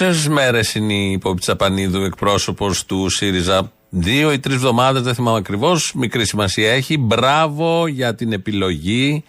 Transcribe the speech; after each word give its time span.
Πόσε 0.00 0.30
μέρες 0.30 0.74
είναι 0.74 0.94
η 0.94 1.18
Πόπη 1.18 1.40
Τσαπανίδου 1.40 2.02
εκπρόσωπος 2.02 2.84
του 2.84 3.08
ΣΥΡΙΖΑ, 3.08 3.72
Δύο 3.88 4.32
ή 4.32 4.38
τρεις 4.38 4.54
εβδομάδες, 4.54 5.02
δεν 5.02 5.14
θυμάμαι 5.14 5.38
ακριβώς. 5.38 5.92
Μικρή 5.94 6.26
σημασία 6.26 6.72
έχει. 6.72 6.98
Μπράβο 6.98 7.86
για 7.86 8.14
την 8.14 8.32
επιλογή. 8.32 9.24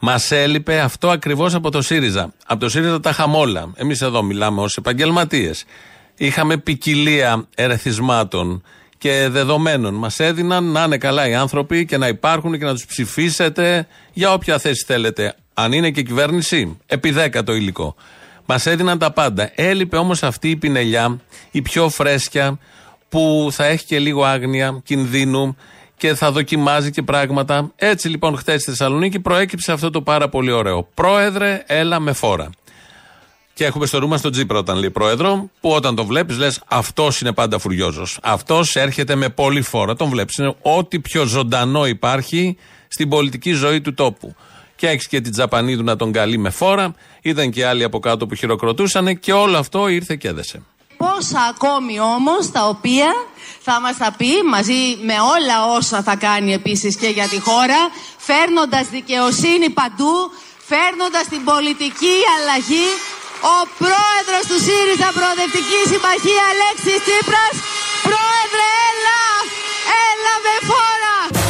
Μας 0.00 0.30
έλειπε 0.30 0.80
αυτό 0.80 1.10
ακριβώς 1.10 1.54
από 1.54 1.70
το 1.70 1.82
ΣΥΡΙΖΑ. 1.82 2.32
Από 2.46 2.60
το 2.60 2.68
ΣΥΡΙΖΑ 2.68 3.00
τα 3.00 3.10
είχαμε 3.10 3.36
όλα. 3.36 3.72
Εμείς 3.74 4.00
εδώ 4.00 4.22
μιλάμε 4.22 4.60
ως 4.60 4.76
επαγγελματίες. 4.76 5.64
Είχαμε 6.16 6.56
ποικιλία 6.56 7.46
ερεθισμάτων 7.54 8.62
και 8.98 9.28
δεδομένων. 9.30 9.94
Μας 9.94 10.20
έδιναν 10.20 10.64
να 10.64 10.82
είναι 10.82 10.98
καλά 10.98 11.28
οι 11.28 11.34
άνθρωποι 11.34 11.84
και 11.84 11.96
να 11.96 12.08
υπάρχουν 12.08 12.58
και 12.58 12.64
να 12.64 12.72
τους 12.72 12.86
ψηφίσετε 12.86 13.86
για 14.12 14.32
όποια 14.32 14.58
θέση 14.58 14.84
θέλετε. 14.86 15.34
Αν 15.54 15.72
είναι 15.72 15.90
και 15.90 16.02
κυβέρνηση, 16.02 16.78
επί 16.86 17.10
δέκα 17.10 17.42
το 17.42 17.54
υλικό. 17.54 17.96
Μας 18.46 18.66
έδιναν 18.66 18.98
τα 18.98 19.10
πάντα. 19.10 19.50
Έλειπε 19.54 19.96
όμως 19.96 20.22
αυτή 20.22 20.50
η 20.50 20.56
πινελιά, 20.56 21.20
η 21.50 21.62
πιο 21.62 21.88
φρέσκια, 21.88 22.58
που 23.08 23.48
θα 23.50 23.64
έχει 23.64 23.84
και 23.84 23.98
λίγο 23.98 24.24
άγνοια 24.24 24.80
κινδύνου 24.84 25.56
και 25.96 26.14
θα 26.14 26.32
δοκιμάζει 26.32 26.90
και 26.90 27.02
πράγματα. 27.02 27.72
Έτσι 27.76 28.08
λοιπόν, 28.08 28.36
χθες 28.36 28.60
στη 28.60 28.70
Θεσσαλονίκη 28.70 29.20
προέκυψε 29.20 29.72
αυτό 29.72 29.90
το 29.90 30.02
πάρα 30.02 30.28
πολύ 30.28 30.50
ωραίο. 30.50 30.88
Πρόεδρε, 30.94 31.62
έλα 31.66 32.00
με 32.00 32.12
φόρα. 32.12 32.50
Και 33.54 33.64
έχουμε 33.64 33.86
στο 33.86 33.98
ρούμα 33.98 34.16
στον 34.16 34.32
Τζίπρα 34.32 34.58
όταν 34.58 34.76
λέει 34.76 34.90
πρόεδρο, 34.90 35.50
που 35.60 35.70
όταν 35.70 35.94
τον 35.94 36.06
βλέπεις 36.06 36.38
λες 36.38 36.60
αυτός 36.66 37.20
είναι 37.20 37.32
πάντα 37.32 37.58
φουριόζος. 37.58 38.18
Αυτός 38.22 38.76
έρχεται 38.76 39.14
με 39.14 39.28
πολύ 39.28 39.62
φόρα. 39.62 39.96
Τον 39.96 40.08
βλέπεις. 40.08 40.36
Είναι 40.36 40.54
ό,τι 40.62 41.00
πιο 41.00 41.24
ζωντανό 41.24 41.86
υπάρχει 41.86 42.56
στην 42.88 43.08
πολιτική 43.08 43.52
ζωή 43.52 43.80
του 43.80 43.94
τόπου. 43.94 44.34
Και 44.84 44.90
έχεις 44.90 45.08
και 45.08 45.20
την 45.20 45.32
Τζαπανίδου 45.32 45.84
να 45.90 45.96
τον 45.96 46.12
καλεί 46.12 46.38
με 46.38 46.50
φόρα. 46.50 46.94
Ήταν 47.22 47.50
και 47.50 47.66
άλλοι 47.66 47.84
από 47.84 47.98
κάτω 47.98 48.26
που 48.26 48.34
χειροκροτούσαν 48.34 49.18
και 49.24 49.32
όλο 49.32 49.56
αυτό 49.58 49.88
ήρθε 49.88 50.14
και 50.16 50.28
έδεσε. 50.28 50.62
Πόσα 50.96 51.40
ακόμη 51.52 52.00
όμως 52.00 52.42
τα 52.56 52.62
οποία 52.74 53.10
θα 53.66 53.80
μας 53.80 53.96
τα 53.96 54.14
πει 54.18 54.32
μαζί 54.54 54.82
με 55.08 55.16
όλα 55.34 55.56
όσα 55.76 55.98
θα 56.02 56.14
κάνει 56.26 56.52
επίσης 56.60 56.96
και 56.96 57.08
για 57.16 57.28
τη 57.32 57.38
χώρα 57.40 57.80
φέρνοντας 58.28 58.84
δικαιοσύνη 58.96 59.68
παντού, 59.80 60.14
φέρνοντας 60.70 61.24
την 61.32 61.42
πολιτική 61.50 62.16
αλλαγή 62.34 62.88
ο 63.54 63.56
πρόεδρος 63.82 64.44
του 64.50 64.58
ΣΥΡΙΖΑ 64.66 65.08
Προοδευτική 65.18 65.80
Συμμαχία 65.92 66.44
Αλέξης 66.52 66.98
Τσίπρας 67.04 67.54
Πρόεδρε 68.08 68.68
έλα, 68.88 69.22
έλα 70.08 70.34
με 70.44 70.54
φόρα 70.68 71.43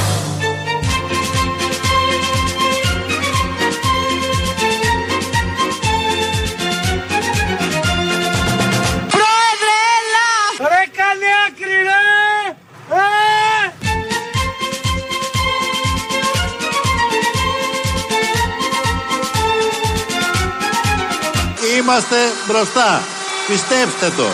Είμαστε 21.85 22.17
μπροστά. 22.47 23.03
Πιστέψτε 23.47 24.13
το. 24.17 24.27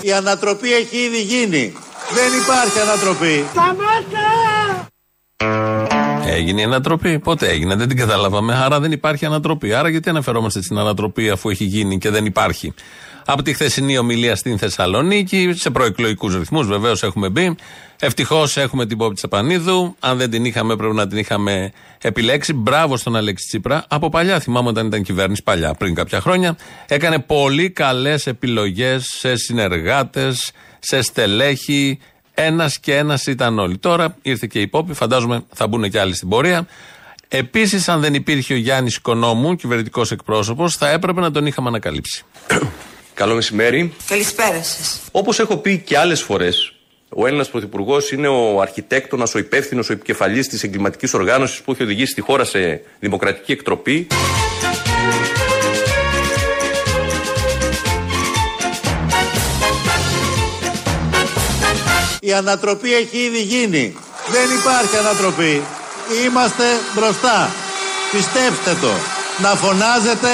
Η 0.00 0.12
ανατροπή 0.12 0.72
έχει 0.74 0.96
ήδη 0.96 1.20
γίνει. 1.20 1.76
Δεν 2.10 2.32
υπάρχει 2.42 2.78
ανατροπή. 2.80 3.46
Έγινε 6.32 6.60
η 6.60 6.64
ανατροπή. 6.64 7.18
Πότε 7.18 7.48
έγινε, 7.48 7.74
δεν 7.74 7.88
την 7.88 7.96
καταλάβαμε. 7.96 8.54
Άρα 8.54 8.80
δεν 8.80 8.92
υπάρχει 8.92 9.26
ανατροπή. 9.26 9.72
Άρα 9.72 9.88
γιατί 9.88 10.08
αναφερόμαστε 10.08 10.62
στην 10.62 10.78
ανατροπή 10.78 11.30
αφού 11.30 11.48
έχει 11.48 11.64
γίνει 11.64 11.98
και 11.98 12.10
δεν 12.10 12.24
υπάρχει. 12.24 12.74
Από 13.24 13.42
τη 13.42 13.52
χθεσινή 13.52 13.98
ομιλία 13.98 14.36
στην 14.36 14.58
Θεσσαλονίκη, 14.58 15.52
σε 15.54 15.70
προεκλογικούς 15.70 16.36
ρυθμούς 16.36 16.66
βεβαίως 16.66 17.02
έχουμε 17.02 17.28
μπει. 17.28 17.56
Ευτυχώς 18.00 18.56
έχουμε 18.56 18.86
την 18.86 18.98
Πόπη 18.98 19.14
Τσαπανίδου. 19.14 19.96
Αν 20.00 20.18
δεν 20.18 20.30
την 20.30 20.44
είχαμε, 20.44 20.76
πρέπει 20.76 20.94
να 20.94 21.06
την 21.06 21.18
είχαμε 21.18 21.72
επιλέξει. 22.02 22.52
Μπράβο 22.52 22.96
στον 22.96 23.16
Αλέξη 23.16 23.46
Τσίπρα. 23.46 23.84
Από 23.88 24.08
παλιά, 24.08 24.40
θυμάμαι 24.40 24.68
όταν 24.68 24.86
ήταν 24.86 25.02
κυβέρνηση, 25.02 25.42
παλιά, 25.42 25.74
πριν 25.74 25.94
κάποια 25.94 26.20
χρόνια. 26.20 26.56
Έκανε 26.88 27.18
πολύ 27.18 27.70
καλές 27.70 28.26
επιλογές 28.26 29.04
σε 29.18 29.36
συνεργάτες, 29.36 30.52
σε 30.78 31.02
στελέχη. 31.02 31.98
Ένας 32.42 32.78
και 32.78 32.96
ένας 32.96 33.26
ήταν 33.26 33.58
όλοι. 33.58 33.78
Τώρα 33.78 34.16
ήρθε 34.22 34.46
και 34.50 34.60
η 34.60 34.66
Πόπη, 34.66 34.94
φαντάζομαι 34.94 35.44
θα 35.54 35.66
μπουν 35.66 35.90
και 35.90 36.00
άλλοι 36.00 36.14
στην 36.14 36.28
πορεία. 36.28 36.66
Επίσης, 37.28 37.88
αν 37.88 38.00
δεν 38.00 38.14
υπήρχε 38.14 38.54
ο 38.54 38.56
Γιάννης 38.56 38.96
Οικονόμου, 38.96 39.56
κυβερνητικός 39.56 40.12
εκπρόσωπος, 40.12 40.76
θα 40.76 40.90
έπρεπε 40.90 41.20
να 41.20 41.30
τον 41.30 41.46
είχαμε 41.46 41.68
ανακαλύψει. 41.68 42.24
Καλό 43.14 43.34
μεσημέρι. 43.34 43.92
Καλησπέρα 44.06 44.62
σας 44.62 45.00
Όπως 45.12 45.38
έχω 45.38 45.56
πει 45.56 45.78
και 45.78 45.98
άλλες 45.98 46.22
φορές, 46.22 46.72
ο 47.08 47.26
Έλληνας 47.26 47.50
Πρωθυπουργός 47.50 48.12
είναι 48.12 48.28
ο 48.28 48.60
αρχιτέκτονας, 48.60 49.34
ο 49.34 49.38
υπεύθυνος, 49.38 49.90
ο 49.90 49.92
επικεφαλής 49.92 50.48
της 50.48 50.62
εγκληματικής 50.62 51.14
οργάνωσης 51.14 51.60
που 51.60 51.72
έχει 51.72 51.82
οδηγήσει 51.82 52.14
τη 52.14 52.20
χώρα 52.20 52.44
σε 52.44 52.82
δημοκρατική 53.00 53.52
εκτροπή. 53.52 54.06
Η 62.30 62.32
ανατροπή 62.32 62.94
έχει 62.94 63.16
ήδη 63.16 63.42
γίνει. 63.42 63.96
Δεν 64.34 64.46
υπάρχει 64.58 64.96
ανατροπή. 64.96 65.62
Είμαστε 66.24 66.64
μπροστά. 66.94 67.50
Πιστέψτε 68.12 68.72
το. 68.80 68.92
Να 69.42 69.48
φωνάζετε 69.48 70.28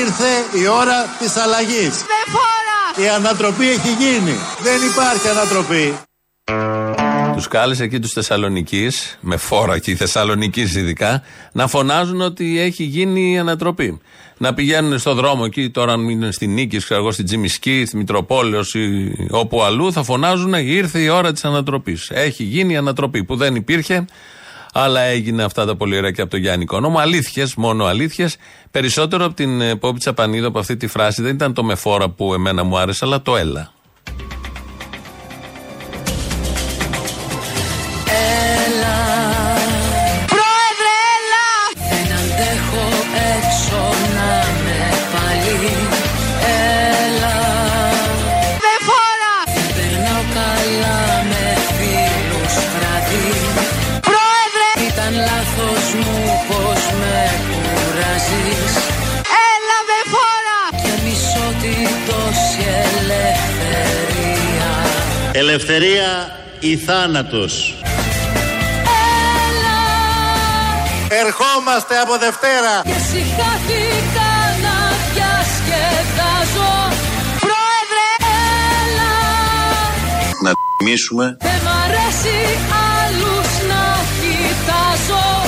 ήρθε 0.00 0.30
η 0.60 0.66
ώρα 0.66 0.98
της 1.18 1.36
αλλαγής. 1.36 1.94
Με 2.12 2.20
φόρα 2.34 3.04
Η 3.04 3.08
ανατροπή 3.08 3.68
έχει 3.70 3.92
γίνει. 4.02 4.34
Δεν 4.62 4.78
υπάρχει 4.90 5.28
ανατροπή. 5.28 5.98
Τους 7.34 7.48
κάλεσε 7.48 7.84
εκεί 7.84 8.00
τους 8.00 8.12
Θεσσαλονίκη, 8.12 8.90
με 9.20 9.36
φόρα 9.36 9.78
και 9.78 9.96
Θεσσαλονίκη 9.96 10.60
ειδικά, 10.60 11.22
να 11.52 11.66
φωνάζουν 11.66 12.20
ότι 12.20 12.60
έχει 12.60 12.82
γίνει 12.84 13.32
η 13.32 13.38
ανατροπή. 13.38 14.00
Να 14.38 14.54
πηγαίνουν 14.54 14.98
στο 14.98 15.14
δρόμο 15.14 15.42
εκεί, 15.46 15.70
τώρα 15.70 15.92
αν 15.92 16.08
είναι 16.08 16.30
στη 16.30 16.46
Νίκης, 16.46 16.84
ξέρω 16.84 17.00
εγώ, 17.00 17.10
στην 17.10 17.24
Τζιμισκή, 17.24 17.84
στη 17.86 17.96
Μητροπόλεως 17.96 18.74
ή 18.74 19.12
όπου 19.30 19.62
αλλού, 19.62 19.92
θα 19.92 20.02
φωνάζουν 20.02 20.52
ήρθε 20.54 20.98
η 20.98 21.08
ώρα 21.08 21.32
της 21.32 21.44
ανατροπής. 21.44 22.10
Έχει 22.10 22.42
γίνει 22.42 22.72
η 22.72 22.76
ανατροπή 22.76 23.24
που 23.24 23.36
δεν 23.36 23.54
υπήρχε, 23.54 24.04
αλλά 24.72 25.00
έγινε 25.00 25.42
αυτά 25.42 25.66
τα 25.66 25.76
πολύ 25.76 25.96
ωραία 25.96 26.10
και 26.10 26.20
από 26.20 26.30
τον 26.30 26.40
Γιάννη 26.40 26.64
Κονόμο. 26.64 26.98
Αλήθειες, 26.98 27.54
μόνο 27.54 27.84
αλήθειες. 27.84 28.36
Περισσότερο 28.70 29.24
από 29.24 29.34
την 29.34 29.60
ε, 29.60 29.76
Πόπη 29.76 29.98
Τσαπανίδου 29.98 30.46
από 30.46 30.58
αυτή 30.58 30.76
τη 30.76 30.86
φράση 30.86 31.22
δεν 31.22 31.34
ήταν 31.34 31.54
το 31.54 31.64
με 31.64 31.74
φόρα 31.74 32.08
που 32.08 32.34
εμένα 32.34 32.64
μου 32.64 32.78
άρεσε, 32.78 33.04
αλλά 33.04 33.22
το 33.22 33.36
έλα. 33.36 33.75
Ελευθερία 65.56 66.36
ή 66.60 66.76
θάνατος. 66.76 67.74
Έλα. 69.48 69.80
Ερχόμαστε 71.08 71.98
από 71.98 72.18
Δευτέρα. 72.18 72.74
Και 72.82 72.98
συχάθηκα 73.10 74.32
να 74.64 74.76
διασκεδάζω 75.12 76.74
Πρόεδρε 77.44 78.08
Έλα. 78.80 79.14
Να 80.42 80.50
τιμήσουμε. 80.78 81.36
Δεν 81.40 81.60
μ' 81.64 81.72
αρέσει 81.84 82.38
άλλους 83.00 83.48
να 83.70 83.84
κοιτάζω 84.20 85.45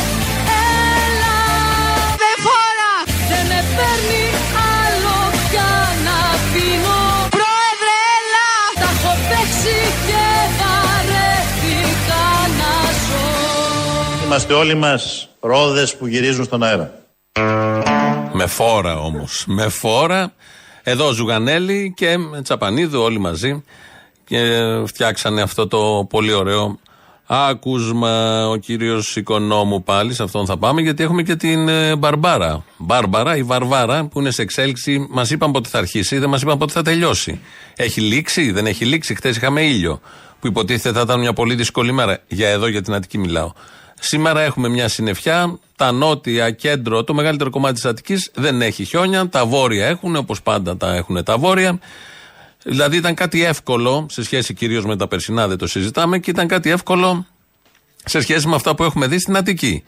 Είμαστε 14.24 14.52
όλοι 14.52 14.74
μας 14.74 15.28
ρόδες 15.40 15.96
που 15.96 16.06
γυρίζουν 16.06 16.44
στον 16.44 16.62
αέρα. 16.62 16.92
Με 18.32 18.46
φόρα 18.46 19.00
όμως, 19.00 19.44
με 19.46 19.68
φόρα. 19.68 20.32
Εδώ 20.82 21.12
Ζουγανέλη 21.12 21.92
και 21.96 22.16
Τσαπανίδου 22.42 23.00
όλοι 23.00 23.18
μαζί 23.18 23.64
και 24.24 24.66
φτιάξανε 24.86 25.42
αυτό 25.42 25.66
το 25.68 26.06
πολύ 26.10 26.32
ωραίο 26.32 26.78
άκουσμα. 27.28 28.46
Ο 28.48 28.56
κύριος 28.56 29.16
Οικονόμου 29.16 29.82
πάλι, 29.82 30.14
σε 30.14 30.22
αυτόν 30.22 30.46
θα 30.46 30.56
πάμε, 30.56 30.80
γιατί 30.80 31.02
έχουμε 31.02 31.22
και 31.22 31.36
την 31.36 31.68
ε, 31.68 31.96
Μπαρμπάρα. 31.96 32.64
Μπάρμπαρα, 32.76 33.36
η 33.36 33.42
Βαρβάρα, 33.42 34.04
που 34.04 34.20
είναι 34.20 34.30
σε 34.30 34.42
εξέλιξη. 34.42 35.06
Μας 35.10 35.30
είπαν 35.30 35.50
πότε 35.50 35.68
θα 35.68 35.78
αρχίσει, 35.78 36.18
δεν 36.18 36.28
μας 36.28 36.42
είπαν 36.42 36.58
πότε 36.58 36.72
θα 36.72 36.82
τελειώσει. 36.82 37.40
Έχει 37.76 38.00
λήξει, 38.00 38.50
δεν 38.50 38.66
έχει 38.66 38.84
λήξει. 38.84 39.14
Χθες 39.14 39.36
είχαμε 39.36 39.62
ήλιο, 39.62 40.00
που 40.40 40.46
υποτίθεται 40.46 40.94
θα 40.94 41.00
ήταν 41.00 41.20
μια 41.20 41.32
πολύ 41.32 41.54
δύσκολη 41.54 41.92
μέρα. 41.92 42.18
Για 42.28 42.48
εδώ, 42.48 42.66
για 42.66 42.82
την 42.82 42.94
Αττική 42.94 43.18
μιλάω. 43.18 43.52
Σήμερα 44.00 44.40
έχουμε 44.40 44.68
μια 44.68 44.88
συννεφιά. 44.88 45.58
Τα 45.76 45.92
νότια, 45.92 46.50
κέντρο, 46.50 47.04
το 47.04 47.14
μεγαλύτερο 47.14 47.50
κομμάτι 47.50 47.74
της 47.74 47.84
Αττικής 47.84 48.30
δεν 48.34 48.62
έχει 48.62 48.84
χιόνια. 48.84 49.28
Τα 49.28 49.46
βόρεια 49.46 49.86
έχουν, 49.86 50.16
όπως 50.16 50.42
πάντα 50.42 50.76
τα 50.76 50.94
έχουν 50.94 51.24
τα 51.24 51.38
βόρεια. 51.38 51.78
Δηλαδή 52.62 52.96
ήταν 52.96 53.14
κάτι 53.14 53.44
εύκολο, 53.44 54.06
σε 54.10 54.22
σχέση 54.22 54.54
κυρίως 54.54 54.84
με 54.84 54.96
τα 54.96 55.08
περσινά, 55.08 55.48
δεν 55.48 55.58
το 55.58 55.66
συζητάμε, 55.66 56.18
και 56.18 56.30
ήταν 56.30 56.46
κάτι 56.46 56.70
εύκολο 56.70 57.26
σε 58.04 58.20
σχέση 58.20 58.48
με 58.48 58.54
αυτά 58.54 58.74
που 58.74 58.84
έχουμε 58.84 59.06
δει 59.06 59.18
στην 59.18 59.36
Αττική. 59.36 59.84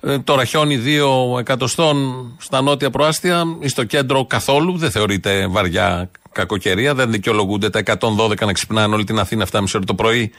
Ε, 0.00 0.18
τώρα 0.18 0.44
χιόνι 0.44 0.76
δύο 0.76 1.36
εκατοστών 1.38 2.26
στα 2.38 2.60
νότια 2.62 2.90
προάστια 2.90 3.44
ή 3.60 3.68
στο 3.68 3.84
κέντρο 3.84 4.24
καθόλου, 4.24 4.76
δεν 4.76 4.90
θεωρείται 4.90 5.46
βαριά 5.46 6.10
κακοκαιρία, 6.32 6.94
δεν 6.94 7.10
δικαιολογούνται 7.10 7.70
τα 7.70 7.82
112 7.98 8.44
να 8.46 8.52
ξυπνάνε 8.52 8.94
όλη 8.94 9.04
την 9.04 9.18
Αθήνα 9.18 9.46
7.30 9.52 9.64
ώρα 9.74 9.84
το 9.84 9.94
πρωί 9.94 10.32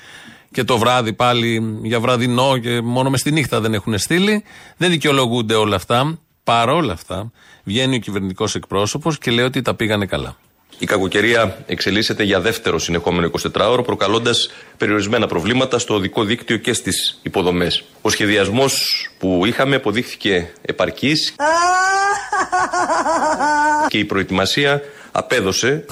και 0.51 0.63
το 0.63 0.77
βράδυ 0.77 1.13
πάλι 1.13 1.79
για 1.81 1.99
βραδινό 1.99 2.57
και 2.57 2.81
μόνο 2.81 3.09
μες 3.09 3.19
στη 3.19 3.31
νύχτα 3.31 3.59
δεν 3.59 3.73
έχουν 3.73 3.97
στείλει. 3.97 4.43
Δεν 4.77 4.89
δικαιολογούνται 4.89 5.53
όλα 5.53 5.75
αυτά. 5.75 6.19
Παρόλα 6.43 6.93
αυτά, 6.93 7.31
βγαίνει 7.63 7.95
ο 7.95 7.99
κυβερνητικός 7.99 8.55
εκπρόσωπος 8.55 9.17
και 9.17 9.31
λέει 9.31 9.45
ότι 9.45 9.61
τα 9.61 9.75
πήγανε 9.75 10.05
καλά. 10.05 10.35
Η 10.79 10.85
κακοκαιρία 10.85 11.57
εξελίσσεται 11.65 12.23
για 12.23 12.39
δεύτερο 12.39 12.79
συνεχόμενο 12.79 13.31
24ωρο, 13.53 13.83
προκαλώντας 13.85 14.49
περιορισμένα 14.77 15.27
προβλήματα 15.27 15.79
στο 15.79 15.93
οδικό 15.93 16.23
δίκτυο 16.23 16.57
και 16.57 16.73
στις 16.73 17.19
υποδομές. 17.21 17.83
Ο 18.01 18.09
σχεδιασμός 18.09 18.83
που 19.19 19.45
είχαμε 19.45 19.75
αποδείχθηκε 19.75 20.53
επαρκής 20.61 21.35
και 23.87 23.97
η 23.97 24.05
προετοιμασία 24.05 24.81
απέδωσε. 25.11 25.85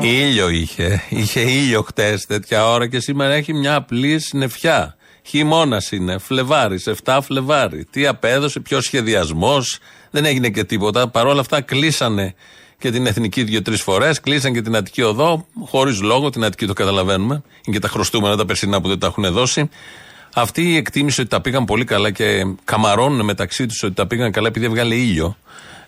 Ήλιο 0.00 0.48
είχε. 0.48 1.02
Είχε 1.08 1.40
ήλιο 1.40 1.82
χτες 1.82 2.26
τέτοια 2.26 2.70
ώρα 2.70 2.86
και 2.88 3.00
σήμερα 3.00 3.34
έχει 3.34 3.54
μια 3.54 3.74
απλή 3.74 4.20
συννεφιά. 4.20 4.96
Χειμώνας 5.22 5.92
είναι. 5.92 6.18
Φλεβάρι, 6.18 6.82
7 7.04 7.18
Φλεβάρι. 7.22 7.84
Τι 7.84 8.06
απέδωσε, 8.06 8.60
ποιος 8.60 8.84
σχεδιασμός. 8.84 9.78
Δεν 10.10 10.24
έγινε 10.24 10.48
και 10.48 10.64
τίποτα. 10.64 11.08
Παρ' 11.08 11.26
όλα 11.26 11.40
αυτά 11.40 11.60
κλείσανε 11.60 12.34
και 12.78 12.90
την 12.90 13.06
εθνική 13.06 13.42
δύο-τρεις 13.42 13.82
φορές. 13.82 14.20
Κλείσαν 14.20 14.52
και 14.52 14.62
την 14.62 14.76
Αττική 14.76 15.02
Οδό. 15.02 15.46
Χωρίς 15.64 16.00
λόγο. 16.02 16.30
Την 16.30 16.44
Αττική 16.44 16.66
το 16.66 16.72
καταλαβαίνουμε. 16.72 17.34
Είναι 17.34 17.76
και 17.76 17.82
τα 17.82 17.88
χρωστούμενα 17.88 18.36
τα 18.36 18.44
περσινά 18.44 18.80
που 18.80 18.88
δεν 18.88 18.98
τα 18.98 19.06
έχουν 19.06 19.32
δώσει. 19.32 19.68
Αυτή 20.34 20.62
η 20.72 20.76
εκτίμηση 20.76 21.20
ότι 21.20 21.30
τα 21.30 21.40
πήγαν 21.40 21.64
πολύ 21.64 21.84
καλά 21.84 22.10
και 22.10 22.46
καμαρώνουν 22.64 23.24
μεταξύ 23.24 23.66
τους 23.66 23.82
ότι 23.82 23.94
τα 23.94 24.06
πήγαν 24.06 24.32
καλά 24.32 24.48
επειδή 24.48 24.66
έβγαλε 24.66 24.94
ήλιο. 24.94 25.36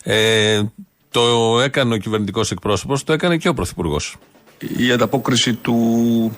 Ε, 0.03 0.63
το 1.11 1.21
έκανε 1.61 1.95
ο 1.95 1.97
κυβερνητικός 1.97 2.51
εκπρόσωπος, 2.51 3.05
το 3.05 3.13
έκανε 3.13 3.37
και 3.37 3.49
ο 3.49 3.55
πρωθυπουργός. 3.55 4.17
Η 4.77 4.91
ανταπόκριση 4.93 5.55
του 5.55 5.77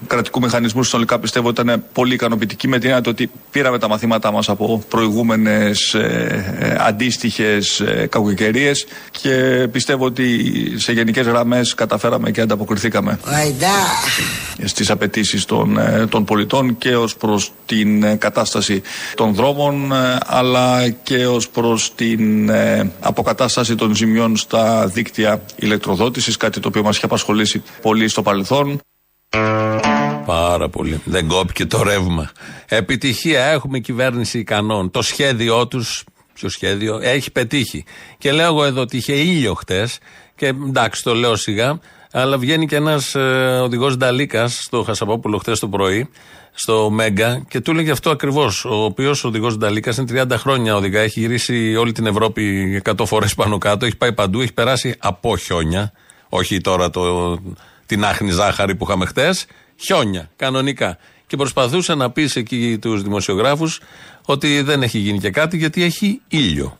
κρατικού 0.06 0.40
μηχανισμού 0.40 0.82
συνολικά 0.82 1.18
πιστεύω 1.18 1.48
ήταν 1.48 1.84
πολύ 1.92 2.14
ικανοποιητική 2.14 2.68
με 2.68 2.78
την 2.78 2.90
έννοια 2.90 3.10
ότι 3.10 3.30
πήραμε 3.50 3.78
τα 3.78 3.88
μαθήματά 3.88 4.32
μας 4.32 4.48
από 4.48 4.84
προηγούμενες 4.88 5.94
ε, 5.94 6.56
ε, 6.58 6.76
αντίστοιχες 6.78 7.80
ε, 7.80 8.06
κακοκαιρίες 8.10 8.86
και 9.10 9.66
πιστεύω 9.72 10.04
ότι 10.04 10.52
σε 10.76 10.92
γενικές 10.92 11.26
γραμμές 11.26 11.74
καταφέραμε 11.74 12.30
και 12.30 12.40
ανταποκριθήκαμε 12.40 13.18
στις 14.64 14.90
απαιτήσεις 14.90 15.44
των, 15.44 15.78
ε, 15.78 16.06
των 16.06 16.24
πολιτών 16.24 16.78
και 16.78 16.96
ως 16.96 17.16
προς 17.16 17.52
την 17.66 18.02
ε, 18.02 18.14
κατάσταση 18.14 18.82
των 19.14 19.34
δρόμων 19.34 19.92
ε, 19.92 20.18
αλλά 20.26 20.88
και 20.88 21.26
ως 21.26 21.48
προς 21.48 21.92
την 21.94 22.48
ε, 22.48 22.90
αποκατάσταση 23.00 23.74
των 23.74 23.94
ζημιών 23.94 24.36
στα 24.36 24.86
δίκτυα 24.86 25.42
ηλεκτροδότησης 25.56 26.36
κάτι 26.36 26.60
το 26.60 26.68
οποίο 26.68 26.82
μας 26.82 26.96
είχε 26.96 27.04
απασχολήσει 27.04 27.62
πολύ 27.82 28.08
στο 28.10 28.22
παρελθόν. 28.22 28.80
Πάρα 30.26 30.68
πολύ. 30.68 31.00
Δεν 31.04 31.28
κόπηκε 31.28 31.66
το 31.66 31.82
ρεύμα. 31.82 32.30
Επιτυχία. 32.68 33.44
Έχουμε 33.44 33.78
κυβέρνηση 33.78 34.38
ικανών. 34.38 34.90
Το 34.90 35.02
σχέδιό 35.02 35.66
τους, 35.66 36.04
ποιο 36.32 36.48
σχέδιο, 36.48 36.98
έχει 37.02 37.30
πετύχει. 37.30 37.84
Και 38.18 38.32
λέω 38.32 38.46
εγώ 38.46 38.64
εδώ 38.64 38.80
ότι 38.80 38.96
είχε 38.96 39.12
ήλιο 39.12 39.54
χτες. 39.54 39.98
Και 40.36 40.46
εντάξει, 40.46 41.02
το 41.02 41.14
λέω 41.14 41.36
σιγά. 41.36 41.80
Αλλά 42.12 42.38
βγαίνει 42.38 42.66
και 42.66 42.76
ένας 42.76 43.14
ε, 43.14 43.60
οδηγός 43.62 43.96
Νταλίκας 43.96 44.58
στο 44.62 44.82
Χασαπόπουλο 44.82 45.38
χτες 45.38 45.58
το 45.58 45.68
πρωί, 45.68 46.08
στο 46.52 46.90
Μέγκα, 46.90 47.44
και 47.48 47.60
του 47.60 47.70
έλεγε 47.70 47.90
αυτό 47.90 48.10
ακριβώς. 48.10 48.64
Ο 48.64 48.84
οποίος 48.84 49.24
οδηγός 49.24 49.56
Νταλίκας 49.56 49.96
είναι 49.96 50.24
30 50.30 50.36
χρόνια 50.36 50.76
οδηγά. 50.76 51.00
Έχει 51.00 51.20
γυρίσει 51.20 51.76
όλη 51.76 51.92
την 51.92 52.06
Ευρώπη 52.06 52.76
100 52.84 53.06
φορές 53.06 53.34
πάνω 53.34 53.58
κάτω. 53.58 53.86
Έχει 53.86 53.96
πάει 53.96 54.12
παντού. 54.12 54.40
Έχει 54.40 54.52
περάσει 54.52 54.94
από 54.98 55.36
χιόνια. 55.36 55.92
Όχι 56.28 56.60
τώρα 56.60 56.90
το, 56.90 57.38
την 57.90 58.04
άχνη 58.04 58.30
ζάχαρη 58.30 58.74
που 58.74 58.84
είχαμε 58.84 59.06
χτες. 59.06 59.46
Χιόνια, 59.76 60.30
κανονικά. 60.36 60.98
Και 61.26 61.36
προσπαθούσε 61.36 61.94
να 61.94 62.10
πει 62.10 62.30
εκεί 62.34 62.78
τους 62.80 63.02
δημοσιογράφους 63.02 63.80
ότι 64.24 64.62
δεν 64.62 64.82
έχει 64.82 64.98
γίνει 64.98 65.18
και 65.18 65.30
κάτι 65.30 65.56
γιατί 65.56 65.82
έχει 65.82 66.20
ήλιο. 66.28 66.78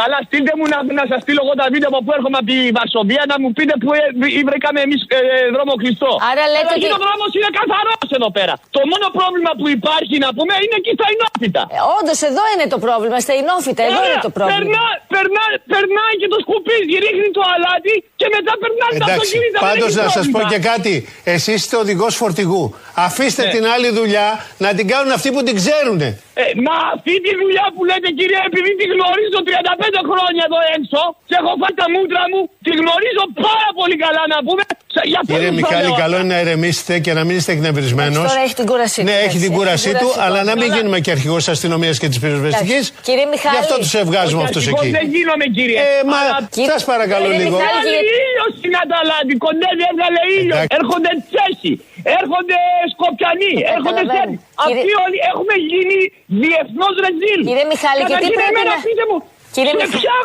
Καλά, 0.00 0.18
στείλτε 0.28 0.52
μου 0.58 0.64
να, 0.72 0.78
να 1.00 1.04
σας 1.10 1.18
στείλω 1.24 1.40
εγώ 1.44 1.54
τα 1.60 1.66
βίντεο 1.74 1.88
από 1.92 1.98
που 2.06 2.12
έρχομαι 2.18 2.38
από 2.40 2.48
τη 2.52 2.58
Βαρσοβία 2.78 3.22
να 3.32 3.36
μου 3.42 3.48
πείτε 3.56 3.74
που 3.82 3.88
ε, 3.98 4.00
ε, 4.38 4.42
βρήκαμε 4.50 4.78
εμείς 4.86 5.00
ε, 5.16 5.18
δρόμο 5.54 5.72
κλειστό. 5.82 6.10
Άρα 6.30 6.44
λέτε 6.54 6.66
Αλλά 6.68 6.78
εκεί 6.78 6.88
ότι- 6.88 6.96
ο 6.98 7.00
δρόμος 7.04 7.30
είναι 7.36 7.50
καθαρός 7.58 8.08
εδώ 8.18 8.28
πέρα. 8.36 8.54
Το 8.76 8.80
μόνο 8.92 9.06
πρόβλημα 9.18 9.50
που 9.58 9.66
υπάρχει 9.78 10.14
να 10.24 10.28
πούμε 10.36 10.52
είναι 10.64 10.76
εκεί 10.80 10.92
στα 10.98 11.06
Ινόπιτα. 11.14 11.62
Ε, 11.76 11.78
Όντως 11.98 12.18
εδώ 12.30 12.44
είναι 12.52 12.66
το 12.74 12.78
πρόβλημα, 12.86 13.16
στα 13.26 13.34
Ινόφυτα, 13.42 13.82
εδώ 13.88 14.00
είναι 14.06 14.20
το 14.28 14.32
πρόβλημα. 14.36 14.58
Περνά, 14.60 14.86
περνά, 15.14 15.44
περνάει 15.74 16.14
και 16.20 16.28
το 16.34 16.38
σκουπίζει, 16.44 16.94
ρίχνει 17.04 17.28
το 17.38 17.42
αλάτι 17.54 17.94
και 18.20 18.26
μετά 18.34 18.52
περνάει 18.62 18.92
τα 18.92 19.06
Εντάξει, 19.06 19.18
αυτοκίνητα. 19.20 19.58
δεν 19.58 19.62
πάντως 19.68 19.90
έχει 19.92 20.00
να 20.04 20.08
σας 20.16 20.24
πω 20.32 20.38
πρόβλημα. 20.38 20.52
και 20.52 20.58
κάτι. 20.70 20.94
Εσείς 21.34 21.58
είστε 21.62 21.76
οδηγός 21.84 22.12
φορτηγού. 22.20 22.62
Αφήστε 23.06 23.42
Ναι. 23.44 23.52
την 23.54 23.64
άλλη 23.74 23.88
δουλειά 23.98 24.28
να 24.64 24.70
την 24.76 24.84
κάνουν 24.92 25.10
αυτοί 25.18 25.28
που 25.34 25.40
την 25.46 25.54
ξέρουν. 25.60 26.00
Ε, 26.42 26.44
μα 26.66 26.76
αυτή 26.96 27.12
τη 27.26 27.32
δουλειά 27.42 27.66
που 27.74 27.80
λέτε 27.90 28.08
κύριε, 28.18 28.40
επειδή 28.50 28.70
τη 28.80 28.84
γνωρίζω 28.94 29.38
35 29.78 30.00
χρόνια 30.10 30.42
εδώ 30.48 30.60
έξω 30.76 31.00
και 31.28 31.34
έχω 31.40 31.52
φάει 31.60 31.74
τα 31.82 31.86
μούτρα 31.94 32.22
μου, 32.32 32.40
τη 32.66 32.72
γνωρίζω 32.80 33.24
πάρα 33.46 33.68
πολύ 33.78 33.96
καλά 34.04 34.22
να 34.34 34.38
πούμε. 34.46 34.62
Σε- 34.94 35.04
Γι' 35.12 35.18
αυτό 35.20 35.30
Κύριε 35.32 35.50
σας 35.50 35.56
το 35.56 35.60
Μιχάλη, 35.60 35.82
λέω 35.86 35.94
καλό 36.04 36.16
αυτά. 36.16 36.24
είναι 36.24 36.34
να 36.34 36.38
ηρεμήσετε 36.44 36.94
και 37.04 37.12
να 37.18 37.22
μην 37.26 37.34
είστε 37.38 37.50
εκνευρισμένος. 37.56 38.16
Εντάξει, 38.16 38.32
τώρα 38.34 38.42
έχει 38.46 38.56
την 38.60 38.66
κούρασή 38.72 38.98
του, 39.00 39.06
Ναι, 39.08 39.16
έχει 39.16 39.20
εντάξει, 39.26 39.38
την 39.44 39.50
έχει 39.52 39.58
κούρασή 39.58 39.88
την 39.90 39.98
του, 40.02 40.08
κούρασή 40.10 40.24
αλλά 40.26 40.40
του. 40.42 40.48
να 40.50 40.54
μην 40.60 40.68
Αλλά- 40.68 40.74
γίνουμε 40.76 40.98
και 41.04 41.10
αρχηγός 41.16 41.40
της 41.44 41.50
αστυνομίας 41.56 41.94
και 42.02 42.08
της 42.12 42.18
πυροσβεστικής. 42.22 42.82
Εντάξει, 42.90 43.06
κύριε 43.08 43.26
Μιχάλη. 43.34 43.54
Γι' 43.56 43.62
αυτό 43.64 43.74
τους 43.84 43.94
εβγάζουμε 44.04 44.42
αυτούς 44.48 44.62
Ευτυχώς 44.66 44.82
εκεί. 44.86 44.90
Δεν 44.98 45.06
γίνομαι 45.16 45.46
κύριε. 45.56 45.78
Ε, 45.84 45.88
μα 46.12 46.18
Αλλά 46.22 46.32
Κύριε- 46.56 46.70
σα 46.72 46.78
παρακαλώ 46.92 47.26
Κύριε 47.28 47.40
λίγο. 47.42 47.56
Μιχάλη, 47.60 47.80
Βγάλει 47.86 48.02
ήλιος 48.26 48.50
στην 48.60 48.72
Αταλάντη, 48.82 49.34
κοντεύει, 49.46 49.82
έβγαλε 49.92 50.20
ήλιο. 50.38 50.54
Εντάξει. 50.56 50.72
Έρχονται 50.78 51.10
Τσέχοι, 51.30 51.72
έρχονται 52.20 52.56
Σκοπιανοί, 52.94 53.52
έρχονται 53.74 54.02
καταλαβαίνω. 54.04 54.32
Σέρβοι. 54.34 54.36
Αυτοί 54.64 54.72
Κύριε- 54.80 55.02
όλοι 55.04 55.18
έχουμε 55.30 55.54
γίνει 55.70 55.98
διεθνώς 56.42 56.94
ρεζίλ. 57.04 57.40
Κύριε 57.50 57.66
Μιχάλη, 57.72 58.00
και 58.00 58.06
τι 58.06 58.12
Καταρχήν 58.14 58.36
πρέπει 58.40 58.52
εμένα 58.54 58.72
να- 58.78 58.84
Πείτε 58.88 59.04
μου, 59.10 59.18
Κύριε 59.52 59.70
σε 59.70 59.76
Μιχάλη. 59.76 59.96
ποια, 59.96 60.16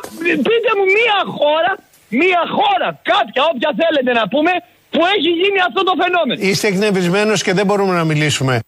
πείτε 0.47 0.69
μου 0.77 0.85
μία 0.97 1.19
χώρα, 1.37 1.71
μία 2.21 2.41
χώρα, 2.57 2.87
κάποια 3.11 3.41
όποια 3.51 3.71
θέλετε 3.81 4.11
να 4.19 4.27
πούμε, 4.27 4.51
που 4.91 4.99
έχει 5.15 5.29
γίνει 5.41 5.59
αυτό 5.67 5.81
το 5.83 5.93
φαινόμενο. 6.01 6.49
Είστε 6.49 6.67
εκνευρισμένος 6.67 7.43
και 7.43 7.53
δεν 7.53 7.65
μπορούμε 7.65 7.93
να 7.93 8.03
μιλήσουμε. 8.03 8.59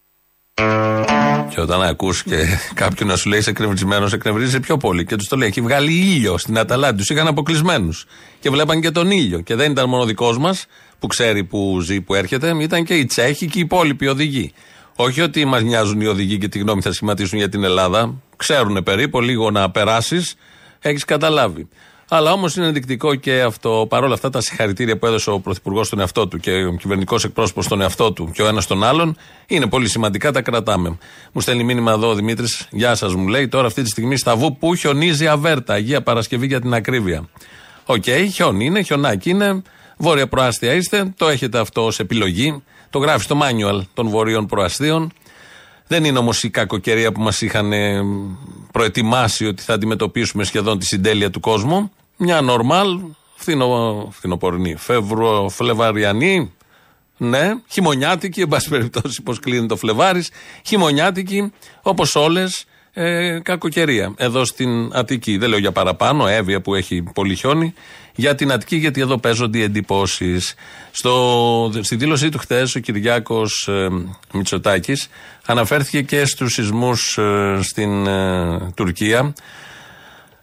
Και 1.48 1.60
όταν 1.60 1.82
ακούς 1.82 2.22
και 2.22 2.36
κάποιον 2.74 3.08
να 3.08 3.16
σου 3.16 3.28
λέει 3.28 3.38
είσαι 3.38 3.50
εκνευρισμένος, 3.50 4.12
εκνευρίζεσαι 4.12 4.60
πιο 4.60 4.76
πολύ. 4.76 5.04
Και 5.04 5.16
τους 5.16 5.28
το 5.28 5.36
λέει: 5.36 5.48
Έχει 5.48 5.60
βγάλει 5.60 5.92
ήλιο 5.92 6.38
στην 6.38 6.58
Αταλάντη. 6.58 6.96
Τους 6.96 7.08
είχαν 7.08 7.26
αποκλεισμένους. 7.26 8.06
Και 8.40 8.50
βλέπαν 8.50 8.80
και 8.80 8.90
τον 8.90 9.10
ήλιο. 9.10 9.40
Και 9.40 9.54
δεν 9.54 9.70
ήταν 9.70 9.88
μόνο 9.88 10.04
δικός 10.04 10.38
μας 10.38 10.66
που 10.98 11.06
ξέρει 11.06 11.44
που 11.44 11.80
ζει, 11.80 12.00
που 12.00 12.14
έρχεται, 12.14 12.56
ήταν 12.60 12.84
και 12.84 12.94
οι 12.94 13.04
Τσέχοι 13.04 13.46
και 13.46 13.58
οι 13.58 13.60
υπόλοιποι 13.60 14.06
οδηγοί. 14.06 14.52
Όχι 14.96 15.20
ότι 15.20 15.44
μας 15.44 15.62
νοιάζουν 15.62 16.00
οι 16.00 16.06
οδηγοί 16.06 16.38
και 16.38 16.48
τι 16.48 16.58
γνώμη 16.58 16.82
θα 16.82 16.92
σχηματίσουν 16.92 17.38
για 17.38 17.48
την 17.48 17.64
Ελλάδα. 17.64 18.14
Ξέρουν 18.36 18.82
περίπου 18.82 19.20
λίγο 19.20 19.50
να 19.50 19.70
περάσεις, 19.70 20.34
έχεις 20.80 21.04
καταλάβει. 21.04 21.68
Αλλά 22.10 22.32
όμως 22.32 22.56
είναι 22.56 22.66
ενδεικτικό 22.66 23.14
και 23.14 23.40
αυτό, 23.40 23.86
παρόλα 23.88 24.14
αυτά 24.14 24.30
τα 24.30 24.40
συγχαρητήρια 24.40 24.98
που 24.98 25.06
έδωσε 25.06 25.30
ο 25.30 25.40
Πρωθυπουργός 25.40 25.86
στον 25.86 26.00
εαυτό 26.00 26.28
του 26.28 26.38
και 26.38 26.64
ο 26.64 26.72
κυβερνητικός 26.72 27.24
εκπρόσωπος 27.24 27.64
στον 27.64 27.80
εαυτό 27.80 28.12
του 28.12 28.30
και 28.34 28.42
ο 28.42 28.46
ένας 28.46 28.66
τον 28.66 28.84
άλλον, 28.84 29.16
είναι 29.46 29.66
πολύ 29.66 29.88
σημαντικά, 29.88 30.32
τα 30.32 30.42
κρατάμε. 30.42 30.98
Μου 31.32 31.40
στέλνει 31.40 31.64
μήνυμα 31.64 31.92
εδώ 31.92 32.08
ο 32.08 32.14
Δημήτρης, 32.14 32.68
Γεια 32.70 32.94
σας, 32.94 33.14
μου 33.14 33.28
λέει 33.28 33.48
τώρα 33.48 33.66
αυτή 33.66 33.82
τη 33.82 33.88
στιγμή 33.88 34.16
στα 34.16 34.36
Βου 34.36 34.56
Που 34.56 34.74
χιονίζει 34.74 35.26
αβέρτα, 35.26 35.74
Αγία 35.74 36.02
Παρασκευή 36.02 36.46
για 36.46 36.60
την 36.60 36.74
ακρίβεια. 36.74 37.28
Οκ, 37.84 38.04
χιόνι 38.32 38.64
είναι, 38.64 38.82
χιονάκι 38.82 39.30
είναι, 39.30 39.62
βόρεια 39.96 40.26
προάστια 40.28 40.72
είστε, 40.72 41.14
το 41.16 41.28
έχετε 41.28 41.58
αυτό 41.58 41.84
ως 41.84 41.98
επιλογή. 41.98 42.62
Το 42.90 42.98
γράφει 42.98 43.24
στο 43.24 43.38
manual 43.42 43.80
των 43.94 44.08
βορείων 44.08 44.46
προαστίων. 44.46 45.12
Δεν 45.88 46.04
είναι 46.04 46.18
όμως 46.18 46.42
η 46.42 46.50
κακοκαιρία 46.50 47.12
που 47.12 47.20
μας 47.20 47.40
είχαν 47.40 47.72
ε, 47.72 48.02
προετοιμάσει 48.72 49.46
ότι 49.46 49.62
θα 49.62 49.74
αντιμετωπίσουμε 49.74 50.44
σχεδόν 50.44 50.78
τη 50.78 50.86
συντέλεια 50.86 51.30
του 51.30 51.40
κόσμου. 51.40 51.92
Μια 52.16 52.40
νορμάλ, 52.40 53.00
φθινο, 53.34 54.08
φθινοπορεινή, 54.12 54.76
φεύρο, 54.76 55.48
φλεβαριανή, 55.48 56.52
ναι, 57.16 57.52
χειμωνιάτικη, 57.68 58.40
εν 58.40 58.48
πάση 58.48 58.68
περιπτώσει, 58.68 59.22
πώς 59.22 59.40
κλείνει 59.40 59.66
το 59.66 59.76
Φλεβάρις. 59.76 60.30
Χειμωνιάτικη, 60.66 61.52
όπως 61.82 62.14
όλες, 62.14 62.64
ε, 62.92 63.38
κακοκαιρία. 63.42 64.14
Εδώ 64.16 64.44
στην 64.44 64.90
Αττική. 64.92 65.38
Δεν 65.38 65.48
λέω 65.48 65.58
για 65.58 65.72
παραπάνω, 65.72 66.26
Εύβοια 66.26 66.60
που 66.60 66.74
έχει 66.74 67.02
πολύ 67.14 67.34
χιόνι. 67.34 67.74
Για 68.14 68.34
την 68.34 68.52
Αττική, 68.52 68.76
γιατί 68.76 69.00
εδώ 69.00 69.18
παίζονται 69.18 69.58
οι 69.58 69.62
εντυπώσεις. 69.62 70.54
Στη 71.80 71.96
δήλωσή 71.96 72.28
του 72.28 72.38
χθες, 72.38 72.74
ο 72.74 72.80
Κυριάκος 72.80 73.68
ε, 73.68 73.88
Μητσοτάκης 74.32 75.08
αναφέρθηκε 75.46 76.02
και 76.02 76.24
στους 76.24 76.52
σεισμούς 76.52 77.18
ε, 77.18 77.58
στην 77.62 78.06
ε, 78.06 78.72
Τουρκία, 78.74 79.32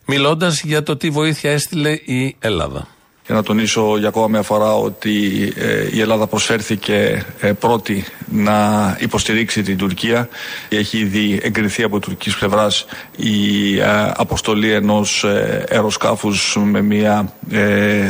μιλώντας 0.06 0.64
για 0.64 0.84
το 0.84 0.98
τι 0.98 1.10
βοήθεια 1.10 1.52
έστειλε 1.52 1.92
η 1.92 2.36
Ελλάδα. 2.40 2.88
Και 3.28 3.34
να 3.34 3.44
τονίσω 3.44 3.98
για 3.98 4.08
ακόμα 4.08 4.28
μια 4.28 4.42
φορά 4.42 4.76
ότι 4.76 5.54
ε, 5.56 5.88
η 5.92 6.00
Ελλάδα 6.00 6.28
προσφέρθηκε 6.28 7.26
ε, 7.40 7.52
πρώτη 7.52 8.06
να 8.26 8.98
υποστηρίξει 9.00 9.62
την 9.62 9.78
Τουρκία. 9.78 10.30
Έχει 10.70 10.98
ήδη 10.98 11.40
εγκριθεί 11.44 11.84
από 11.84 12.00
τουρκικής 12.00 12.38
πλευράς 12.38 12.86
η 13.16 13.80
ε, 13.80 14.12
αποστολή 14.16 14.72
ενός 14.72 15.26
αεροσκάφους 15.70 16.58
με 16.64 16.82
μια 16.82 17.34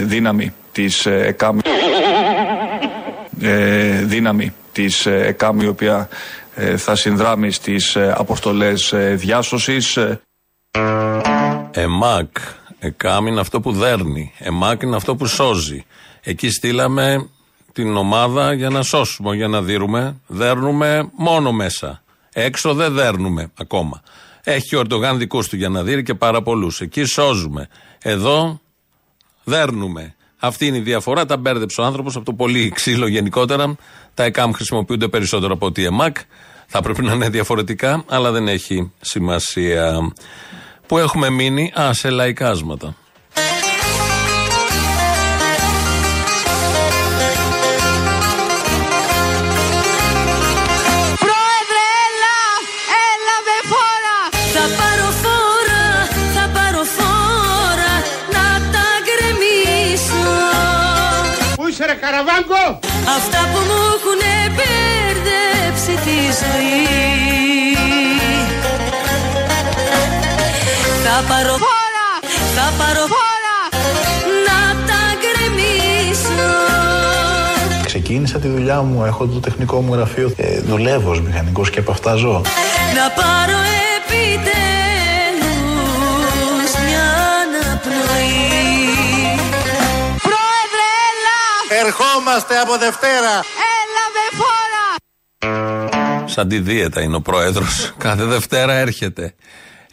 δύναμη 0.04 0.54
της 0.72 1.06
ΕΚΑΜ 1.06 1.58
δύναμη 4.04 4.54
της 4.72 5.06
ΕΚΑΜ 5.06 5.60
η 5.60 5.68
οποία 5.68 6.10
θα 6.78 6.96
συνδράμει 6.96 7.52
στις 7.52 7.98
αποστολές 7.98 8.94
διάσωσης. 9.16 9.98
ΕΜΑΚ 11.72 12.38
ΕΚΑΜ 12.86 13.28
είναι 13.28 13.40
αυτό 13.40 13.60
που 13.60 13.72
δέρνει. 13.72 14.32
ΕΜΑΚ 14.40 14.82
είναι 14.82 14.96
αυτό 14.96 15.16
που 15.16 15.26
σώζει. 15.26 15.86
Εκεί 16.22 16.50
στείλαμε 16.50 17.30
την 17.74 17.96
ομάδα 17.96 18.54
για 18.54 18.70
να 18.70 18.82
σώσουμε, 18.82 19.36
για 19.36 19.48
να 19.48 19.62
δίνουμε. 19.62 20.20
Δέρνουμε 20.28 21.10
μόνο 21.18 21.52
μέσα. 21.52 22.04
Έξω 22.34 22.74
δεν 22.74 22.94
δέρνουμε 22.94 23.52
ακόμα. 23.60 24.02
Έχει 24.44 24.76
ο 24.76 24.80
Ερντογάν 24.80 25.18
δικούς 25.18 25.48
του 25.48 25.56
για 25.56 25.70
να 25.70 25.84
δει 25.84 26.04
και 26.04 26.14
πάρα 26.14 26.42
πολλούς. 26.42 26.82
Εκεί 26.82 27.04
σώζουμε. 27.04 27.68
Εδώ 28.02 28.60
δέρνουμε. 29.44 30.16
Αυτή 30.40 30.66
είναι 30.66 30.78
η 30.78 30.82
διαφορά. 30.82 31.26
Τα 31.26 31.38
μπέρδεψε 31.38 31.82
ο 31.82 31.84
άνθρωπος 31.84 32.16
από 32.16 32.26
το 32.26 32.34
πολύ 32.34 32.70
ξύλο 32.70 33.08
γενικότερα. 33.08 33.76
Τα 34.14 34.24
ΕΚΑΜ 34.24 34.52
χρησιμοποιούνται 34.52 35.08
περισσότερο 35.08 35.54
από 35.54 35.66
ότι 35.66 35.82
η 35.82 35.86
ΕΜΑΚ. 35.86 36.18
Θα 36.68 36.82
πρέπει 36.82 37.02
να 37.02 37.14
είναι 37.14 37.30
διαφορετικά, 37.30 38.04
αλλά 38.08 38.32
δεν 38.32 38.48
έχει 38.48 38.92
σημασία. 39.02 40.14
Πού 40.88 40.98
έχουμε 40.98 41.30
μείνει, 41.30 41.72
α, 41.82 41.94
σε 41.94 42.10
λαϊκάσματα. 42.10 42.96
Πρόεδρε, 51.24 51.86
έλα! 52.08 52.40
Έλα 53.10 53.36
με 53.48 53.58
φόρα! 53.72 54.20
Θα 54.56 54.66
πάρω 54.80 55.10
φόρα, 55.24 55.86
θα 56.36 56.46
πάρω 56.56 56.84
φόρα 56.98 57.94
να 58.36 58.46
τα 58.74 58.88
γκρεμίσω 59.06 60.28
Πού 61.56 61.68
είσαι 61.68 61.86
ρε 61.86 61.94
καραβάγκο! 62.04 62.64
Αυτά 63.18 63.40
που 63.52 63.60
μου 63.68 63.80
έχουν 63.96 64.22
μπερδέψει 64.56 65.94
τη 66.06 66.18
ζωή 66.42 66.86
Θα 71.18 71.22
πάρω 71.22 71.50
Φόρα! 71.50 72.10
θα 72.56 72.74
πάρω 72.78 73.00
Φόρα! 73.00 73.60
να 74.48 74.60
τα 74.88 75.02
γκρεμίσω 75.20 76.52
Ξεκίνησα 77.86 78.40
τη 78.40 78.48
δουλειά 78.48 78.82
μου, 78.82 79.06
έχω 79.06 79.28
το 79.28 79.40
τεχνικό 79.40 79.82
μου 79.82 79.94
γραφείο. 79.94 80.34
Ε, 80.38 80.60
δουλεύω 80.60 81.12
ως 81.12 81.22
μηχανικός 81.22 81.70
και 81.70 81.80
από 81.80 81.92
αυτά 81.92 82.16
ζω. 82.16 82.42
Να 82.96 83.10
πάρω 83.10 83.58
επιτέλους 83.96 85.46
μια 86.86 87.08
αναπνοή 87.42 88.40
Πρόεδρε, 90.28 90.88
έλα! 91.10 91.40
Ερχόμαστε 91.86 92.58
από 92.58 92.78
Δευτέρα. 92.78 93.34
Έλα 93.80 94.04
με 94.16 94.26
φόρα! 94.40 94.88
Σαν 96.28 96.48
τη 96.48 96.60
δίαιτα 96.60 97.02
είναι 97.02 97.16
ο 97.16 97.22
πρόεδρος. 97.22 97.94
Κάθε 97.98 98.24
Δευτέρα 98.24 98.74
έρχεται. 98.74 99.36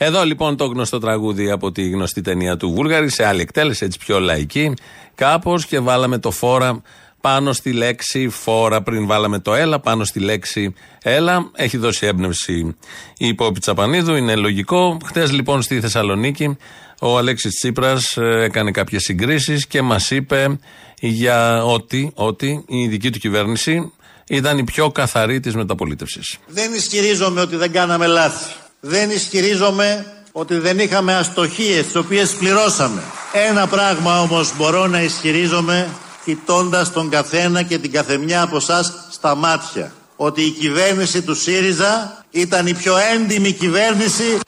Εδώ 0.04 0.24
λοιπόν 0.24 0.56
το 0.56 0.64
γνωστό 0.64 0.98
τραγούδι 0.98 1.50
από 1.50 1.72
τη 1.72 1.88
γνωστή 1.88 2.20
ταινία 2.20 2.56
του 2.56 2.70
Βούλγαρη, 2.70 3.08
σε 3.08 3.26
άλλη 3.26 3.40
εκτέλεση, 3.40 3.84
έτσι 3.84 3.98
πιο 3.98 4.20
λαϊκή, 4.20 4.74
κάπως 5.14 5.66
και 5.66 5.78
βάλαμε 5.78 6.18
το 6.18 6.30
φόρα 6.30 6.82
πάνω 7.20 7.52
στη 7.52 7.72
λέξη 7.72 8.28
φόρα. 8.28 8.82
Πριν 8.82 9.06
βάλαμε 9.06 9.38
το 9.38 9.54
έλα 9.54 9.80
πάνω 9.80 10.04
στη 10.04 10.20
λέξη 10.20 10.74
έλα. 11.02 11.50
Έχει 11.54 11.76
δώσει 11.76 12.06
έμπνευση 12.06 12.76
η 13.16 13.26
υπόπη 13.26 13.60
Τσαπανίδου, 13.60 14.14
είναι 14.14 14.34
λογικό. 14.34 14.98
Χθε 15.04 15.26
λοιπόν 15.26 15.62
στη 15.62 15.80
Θεσσαλονίκη 15.80 16.56
ο 17.00 17.18
Αλέξης 17.18 17.54
Τσίπρας 17.54 18.16
έκανε 18.16 18.70
κάποιες 18.70 19.02
συγκρίσεις 19.02 19.66
και 19.66 19.82
μας 19.82 20.10
είπε 20.10 20.58
για 21.00 21.64
ότι, 21.64 22.12
ότι 22.14 22.64
η 22.68 22.86
δική 22.86 23.10
του 23.10 23.18
κυβέρνηση 23.18 23.92
ήταν 24.28 24.58
η 24.58 24.64
πιο 24.64 24.90
καθαρή 24.90 25.40
της 25.40 25.54
μεταπολίτευσης. 25.54 26.38
Δεν 26.46 26.72
ισχυρίζομαι 26.72 27.40
ότι 27.40 27.56
δεν 27.56 27.72
κάναμε 27.72 28.06
λάθη. 28.06 28.61
Δεν 28.84 29.10
ισχυρίζομαι 29.10 30.06
ότι 30.32 30.58
δεν 30.58 30.78
είχαμε 30.78 31.14
αστοχίες 31.14 31.86
τις 31.86 31.96
οποίες 31.96 32.30
πληρώσαμε. 32.30 33.02
Ένα 33.32 33.66
πράγμα 33.66 34.20
όμως 34.20 34.56
μπορώ 34.56 34.86
να 34.86 35.02
ισχυρίζομαι 35.02 35.88
κοιτώντας 36.24 36.92
τον 36.92 37.10
καθένα 37.10 37.62
και 37.62 37.78
την 37.78 37.92
καθεμιά 37.92 38.42
από 38.42 38.56
εσά 38.56 38.82
στα 39.10 39.34
μάτια. 39.34 39.92
Ότι 40.16 40.42
η 40.42 40.50
κυβέρνηση 40.50 41.22
του 41.22 41.34
ΣΥΡΙΖΑ 41.34 42.24
ήταν 42.30 42.66
η 42.66 42.74
πιο 42.74 42.94
έντιμη 43.14 43.52
κυβέρνηση 43.52 44.38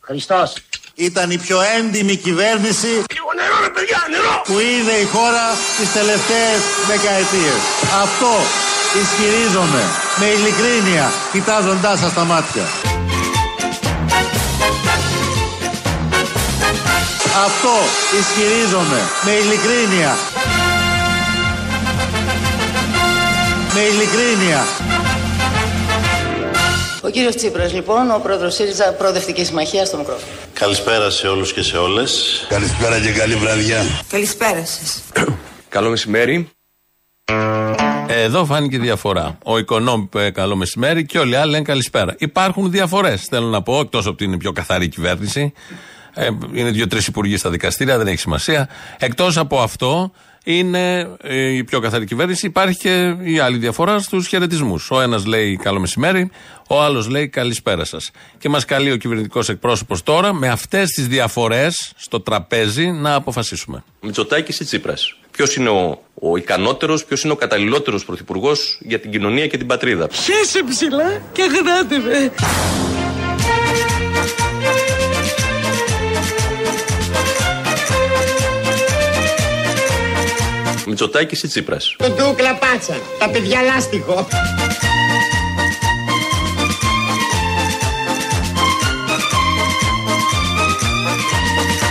Χριστός. 0.00 0.54
ήταν 0.94 1.30
η 1.30 1.38
πιο 1.38 1.58
έντιμη 1.78 2.16
κυβέρνηση 2.16 3.02
που 4.44 4.58
είδε 4.58 4.92
η 4.92 5.04
χώρα 5.04 5.46
τις 5.78 5.92
τελευταίες 5.92 6.60
δεκαετίες. 6.86 7.60
Αυτό 8.02 8.32
ισχυρίζομαι 9.02 9.82
με 10.16 10.26
ειλικρίνεια 10.26 11.12
κοιτάζοντάς 11.32 11.98
σας 11.98 12.10
στα 12.10 12.24
μάτια. 12.24 12.95
Αυτό 17.44 17.74
ισχυρίζομαι 18.20 19.00
με 19.24 19.30
ειλικρίνεια. 19.30 20.14
Με 23.74 23.80
ειλικρίνεια. 23.80 24.64
Ο 27.02 27.08
κύριος 27.08 27.36
Τσίπρας 27.36 27.72
λοιπόν, 27.72 28.10
ο 28.10 28.18
πρόεδρος 28.22 28.54
ΣΥΡΙΖΑ 28.54 28.92
Προοδευτική 28.92 29.44
Συμμαχία 29.44 29.84
στο 29.84 29.96
μικρόφωνο. 29.96 30.32
Καλησπέρα 30.52 31.10
σε 31.10 31.28
όλους 31.28 31.52
και 31.52 31.62
σε 31.62 31.76
όλες. 31.76 32.44
Καλησπέρα 32.48 33.00
και 33.00 33.12
καλή 33.12 33.34
βραδιά. 33.34 33.82
Καλησπέρα 34.08 34.64
σας. 34.64 35.02
Καλό 35.68 35.88
μεσημέρι. 35.88 36.48
Εδώ 38.06 38.44
φάνηκε 38.44 38.78
διαφορά. 38.78 39.38
Ο 39.44 39.58
Οικονόμ 39.58 40.02
είπε 40.02 40.30
καλό 40.30 40.56
μεσημέρι 40.56 41.06
και 41.06 41.18
όλοι 41.18 41.32
οι 41.32 41.36
άλλοι 41.36 41.50
λένε 41.50 41.64
καλησπέρα. 41.64 42.14
Υπάρχουν 42.18 42.70
διαφορές, 42.70 43.26
θέλω 43.30 43.46
να 43.46 43.62
πω, 43.62 43.80
εκτός 43.80 44.00
από 44.00 44.10
ότι 44.10 44.24
είναι 44.24 44.34
η 44.34 44.38
πιο 44.38 44.52
καθαρή 44.52 44.88
κυβέρνηση. 44.88 45.52
Ε, 46.18 46.28
είναι 46.52 46.70
δύο-τρεις 46.70 47.06
υπουργοί 47.06 47.36
στα 47.36 47.50
δικαστήρια, 47.50 47.98
δεν 47.98 48.06
έχει 48.06 48.18
σημασία. 48.18 48.68
Εκτός 48.98 49.36
από 49.36 49.60
αυτό, 49.60 50.12
είναι 50.44 51.10
ε, 51.22 51.56
η 51.56 51.64
πιο 51.64 51.80
καθαρή 51.80 52.04
κυβέρνηση. 52.04 52.46
Υπάρχει 52.46 52.78
και 52.78 53.16
η 53.22 53.38
άλλη 53.38 53.58
διαφορά 53.58 53.98
στους 53.98 54.26
χαιρετισμούς. 54.26 54.90
Ο 54.90 55.00
ένας 55.00 55.26
λέει 55.26 55.56
καλό 55.56 55.80
μεσημέρι, 55.80 56.30
ο 56.68 56.82
άλλος 56.82 57.08
λέει 57.08 57.28
καλησπέρα 57.28 57.84
σας. 57.84 58.10
Και 58.38 58.48
μας 58.48 58.64
καλεί 58.64 58.92
ο 58.92 58.96
κυβερνητικός 58.96 59.48
εκπρόσωπος 59.48 60.02
τώρα 60.02 60.32
με 60.32 60.48
αυτές 60.48 60.90
τις 60.90 61.06
διαφορές 61.06 61.92
στο 61.96 62.20
τραπέζι 62.20 62.86
να 62.86 63.14
αποφασίσουμε. 63.14 63.84
Μητσοτάκης 64.00 64.60
ή 64.60 64.64
Τσίπρας; 64.64 65.16
Ποιος 65.30 65.56
είναι 65.56 65.68
ο, 65.68 66.02
ο 66.14 66.36
ικανότερος, 66.36 67.04
ποιος 67.04 67.22
είναι 67.22 67.32
ο 67.32 67.36
καταλληλότερος 67.36 68.04
πρωθυπουργός 68.04 68.78
για 68.80 69.00
την 69.00 69.10
κοινωνία 69.10 69.46
και 69.46 69.56
την 69.56 69.66
πατρίδα; 69.66 70.08
Χέσε 70.12 70.62
ψηλά 70.68 71.22
και 71.32 71.42
γράτε 71.42 71.98
με. 71.98 72.32
Μητσοτάκης 80.86 81.42
ή 81.42 81.48
Τσίπρας; 81.48 81.96
Το 81.98 82.08
ντούκλα 82.08 82.54
πάτσα. 82.54 82.94
Τα 83.18 83.30
παιδιά 83.30 83.62
λάστιχο. 83.62 84.28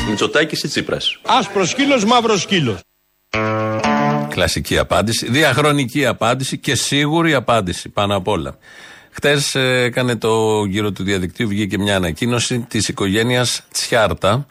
Μητσοτάκης 0.09 0.63
ή 0.63 0.67
Τσίπρας; 0.67 1.19
Άσπρος 1.25 1.69
σκύλος, 1.69 2.05
μαύρος 2.05 2.41
σκύλος. 2.41 2.79
Κλασική 4.29 4.77
απάντηση, 4.77 5.31
διαχρονική 5.31 6.05
απάντηση 6.05 6.57
και 6.57 6.75
σίγουρη 6.75 7.33
απάντηση 7.33 7.89
πάνω 7.89 8.15
απ' 8.15 8.27
όλα. 8.27 8.57
Χτες 9.11 9.55
έκανε 9.55 10.15
το 10.15 10.63
γύρο 10.63 10.91
του 10.91 11.03
διαδικτύου, 11.03 11.47
βγήκε 11.47 11.77
μια 11.77 11.95
ανακοίνωση 11.95 12.59
της 12.59 12.87
οικογένειας 12.87 13.61
Τσιάρτα. 13.71 14.45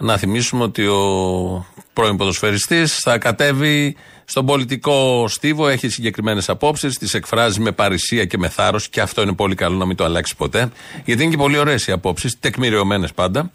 Να 0.00 0.16
θυμίσουμε 0.16 0.62
ότι 0.62 0.86
ο 0.86 1.66
πρώην 1.92 2.16
ποδοσφαιριστής 2.16 2.98
θα 2.98 3.18
κατέβει 3.18 3.96
στον 4.24 4.46
πολιτικό 4.46 5.28
στίβο, 5.28 5.68
έχει 5.68 5.88
συγκεκριμένες 5.88 6.48
απόψεις, 6.48 6.98
τις 6.98 7.14
εκφράζει 7.14 7.60
με 7.60 7.72
παρησία 7.72 8.24
και 8.24 8.38
με 8.38 8.48
θάρρος 8.48 8.88
και 8.88 9.00
αυτό 9.00 9.22
είναι 9.22 9.32
πολύ 9.32 9.54
καλό 9.54 9.76
να 9.76 9.86
μην 9.86 9.96
το 9.96 10.04
αλλάξει 10.04 10.36
ποτέ. 10.36 10.68
Γιατί 11.04 11.22
είναι 11.22 11.30
και 11.30 11.36
πολύ 11.36 11.58
ωραίες 11.58 11.86
οι 11.86 11.92
απόψεις, 11.92 12.38
τεκμηριωμένες 12.40 13.12
πάντα, 13.12 13.50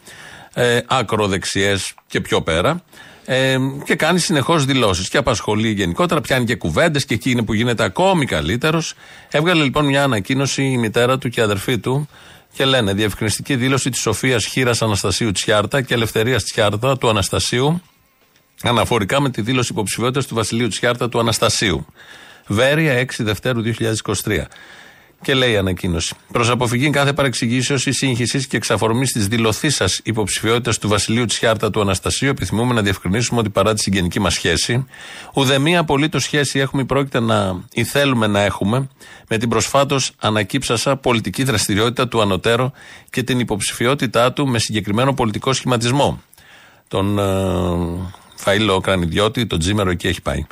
ε, 0.54 0.80
ακροδεξιέ 0.86 1.76
και 2.08 2.22
πιο 2.22 2.42
πέρα. 2.42 2.84
Ε, 3.26 3.58
και 3.86 3.96
κάνει 3.96 4.20
συνεχώς 4.20 4.66
δηλώσεις 4.66 5.10
και 5.10 5.18
απασχολεί 5.18 5.70
γενικότερα, 5.72 6.22
πιάνει 6.22 6.46
και 6.46 6.56
κουβέντες 6.56 7.06
και 7.06 7.14
εκεί 7.14 7.32
είναι 7.32 7.44
που 7.44 7.54
γίνεται 7.54 7.84
ακόμη 7.84 8.26
καλύτερος. 8.26 8.94
Έβγαλε 9.30 9.64
λοιπόν 9.64 9.86
μια 9.86 10.04
ανακοίνωση 10.04 10.64
η 10.64 10.78
μητέρα 10.78 11.18
του 11.18 11.30
και 11.30 11.40
η 11.40 11.44
αδερφή 11.44 11.78
του 11.78 12.08
και 12.54 12.66
λένε 12.66 12.94
διευκρινιστική 12.94 13.56
δήλωση 13.56 13.90
της 13.90 14.00
Σοφίας 14.00 14.46
Χίρα 14.46 14.72
Αναστασίου 14.80 15.32
Τσιάρτα 15.32 15.82
και 15.82 15.94
Ελευθερίας 15.94 16.44
Τσιάρτα 16.44 16.98
του 16.98 17.10
Αναστασίου 17.10 17.82
αναφορικά 18.62 19.22
με 19.22 19.30
τη 19.30 19.42
δήλωση 19.42 19.72
υποψηφιότητας 19.72 20.26
του 20.26 20.36
Βασιλείου 20.36 20.68
Τσιάρτα 20.68 21.10
του 21.10 21.20
Αναστασίου. 21.20 21.86
Βέρεια 22.48 23.02
6 23.02 23.06
Δευτέρου 23.18 23.62
2023. 24.26 24.48
Και 25.24 25.34
λέει 25.34 25.52
η 25.52 25.58
ανακοίνωση. 25.58 26.16
Προς 26.32 26.50
αποφυγή 26.50 26.90
κάθε 26.90 27.14
παρεξηγήσεως 27.14 27.86
ή 27.86 27.92
σύγχυσης 27.92 28.48
και 28.48 28.58
εξαφορμής 28.58 29.12
της 29.12 29.28
δηλωθή 29.28 29.70
σα 29.70 29.86
υποψηφιότητας 29.86 30.78
του 30.78 30.88
Βασιλείου 30.88 31.26
Τσιάρτα 31.26 31.70
του 31.70 31.82
Αναστασίου, 31.82 32.30
επιθυμούμε 32.30 32.74
να 32.74 32.82
διευκρινίσουμε 32.82 33.40
ότι 33.40 33.50
παρά 33.50 33.74
τη 33.74 33.82
συγγενική 33.82 34.20
μας 34.20 34.34
σχέση, 34.34 34.86
ουδέμια 35.34 35.80
απολύτως 35.80 36.24
σχέση 36.24 36.60
έχουμε 36.60 36.82
ή 36.82 36.86
πρόκειται 36.86 37.20
να 37.20 37.64
ή 37.74 37.84
θέλουμε 37.84 38.28
να 38.28 38.42
έχουμε 38.42 38.88
με 39.28 39.38
την 39.38 39.50
προσφάτως 39.50 40.12
ανακύψασα 40.20 40.96
πολιτική 40.96 41.44
δραστηριότητα 41.44 42.08
του 42.08 42.22
Ανωτέρω 42.22 42.72
και 43.10 43.24
την 43.24 43.40
υποψηφιότητά 43.40 44.34
του 44.34 44.48
με 44.48 44.60
συγκεκριμένο 44.60 45.14
πολιτικό 45.14 45.54
σχηματισμό. 45.54 46.22
Τον 46.88 47.20
ε, 47.20 47.24
Φαΐλο 48.46 48.80
Κρανιδιώτη, 48.82 49.46
τον 49.46 49.60
Τζίμερο 49.60 49.90
εκεί 49.90 50.08
έχει 50.08 50.22
πάει. 50.22 50.46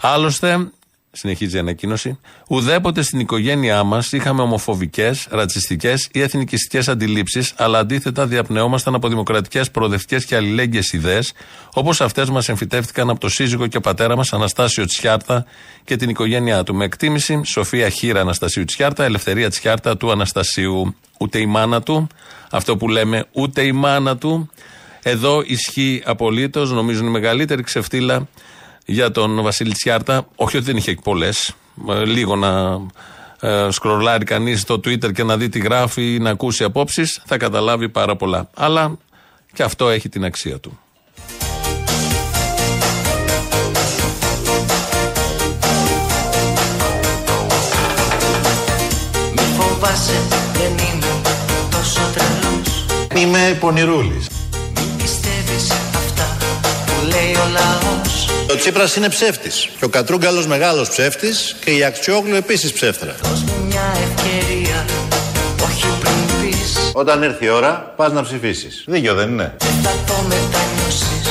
Άλλωστε, 0.00 0.70
συνεχίζει 1.16 1.56
η 1.56 1.58
ανακοίνωση, 1.58 2.18
ουδέποτε 2.48 3.02
στην 3.02 3.20
οικογένειά 3.20 3.82
μας 3.82 4.12
είχαμε 4.12 4.42
ομοφοβικές, 4.42 5.26
ρατσιστικές 5.30 6.08
ή 6.12 6.20
εθνικιστικές 6.20 6.88
αντιλήψεις, 6.88 7.52
αλλά 7.56 7.78
αντίθετα 7.78 8.26
διαπνεόμασταν 8.26 8.94
από 8.94 9.08
δημοκρατικές, 9.08 9.70
προοδευτικές 9.70 10.24
και 10.24 10.36
αλληλέγγυες 10.36 10.92
ιδέες, 10.92 11.32
όπως 11.74 12.00
αυτές 12.00 12.30
μας 12.30 12.48
εμφυτεύτηκαν 12.48 13.10
από 13.10 13.20
το 13.20 13.28
σύζυγο 13.28 13.66
και 13.66 13.80
πατέρα 13.80 14.16
μας 14.16 14.32
Αναστάσιο 14.32 14.84
Τσιάρτα 14.84 15.44
και 15.84 15.96
την 15.96 16.08
οικογένειά 16.08 16.62
του. 16.62 16.74
Με 16.74 16.84
εκτίμηση, 16.84 17.40
Σοφία 17.44 17.88
Χίρα 17.88 18.20
Αναστασίου 18.20 18.64
Τσιάρτα, 18.64 19.04
Ελευθερία 19.04 19.50
Τσιάρτα 19.50 19.96
του 19.96 20.10
Αναστασίου. 20.10 20.94
Ούτε 21.18 21.38
η 21.38 21.46
μάνα 21.46 21.82
του, 21.82 22.06
αυτό 22.50 22.76
που 22.76 22.88
λέμε, 22.88 23.24
ούτε 23.32 23.62
η 23.62 23.72
μάνα 23.72 24.16
του. 24.16 24.50
Εδώ 25.02 25.42
ισχύει 25.46 26.02
απολύτως, 26.04 26.70
νομίζω 26.70 26.98
είναι 26.98 27.08
η 27.08 27.12
μεγαλύτερη 27.12 27.62
ξεφτύλα 27.62 28.28
για 28.86 29.10
τον 29.10 29.42
Βασίλη 29.42 29.72
Τσιάρτα. 29.72 30.26
Όχι 30.36 30.56
ότι 30.56 30.66
δεν 30.66 30.76
είχε 30.76 30.96
πολλές. 31.02 31.54
Λίγο 32.04 32.36
να 32.36 32.80
ε, 33.40 33.70
σκρολάρει 33.70 34.24
κανείς 34.24 34.60
στο 34.60 34.74
Twitter 34.74 35.12
και 35.12 35.22
να 35.22 35.36
δει 35.36 35.48
τι 35.48 35.58
γράφει 35.58 36.14
ή 36.14 36.18
να 36.18 36.30
ακούσει 36.30 36.64
απόψεις, 36.64 37.22
θα 37.26 37.36
καταλάβει 37.36 37.88
πάρα 37.88 38.16
πολλά. 38.16 38.48
Αλλά 38.54 38.98
και 39.52 39.62
αυτό 39.62 39.88
έχει 39.88 40.08
την 40.08 40.24
αξία 40.24 40.58
του. 40.58 40.78
Μη 49.32 49.42
φοβάσαι, 49.58 50.20
δεν 50.52 50.70
είμαι 50.70 51.20
τόσο 51.70 52.00
τρελός 52.14 52.86
Είμαι 53.22 53.56
πονηρούλης. 53.60 54.28
Μην 54.74 54.96
πιστεύεις 54.96 55.70
αυτά 55.70 56.36
που 56.86 57.06
λέει 57.08 57.34
ο 57.34 57.48
λαός 57.52 57.85
Ο 58.56 58.58
Τσίπρας 58.58 58.96
είναι 58.96 59.08
ψεύτης. 59.08 59.68
Και 59.78 59.84
ο 59.84 59.88
Κατρούγκαλος 59.88 60.46
μεγάλος 60.46 60.88
ψεύτης 60.88 61.56
και 61.64 61.70
η 61.70 61.84
Αξιόγλου 61.84 62.34
επίσης 62.34 62.72
ψεύτρα. 62.72 63.14
Δώσ' 63.22 63.42
μου 63.42 63.54
μια 63.68 63.86
ευκαιρία, 64.06 64.84
όχι 65.64 65.86
πριν 66.00 66.50
πεις 66.50 66.90
Όταν 66.92 67.22
έρθει 67.22 67.44
η 67.44 67.48
ώρα, 67.48 67.92
πας 67.96 68.12
να 68.12 68.22
ψηφίσεις. 68.22 68.84
Δίκιο 68.86 69.14
δεν 69.14 69.28
είναι. 69.28 69.54
Δεν 69.58 69.76
θα 69.82 69.90
το 70.06 70.14
μετανιώσεις, 70.22 71.24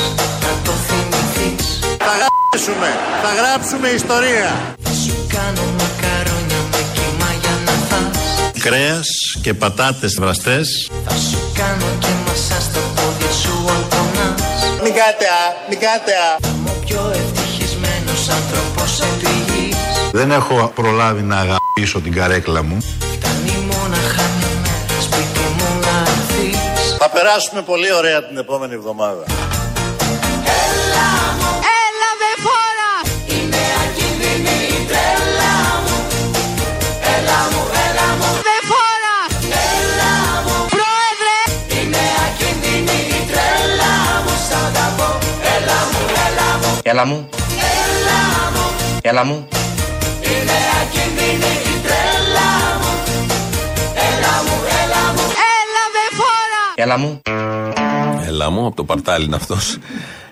να 0.44 0.52
το 0.64 0.70
θυμηθείς 0.86 1.78
Θα 1.98 2.12
γράψουμε, 2.20 2.88
θα 3.22 3.32
γράψουμε 3.40 3.88
ιστορία. 3.88 4.76
Θα 4.82 4.92
σου 5.04 5.26
κάνω 5.34 5.64
μακαρόνια 5.78 6.60
με 6.70 6.80
κύμα 6.94 7.30
για 7.40 7.54
να 7.66 7.72
φας 7.88 8.62
Κρέας 8.62 9.08
και 9.42 9.54
πατάτες 9.54 10.14
βραστές. 10.14 10.90
Θα 11.06 11.14
σου 11.14 11.52
κάνω 11.54 11.88
και 11.98 12.12
μασά 12.26 12.60
στο 12.60 12.80
πόδι 12.94 13.32
σου 13.42 13.54
ορκωνάς 13.74 14.42
Μην 14.82 14.92
κάτε 14.98 15.26
α, 15.40 15.44
μην 15.68 15.78
κάτε 15.78 16.12
α. 16.30 16.75
Θα 16.88 16.94
είμαι 16.94 17.04
ο 17.04 17.12
πιο 17.12 17.20
ευτυχισμένος 17.20 18.28
άνθρωπος 18.28 19.00
επί 19.00 19.52
γης 19.52 19.76
Δεν 20.12 20.30
έχω 20.30 20.72
προλάβει 20.74 21.22
να 21.22 21.36
αγαπήσω 21.36 22.00
την 22.00 22.12
καρέκλα 22.12 22.62
μου. 22.62 22.78
Φτάνει 22.80 23.56
μόναχα 23.70 24.22
μια 24.38 24.48
μέρα 24.62 25.00
σπίτι 25.00 25.44
μου 25.56 25.80
να 25.80 25.98
έρθεις 26.00 26.96
Θα 26.98 27.10
περάσουμε 27.10 27.62
πολύ 27.62 27.92
ωραία 27.92 28.26
την 28.26 28.36
επόμενη 28.36 28.74
εβδομάδα. 28.74 29.24
Έλα 30.62 31.08
με 31.40 31.75
έλα 46.90 47.04
μου 47.06 47.28
Έλα 47.42 48.50
μου, 48.54 48.68
Έλα 49.02 49.24
μου, 49.24 49.24
έλα 49.24 49.24
μου. 49.24 49.48
είναι 50.22 50.56
ακίνδυνη 50.82 51.52
η 51.74 51.80
τρέλα 51.82 52.50
μου 52.80 52.92
Έλα 53.94 54.34
μου, 54.46 54.56
έλα 54.82 55.12
μου 55.12 55.22
Έλα 55.60 55.82
με 55.94 56.02
φόρα! 56.16 56.62
Έλα 56.74 56.98
μου. 56.98 57.20
Έλα 58.26 58.50
μου, 58.50 58.66
από 58.66 58.76
το 58.76 58.84
παρτάλι 58.84 59.24
είναι 59.24 59.36
αυτός. 59.36 59.76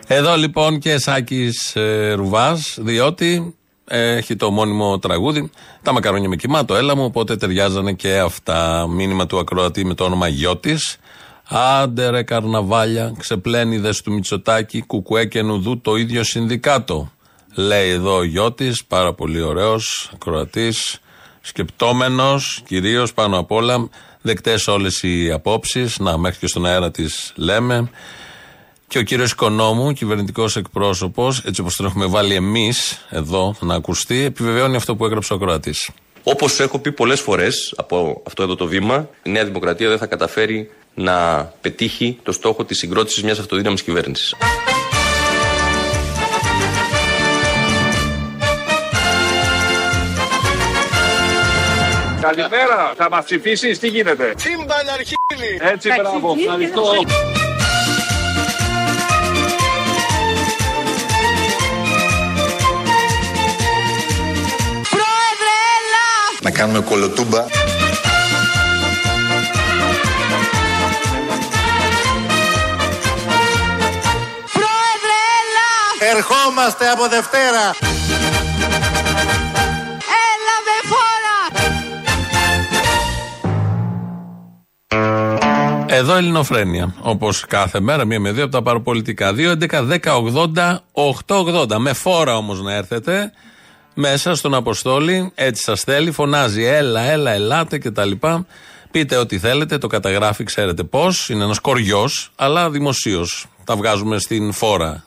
Εδώ 0.07 0.37
λοιπόν 0.37 0.79
και 0.79 0.99
Σάκης 0.99 1.77
ε, 1.77 2.13
Ρουβάς, 2.13 2.77
διότι 2.81 3.55
ε, 3.89 4.17
έχει 4.17 4.37
το 4.37 4.51
μόνιμο 4.51 4.99
τραγούδι. 4.99 5.51
Τα 5.83 5.93
μακαρόνια 5.93 6.29
με 6.29 6.37
κοιμά, 6.37 6.65
το 6.65 6.75
έλα 6.75 6.97
μου, 6.97 7.05
οπότε 7.05 7.37
ταιριάζανε 7.37 7.93
και 7.93 8.19
αυτά. 8.19 8.87
Μήνυμα 8.89 9.27
του 9.27 9.39
ακροατή 9.39 9.85
με 9.85 9.95
το 9.95 10.05
όνομα 10.05 10.29
Γιώτης. 10.29 10.97
Άντε 11.49 12.11
ρε 12.11 12.23
καρναβάλια, 12.23 13.15
ξεπλένιδες 13.19 14.03
του 14.03 14.13
Μητσοτάκη, 14.13 14.81
κουκουέ 14.81 15.25
και 15.25 15.43
νουδού 15.43 15.81
το 15.81 15.97
ίδιο 15.97 16.25
συνδικάτο. 16.25 17.13
Λέει 17.55 17.91
εδώ 17.91 18.17
ο 18.17 18.23
Γιώτης, 18.23 18.85
πάρα 18.85 19.13
πολύ 19.15 19.41
ωραίος, 19.41 20.11
ακροατής, 20.15 20.99
σκεπτόμενος, 21.41 22.63
κυρίως 22.67 23.15
πάνω 23.15 23.39
απ' 23.39 23.51
όλα, 23.51 23.89
δεκτές 24.21 24.67
όλες 24.67 25.03
οι 25.03 25.31
απόψεις. 25.31 25.99
Να, 25.99 26.19
μέχρι 26.19 26.39
και 26.39 26.47
στον 26.47 26.67
αέρα 26.67 26.91
τις 26.91 27.33
λέμε. 27.37 27.91
Και 28.89 28.99
ο 28.99 29.03
κύριος 29.03 29.31
Οικονόμου, 29.31 29.93
κυβερνητικός 29.93 30.57
εκπρόσωπος, 30.57 31.43
έτσι 31.45 31.61
όπως 31.61 31.77
τον 31.77 31.87
έχουμε 31.87 32.07
βάλει 32.07 32.35
εμείς 32.35 33.07
εδώ 33.11 33.55
να 33.61 33.75
ακουστεί, 33.75 34.23
επιβεβαιώνει 34.23 34.77
αυτό 34.77 34.97
που 34.97 35.05
έγραψε 35.05 35.33
ο 35.33 35.37
ακροατής. 35.37 35.91
Όπως 36.23 36.61
έχω 36.61 36.79
πει 36.79 36.93
πολλές 36.93 37.21
φορές 37.21 37.75
από 37.77 38.23
αυτό 38.27 38.43
εδώ 38.43 38.55
το 38.55 38.67
βήμα, 38.67 39.09
η 39.23 39.31
Νέα 39.31 39.45
Δημοκρατία 39.45 39.89
δεν 39.89 39.99
θα 39.99 40.07
καταφέρει 40.07 40.71
να 40.95 41.45
πετύχει 41.61 42.19
το 42.23 42.33
στόχο 42.33 42.65
της 42.65 42.79
συγκρότησης 42.79 43.23
μιας 43.23 43.39
αυτοδύναμης 43.39 43.83
κυβέρνησης. 43.83 44.35
Καλημέρα, 52.21 52.93
θα 52.97 53.09
μας 53.11 53.25
ψηφίσεις, 53.25 53.79
τι 53.79 53.89
γίνεται; 53.89 54.35
Σύμπαν 54.37 54.89
αρχίλη. 54.95 55.61
Έτσι, 55.73 55.89
μπράβο, 56.01 56.37
ευχαριστώ. 56.39 56.83
Πρόεδρε, 64.91 65.55
έλα! 65.79 66.07
Να 66.43 66.51
κάνουμε 66.51 66.81
κολοτούμπα. 66.81 67.45
Ερχόμαστε 76.13 76.89
από 76.89 77.09
Δευτέρα. 77.09 77.75
Έλα 80.31 80.57
με 80.67 80.77
φόρα! 80.91 81.39
Εδώ 85.87 86.15
Ελληνοφρένια. 86.15 86.95
Όπως 87.01 87.45
κάθε 87.49 87.81
μέρα, 87.81 88.05
μία 88.05 88.21
με 88.21 88.33
δύο 88.33 88.43
από 88.43 88.53
τα 88.53 88.63
παραπολιτικά. 88.63 89.33
2, 89.33 89.51
11, 89.51 89.83
10, 89.83 90.17
80, 90.17 90.79
8, 90.93 91.45
80. 91.45 91.79
Με 91.79 91.93
φόρα 91.93 92.37
όμως 92.37 92.63
να 92.63 92.75
έρθετε. 92.75 93.33
μέσα 93.95 94.35
στον 94.35 94.55
Αποστόλη, 94.55 95.33
έτσι 95.35 95.63
σας 95.63 95.81
θέλει, 95.81 96.11
φωνάζει 96.11 96.65
έλα, 96.65 97.01
έλα, 97.01 97.31
ελάτε 97.31 97.79
κτλ. 97.79 98.11
Πείτε 98.91 99.17
ό,τι 99.17 99.39
θέλετε, 99.39 99.79
το 99.79 99.87
καταγράφει, 99.87 100.45
ξέρετε 100.45 100.83
πώς. 100.85 101.29
Είναι 101.29 101.45
ένας 101.45 101.59
κοριός, 101.59 102.31
αλλά 102.37 102.71
δημοσίως. 102.71 103.47
Τα 103.65 103.77
βγάζουμε 103.77 104.19
στην 104.19 104.53
φόρα, 104.53 105.05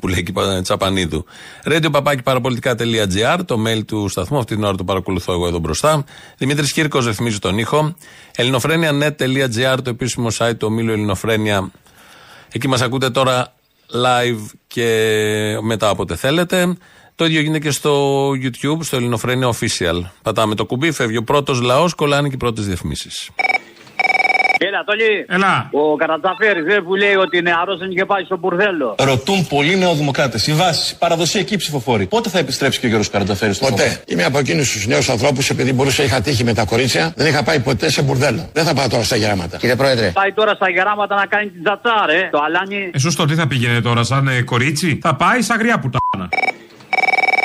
που 0.00 0.08
λέει 0.08 0.22
και 0.22 0.32
η 0.58 0.62
Τσαπανίδου. 0.62 1.24
Radio 1.64 1.88
παπάκι 1.90 2.22
παραπολιτικά.gr, 2.22 3.38
το 3.44 3.62
mail 3.66 3.84
του 3.86 4.08
σταθμού. 4.08 4.38
Αυτή 4.38 4.54
την 4.54 4.64
ώρα 4.64 4.76
το 4.76 4.84
παρακολουθώ 4.84 5.32
εγώ 5.32 5.46
εδώ 5.46 5.58
μπροστά. 5.58 6.04
Δημήτρης 6.38 6.72
Κύρκος 6.72 7.06
ρυθμίζει 7.06 7.38
τον 7.38 7.58
ήχο. 7.58 7.94
ελληνοφρένια.net.gr, 8.36 9.76
το 9.84 9.90
επίσημο 9.90 10.28
site 10.38 10.56
του 10.58 10.66
ομίλου 10.70 10.92
Ελληνοφρένια. 10.92 11.70
Εκεί 12.52 12.68
μας 12.68 12.82
ακούτε 12.82 13.10
τώρα 13.10 13.54
live 13.92 14.46
και 14.66 15.58
μετά 15.62 15.90
όποτε 15.90 16.16
θέλετε. 16.16 16.76
Το 17.14 17.24
ίδιο 17.24 17.40
γίνεται 17.40 17.58
και 17.58 17.70
στο 17.70 18.30
YouTube, 18.30 18.78
στο 18.80 18.96
Ελληνοφρένια 18.96 19.52
Official. 19.52 20.02
Πατάμε 20.22 20.54
το 20.54 20.64
κουμπί, 20.64 20.90
φεύγει 20.90 21.16
ο 21.16 21.22
πρώτος 21.22 21.60
λαός, 21.60 21.94
κολλάνε 21.94 22.28
και 22.28 22.34
οι 22.34 22.38
πρώτες 22.38 22.66
διαφημίσεις. 22.66 23.30
Έλα, 24.58 24.84
Τόλι. 24.84 25.26
Έλα. 25.28 25.68
Ο 25.72 25.96
Καρατζαφέρης 25.96 26.64
δεν 26.64 26.84
που 26.84 26.94
λέει 26.94 27.14
ότι 27.14 27.42
νεαρός 27.42 27.78
δεν 27.78 27.90
είχε 27.90 28.04
πάει 28.04 28.24
στο 28.24 28.36
μπουρδέλο. 28.36 28.94
Ρωτούν 28.98 29.46
πολλοί 29.46 29.76
νεοδημοκράτες. 29.76 30.46
Οι 30.46 30.52
βάσει, 30.52 30.98
παραδοσιακοί 30.98 31.56
ψηφοφόροι. 31.56 32.06
Πότε 32.06 32.28
θα 32.28 32.38
επιστρέψει 32.38 32.78
και 32.80 32.86
ο 32.86 32.88
Γιώργος 32.88 33.10
Καρατζαφέρης 33.10 33.56
στο 33.56 33.66
Ποτέ. 33.66 34.02
Είμαι 34.06 34.24
από 34.24 34.38
εκείνους 34.38 34.72
τους 34.72 34.86
νέους 34.86 35.08
ανθρώπους, 35.08 35.50
επειδή 35.50 35.72
μπορούσα 35.72 36.02
είχα 36.02 36.20
τύχει 36.20 36.44
με 36.44 36.54
τα 36.54 36.64
κορίτσια, 36.64 37.12
δεν 37.16 37.26
είχα 37.26 37.42
πάει 37.42 37.60
ποτέ 37.60 37.90
σε 37.90 38.02
μπουρδέλο. 38.02 38.48
Δεν 38.52 38.64
θα 38.64 38.74
πάω 38.74 38.88
τώρα 38.88 39.02
στα 39.02 39.16
γεράματα. 39.16 39.56
Κύριε 39.56 39.76
Πρόεδρε. 39.76 40.10
Πάει 40.10 40.32
τώρα 40.32 40.54
στα 40.54 40.70
γεράματα 40.70 41.14
να 41.14 41.26
κάνει 41.26 41.48
την 41.48 41.62
τζατσάρε. 41.62 42.28
Το 42.32 42.38
αλάνι. 42.46 42.90
Ε, 42.94 42.98
σωστό, 42.98 43.24
τι 43.24 43.34
θα 43.34 43.46
πήγαινε 43.46 43.80
τώρα, 43.80 44.02
σαν 44.02 44.28
ε, 44.28 44.42
κορίτσι; 44.42 44.98
Θα 45.02 45.14
πάει 45.14 45.42
σαν 45.42 45.58
γριά 45.58 45.78
πουτάνα. 45.78 46.28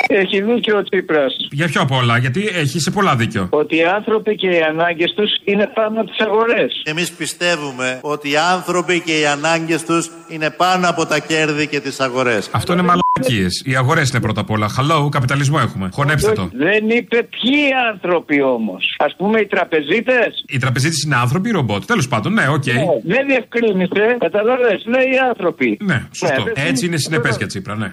Έχει 0.08 0.40
δίκιο 0.42 0.78
ο 0.78 0.82
Τσίπρας. 0.82 1.36
Για 1.50 1.66
ποιο 1.66 1.80
απ' 1.80 1.90
όλα, 1.92 2.18
γιατί 2.18 2.48
έχει 2.54 2.80
σε 2.80 2.90
πολλά 2.90 3.16
δίκιο. 3.16 3.46
Ότι 3.50 3.76
οι 3.76 3.84
άνθρωποι 3.84 4.34
και 4.36 4.46
οι 4.48 4.60
ανάγκες 4.62 5.12
τους 5.16 5.30
είναι 5.44 5.66
πάνω 5.74 6.00
από 6.00 6.10
τις 6.10 6.20
αγορές. 6.26 6.82
Εμείς 6.84 7.12
πιστεύουμε 7.12 7.98
ότι 8.02 8.30
οι 8.30 8.36
άνθρωποι 8.36 9.00
και 9.00 9.18
οι 9.20 9.26
ανάγκες 9.26 9.84
τους 9.84 10.10
είναι 10.28 10.50
πάνω 10.50 10.88
από 10.88 11.06
τα 11.06 11.18
κέρδη 11.18 11.66
και 11.66 11.80
τις 11.80 12.00
αγορές. 12.00 12.48
Αυτό 12.52 12.72
είναι 12.72 12.82
μαλακίες. 12.82 13.62
Οι 13.66 13.76
αγορές 13.76 14.10
είναι 14.10 14.20
πρώτα 14.20 14.40
απ' 14.40 14.50
όλα. 14.50 14.68
Hello, 14.78 15.08
καπιταλισμό 15.10 15.58
έχουμε. 15.62 15.88
Χωνέψτε 15.92 16.32
το. 16.32 16.50
Δεν 16.52 16.88
είπε 16.90 17.16
ποιοι 17.30 17.60
άνθρωποι 17.92 18.42
όμως. 18.42 18.96
Α 18.98 19.16
πούμε 19.16 19.40
οι 19.40 19.46
τραπεζίτες. 19.46 20.44
Οι 20.48 20.58
τραπεζίτες 20.58 21.02
είναι 21.02 21.16
άνθρωποι 21.16 21.48
ή 21.48 21.52
ρομπότ. 21.52 21.84
Τέλος 21.84 22.08
πάντων, 22.08 22.32
ναι, 22.32 22.48
οκ. 22.48 22.64
δεν 23.04 23.26
διευκρίνησε. 23.26 24.16
Καταλαβαίνετε, 24.18 24.80
λέει 24.86 25.04
οι 25.14 25.18
άνθρωποι. 25.28 25.78
Ναι, 25.82 26.02
σωστό. 26.12 26.42
Ναι, 26.44 26.52
δεν- 26.52 26.66
Έτσι 26.66 26.86
είναι 26.86 26.96
συνεπές 26.96 27.36
για 27.36 27.46
Τσίπρα, 27.46 27.76
ναι. 27.76 27.92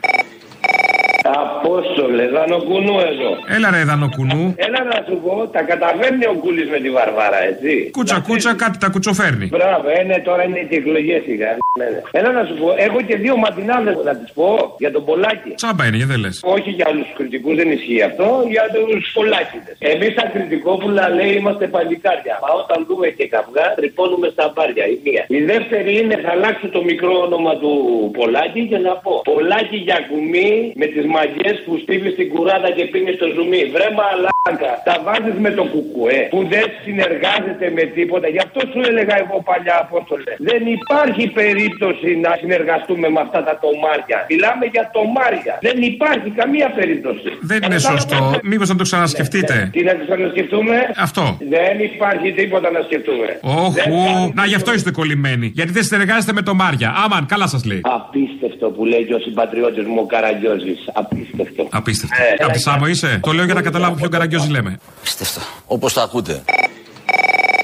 Απόστολε, 1.39 2.27
δανοκουνού 2.35 2.95
εδώ. 3.11 3.31
Έλα 3.55 3.69
ρε 3.71 3.83
δανοκουνού. 3.83 4.53
Έλα 4.65 4.83
να 4.91 4.97
σου 5.07 5.15
πω, 5.23 5.47
τα 5.55 5.61
καταφέρνει 5.61 6.25
ο 6.25 6.35
Κούλης 6.43 6.69
με 6.69 6.79
τη 6.83 6.89
Βαρβάρα, 6.89 7.39
έτσι. 7.43 7.89
Κούτσα 7.91 8.19
κούτσα 8.27 8.55
κάτι 8.55 8.77
τα 8.77 8.89
κουτσοφέρνει. 8.89 9.45
Μπράβο, 9.45 9.87
ε, 9.97 10.03
ναι, 10.03 10.17
τώρα 10.19 10.43
είναι 10.43 10.59
και 10.69 10.75
εκλογές 10.75 11.21
σιγά. 11.23 11.57
Ναι, 11.79 11.85
ναι. 11.85 12.01
Έλα 12.11 12.31
να 12.31 12.43
σου 12.47 12.55
πω, 12.61 12.67
έχω 12.87 12.99
και 13.01 13.15
δύο 13.15 13.35
ματινάδε 13.37 13.91
να 14.09 14.13
τις 14.19 14.31
πω 14.37 14.75
για 14.83 14.91
τον 14.91 15.05
Πολάκη. 15.05 15.51
Τσάμπα 15.55 15.83
είναι, 15.87 15.97
γιατί 15.97 16.11
δεν 16.13 16.21
λες. 16.23 16.35
Όχι 16.55 16.69
για 16.77 16.85
άλλους 16.89 17.07
κριτικούς, 17.17 17.55
δεν 17.55 17.71
ισχύει 17.71 18.01
αυτό, 18.09 18.27
για 18.53 18.65
τους 18.73 19.11
Πολάκηδες. 19.17 19.75
Εμείς 19.79 20.11
τα 20.19 20.25
κριτικόπουλα 20.33 21.09
λέει 21.17 21.33
είμαστε 21.39 21.65
παλικάρια. 21.75 22.35
Μα 22.43 22.49
όταν 22.61 22.79
δούμε 22.87 23.07
και 23.17 23.25
καυγά, 23.33 23.65
τρυπώνουμε 23.77 24.27
στα 24.35 24.45
μπάρια. 24.53 24.85
Η 24.93 24.97
μία. 25.03 25.23
Η 25.37 25.41
δεύτερη 25.51 25.91
είναι 25.99 26.15
θα 26.23 26.31
αλλάξω 26.35 26.67
το 26.75 26.81
μικρό 26.89 27.13
όνομα 27.27 27.53
του 27.61 27.73
Πολάκη 28.17 28.61
και 28.71 28.79
να 28.87 28.93
πω 29.03 29.13
Πολάκη 29.31 29.77
για 29.87 29.99
κουμί 30.09 30.51
με 30.81 30.85
τις 30.93 31.05
μαγιές 31.15 31.55
που 31.65 31.73
στείλει 31.83 32.09
στην 32.15 32.27
κουράδα 32.33 32.69
και 32.77 32.85
πίνει 32.91 33.11
στο 33.19 33.27
ζουμί. 33.35 33.61
Βρε 33.73 33.87
μαλάκα, 33.99 34.71
τα 34.87 34.95
βάζεις 35.05 35.37
με 35.45 35.51
το 35.57 35.63
κουκουέ 35.73 36.19
που 36.33 36.39
δεν 36.53 36.65
συνεργάζεται 36.83 37.65
με 37.77 37.83
τίποτα. 37.95 38.27
Γι' 38.35 38.43
αυτό 38.47 38.59
σου 38.71 38.79
έλεγα 38.89 39.15
εγώ 39.23 39.35
παλιά 39.49 39.75
Απόστολε. 39.83 40.33
Δεν 40.49 40.61
υπάρχει 40.77 41.23
περίπτωση 41.27 41.59
να 42.25 42.31
συνεργαστούμε 42.41 43.07
με 43.15 43.19
αυτά 43.25 43.39
τα 43.47 43.53
τομάρια. 43.63 44.17
Μιλάμε 44.31 44.65
για 44.75 44.83
τομάρια. 44.97 45.53
Δεν 45.67 45.77
υπάρχει 45.91 46.29
καμία 46.39 46.67
περίπτωση. 46.77 47.29
Δεν 47.51 47.59
είναι 47.63 47.79
σωστό. 47.91 48.19
Μήπως 48.51 48.67
να 48.69 48.75
το 48.81 48.85
ξανασκεφτείτε. 48.89 49.55
Τι 49.75 49.81
να 49.89 49.93
το 49.97 50.03
ξανασκεφτούμε; 50.07 50.75
Αυτό. 51.07 51.23
Δεν 51.55 51.75
υπάρχει 51.89 52.29
τίποτα 52.39 52.67
να 52.75 52.81
σκεφτούμε. 52.87 53.27
Όχου. 53.65 53.99
Να 54.33 54.43
γι' 54.45 54.55
αυτό 54.55 54.73
είστε 54.73 54.91
κολλημένοι. 54.99 55.47
Γιατί 55.57 55.71
δεν 55.71 55.83
συνεργάζεστε 55.83 56.33
με 56.33 56.41
το 56.41 56.53
Μάρια. 56.53 56.89
Άμαν, 57.03 57.23
καλά 57.25 57.47
σας 57.47 57.61
λέει. 57.65 57.81
Απίστευτο 57.83 58.65
που 58.75 58.85
λέει 58.85 59.03
και 59.07 59.13
ο 59.13 59.19
συμπατριώτης 59.19 59.85
μου 59.85 59.99
ο 59.99 60.05
Καραγκιόζης. 60.05 60.79
Απίστευτο. 60.93 61.67
Απίστευτο. 61.71 62.15
Ε, 62.21 62.43
Από 62.43 62.53
τη 62.53 62.59
Σάμο 62.59 62.87
είσαι; 62.87 63.19
Το 63.23 63.31
λέω 63.31 63.45
για 63.45 63.53
να 63.53 63.61
καταλάβω 63.61 63.95
ποιο 63.95 64.09
καραγκιόζι 64.09 64.49
λέμε. 64.49 64.79
Όπως 65.65 65.93
το 65.93 66.01
ακούτε. 66.01 66.43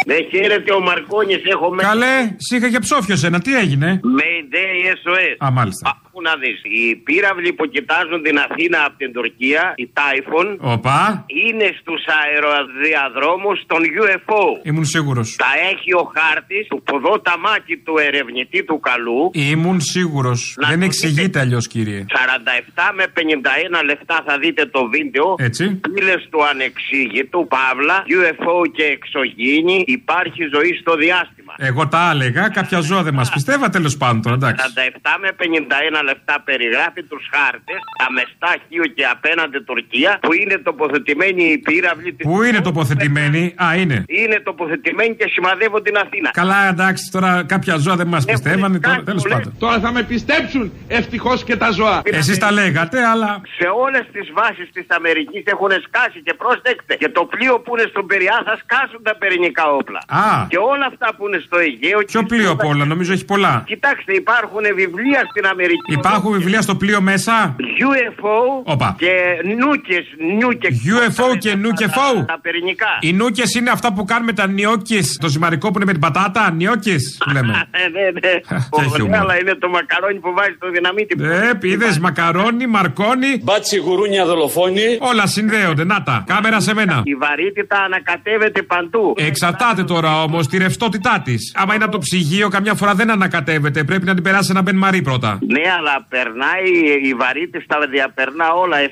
Ναι, 0.09 0.17
χαίρετε 0.31 0.73
ο 0.73 0.79
Μαρκόνης, 0.79 1.41
έχω 1.53 1.73
μέσα. 1.73 1.87
Καλέ, 1.87 2.15
σήκα 2.37 2.69
και 2.69 2.79
ψόφιο 2.79 3.15
ένα, 3.23 3.39
τι 3.39 3.51
έγινε; 3.55 3.99
Mayday 4.19 4.73
SOS. 5.01 5.35
Α, 5.45 5.51
μάλιστα. 5.51 5.83
Άκου 5.93 6.21
να 6.21 6.33
δεις. 6.41 6.59
Οι 6.75 6.95
πύραυλοι 6.95 7.53
που 7.53 7.65
κοιτάζουν 7.75 8.19
την 8.27 8.37
Αθήνα 8.45 8.77
από 8.87 8.97
την 8.97 9.11
Τουρκία, 9.13 9.73
η 9.83 9.85
Typhoon, 9.97 10.49
Οπα, 10.73 11.25
είναι 11.45 11.67
στους 11.79 12.01
αεροδιαδρόμους 12.19 13.57
των 13.71 13.79
UFO. 14.01 14.43
ήμουν 14.69 14.85
σίγουρος. 14.85 15.27
Τα 15.45 15.51
έχει 15.71 15.93
ο 16.01 16.03
χάρτης 16.15 16.67
του 16.67 16.79
ποδόταμάκι 16.87 17.75
του 17.85 17.93
ερευνητή 18.07 18.63
του 18.63 18.79
καλού. 18.79 19.21
Ήμουν 19.33 19.79
σίγουρος. 19.81 20.39
Δεν 20.69 20.81
εξηγείται 20.81 21.39
αλλιώς, 21.39 21.67
κύριε. 21.67 22.05
47 22.07 22.93
με 22.99 23.05
51 23.13 23.83
λεφτά 23.89 24.23
θα 24.27 24.37
δείτε 24.37 24.65
το 24.65 24.81
βίντεο. 24.93 25.35
Έτσι. 25.37 25.63
Πύλες 25.93 26.21
του 26.31 26.39
ανεξήγητου, 26.51 27.47
Παύλα, 27.55 27.97
UFO 28.19 28.57
και 28.77 28.83
εξωγήινη, 28.83 29.83
υπάρχει 29.99 30.41
ζωή 30.55 30.71
στο 30.81 30.93
διάστημα. 31.03 31.53
Εγώ 31.69 31.87
τα 31.87 32.03
έλεγα, 32.13 32.43
κάποια 32.49 32.79
ζώα 32.89 33.01
δεν 33.07 33.13
μας 33.19 33.29
πιστεύα, 33.35 33.65
τέλος 33.69 33.97
πάντων 33.97 34.21
τώρα, 34.21 34.35
εντάξει. 34.35 34.65
47 34.65 35.17
με 35.23 35.29
51 35.41 36.03
λεφτά 36.09 36.35
περιγράφει 36.47 37.01
τους 37.11 37.23
χάρτες, 37.33 37.79
τα 38.01 38.07
μεστά 38.15 38.51
Χίου 38.67 38.87
και 38.97 39.05
απέναντι 39.15 39.59
Τουρκία, 39.69 40.11
που 40.21 40.33
είναι 40.41 40.57
τοποθετημένοι 40.57 41.43
οι 41.43 41.57
πύραυλοι 41.57 42.11
της. 42.13 42.25
Πού 42.27 42.43
είναι 42.43 42.61
τοποθετημένοι, 42.69 43.41
Α, 43.65 43.67
είναι. 43.81 43.97
Είναι 44.07 44.37
τοποθετημένοι 44.49 45.13
και 45.15 45.27
σημαδεύουν 45.35 45.81
την 45.83 45.95
Αθήνα. 46.03 46.29
Καλά, 46.41 46.67
εντάξει, 46.73 47.03
τώρα 47.11 47.43
κάποια 47.53 47.75
ζώα 47.77 47.95
δεν 48.01 48.07
μας 48.07 48.25
πιστεύανε, 48.25 48.79
τώρα 48.79 49.03
τέλος 49.03 49.25
πάντων. 49.31 49.51
Τώρα 49.59 49.79
θα 49.79 49.91
με 49.91 50.01
πιστέψουν 50.03 50.63
ευτυχώς 50.87 51.43
και 51.43 51.55
τα 51.55 51.69
ζώα. 51.71 52.01
Εσείς 52.03 52.37
τα 52.37 52.51
λέγατε, 52.51 52.97
αλλά. 53.11 53.41
Σε 53.59 53.67
όλες 53.85 54.05
τις 54.11 54.25
βάσεις 54.37 54.67
της 54.75 54.85
Αμερικής 54.97 55.43
έχουν 55.45 55.71
σκάσει 55.87 56.19
και 56.27 56.33
πρόσεξτε. 56.33 56.93
Και 57.01 57.09
το 57.09 57.23
πλοίο 57.33 57.59
που 57.63 57.71
είναι 57.75 57.87
στον 57.93 58.05
Περιά 58.11 58.37
θα 58.47 58.55
σκάσουν 58.63 59.01
τα 59.03 59.13
πυρηνικά 59.19 59.65
όπλα. 59.79 59.86
Α. 60.07 60.45
Και 60.47 60.57
όλα 60.57 60.85
αυτά 60.85 61.07
που 61.17 61.27
είναι 61.27 61.39
στο 61.45 61.57
Αιγαίο. 61.57 61.99
Ποιο 62.05 62.23
πλοίο 62.23 62.51
απ' 62.51 62.65
όλα, 62.65 62.85
νομίζω 62.85 63.13
έχει 63.13 63.25
πολλά. 63.25 63.63
Κοιτάξτε, 63.65 64.13
υπάρχουν 64.13 64.61
βιβλία 64.75 65.21
στην 65.31 65.45
Αμερική. 65.45 65.91
Υπάρχουν 65.93 66.31
βιβλία 66.31 66.61
στο 66.61 66.75
πλοίο 66.75 67.01
μέσα; 67.01 67.55
UFO 67.89 68.37
Όπα. 68.63 68.95
και 68.97 69.11
νούκες. 69.59 70.05
νούκε 70.41 70.67
UFO 70.95 71.37
και 71.37 71.55
νούκεφο. 71.55 72.25
Τα 72.27 72.39
πυρηνικά. 72.41 72.87
Οι 72.99 73.13
νούκες 73.13 73.55
είναι 73.55 73.69
αυτά 73.69 73.93
που 73.93 74.03
κάνουμε 74.05 74.33
τα 74.33 74.47
νιόκε. 74.47 74.99
Το 75.19 75.27
ζυμαρικό 75.27 75.67
που 75.67 75.73
είναι 75.75 75.85
με 75.85 75.91
την 75.91 76.01
πατάτα. 76.01 76.51
Νιόκε 76.51 76.95
που 77.25 77.29
λέμε. 77.31 77.53
Ε, 77.71 77.89
ναι, 77.89 78.01
ναι. 78.01 78.33
και 78.49 78.55
Ωραία, 78.69 78.89
χιούμορ. 78.95 79.15
αλλά 79.15 79.39
είναι 79.39 79.55
το 79.55 79.69
μακαρόνι 79.69 80.19
που 80.19 80.33
βάζει 80.33 80.55
το 80.59 80.69
δυναμίτι. 80.71 81.15
Ε, 81.23 81.53
πείδε 81.53 81.97
μακαρόνι, 82.01 82.67
μαρκόνι. 82.67 83.39
Μπάτσι 83.43 83.77
γουρούνια 83.77 84.25
δολοφόνη. 84.25 84.97
Όλα 84.99 85.27
συνδέονται. 85.27 85.83
Να 85.83 86.03
τα. 86.03 86.23
Κάμερα 86.27 86.59
σε 86.59 86.73
μένα. 86.73 87.01
Η 87.03 87.15
βαρύτητα 87.15 87.77
ανακατεύεται 87.81 88.61
παντού. 88.61 89.13
Εξαρτάται 89.17 89.76
τώρα 89.83 90.21
όμως 90.21 90.47
τη 90.47 90.57
ρευστότητά 90.57 91.21
της. 91.25 91.53
Άμα 91.55 91.75
είναι 91.75 91.83
από 91.83 91.93
το 91.93 91.97
ψυγείο, 91.99 92.49
καμιά 92.49 92.73
φορά 92.73 92.93
δεν 92.93 93.11
ανακατεύεται. 93.11 93.83
Πρέπει 93.83 94.05
να 94.05 94.13
την 94.13 94.23
περάσει 94.23 94.47
ένα 94.51 94.61
μπεν 94.61 94.75
μαρί 94.75 95.01
πρώτα. 95.01 95.39
Ναι, 95.47 95.61
αλλά 95.77 96.05
περνάει 96.09 96.69
η 97.03 97.13
βαρύτητα, 97.13 97.77
διαπερνά 97.91 98.51
όλα. 98.51 98.77
700 98.77 98.87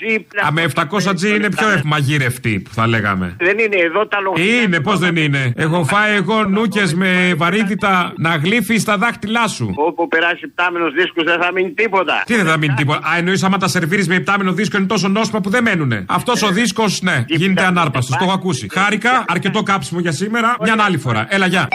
G. 0.00 0.20
Α, 0.46 0.52
με 0.52 0.64
700G 0.74 1.22
είναι 1.36 1.50
πιο 1.50 1.68
ευμαγείρευτη 1.68 2.60
που 2.60 2.70
θα 2.74 2.86
λέγαμε. 2.86 3.36
Δεν 3.38 3.58
είναι 3.58 3.76
εδώ 3.76 4.06
τα 4.06 4.20
λογιστικά. 4.20 4.62
Είναι, 4.62 4.80
πώς 4.80 4.98
δεν 4.98 5.16
είναι. 5.16 5.52
Έχω 5.56 5.84
φάει 5.84 6.14
εγώ 6.14 6.44
νούκες 6.44 6.94
με 6.94 7.34
βαρύτητα 7.36 8.12
να 8.16 8.36
γλύφει 8.36 8.78
στα 8.78 8.96
δάχτυλά 8.96 9.48
σου. 9.48 9.72
Όπου 9.76 10.08
περάσει 10.08 10.48
πτάμενο 10.48 10.90
δίσκος 10.90 11.24
δεν 11.24 11.40
θα 11.40 11.52
μείνει 11.52 11.70
τίποτα. 11.70 12.22
Τι 12.26 12.34
δεν 12.36 12.46
θα 12.46 12.56
μείνει 12.56 12.74
τίποτα. 12.74 12.98
Α, 12.98 13.16
εννοείς 13.16 13.42
άμα 13.42 13.58
τα 13.58 13.68
σερβίρεις 13.68 14.08
με 14.08 14.14
υπτάμενο 14.14 14.52
δίσκο 14.52 14.76
είναι 14.76 14.86
τόσο 14.86 15.08
νόσημα 15.08 15.40
που 15.40 15.50
δεν 15.50 15.62
μένουνε. 15.62 16.04
Αυτός 16.08 16.42
ο 16.42 16.48
δίσκος, 16.48 17.02
ναι, 17.02 17.24
γίνεται 17.26 17.64
ανάρπαστος. 17.64 18.16
Το 18.16 18.24
έχω 18.24 18.32
ακούσει. 18.32 18.68
Χάρηκα, 18.72 19.24
αρκετό 19.28 19.62
κάψιμο 19.62 19.95
για 20.00 20.12
σήμερα. 20.12 20.56
Μια 20.60 20.76
άλλη 20.78 20.98
φορά. 20.98 21.26
Έλα, 21.30 21.46
γεια. 21.46 21.68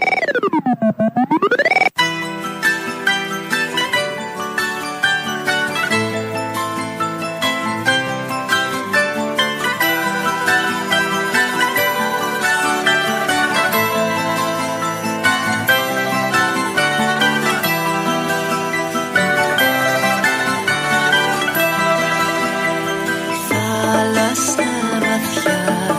Θα 23.50 23.58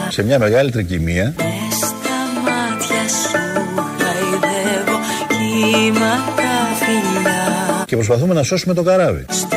σε 0.09 0.23
μια 0.23 0.39
μεγάλη 0.39 0.71
τρικυμία. 0.71 1.35
Και 7.93 7.99
προσπαθούμε 7.99 8.35
να 8.35 8.43
σώσουμε 8.43 8.75
το 8.75 8.83
καράβι. 8.83 9.25
Στο 9.29 9.57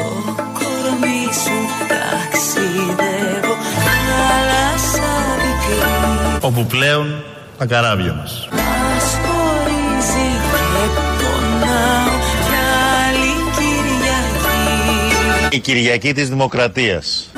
κορμί 0.53 1.23
σου 1.43 1.57
ταξιδεύω 1.87 3.55
θάλασσα 3.85 5.11
πικρή 5.35 6.45
Όπου 6.47 6.65
πλέον 6.65 7.23
τα 7.57 7.65
καράβια 7.65 8.13
μας. 8.13 8.49
Μας 8.51 9.17
χωρίζει 9.23 10.27
και 10.51 11.01
πονάω 11.17 12.17
κι 12.47 12.55
άλλη 13.03 13.33
Κυριακή 13.57 15.55
Η 15.55 15.59
Κυριακή 15.59 16.13
της 16.13 16.29
Δημοκρατίας. 16.29 17.29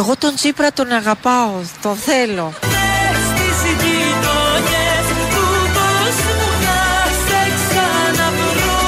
Εγώ 0.00 0.16
τον 0.16 0.34
Τσίπρα 0.34 0.72
τον 0.72 0.90
αγαπάω, 0.92 1.52
τον 1.82 1.96
θέλω. 1.96 2.52
Στις 2.60 3.62
γειτονιές 3.70 5.06
του 5.30 5.46
κόσμου 5.76 6.48
θα 6.64 6.82
σε 7.26 7.40
ξαναβρω 7.68 8.80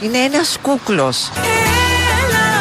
Είναι 0.00 0.18
ένας 0.18 0.58
κούκλος. 0.62 1.30
Έλα 1.34 2.52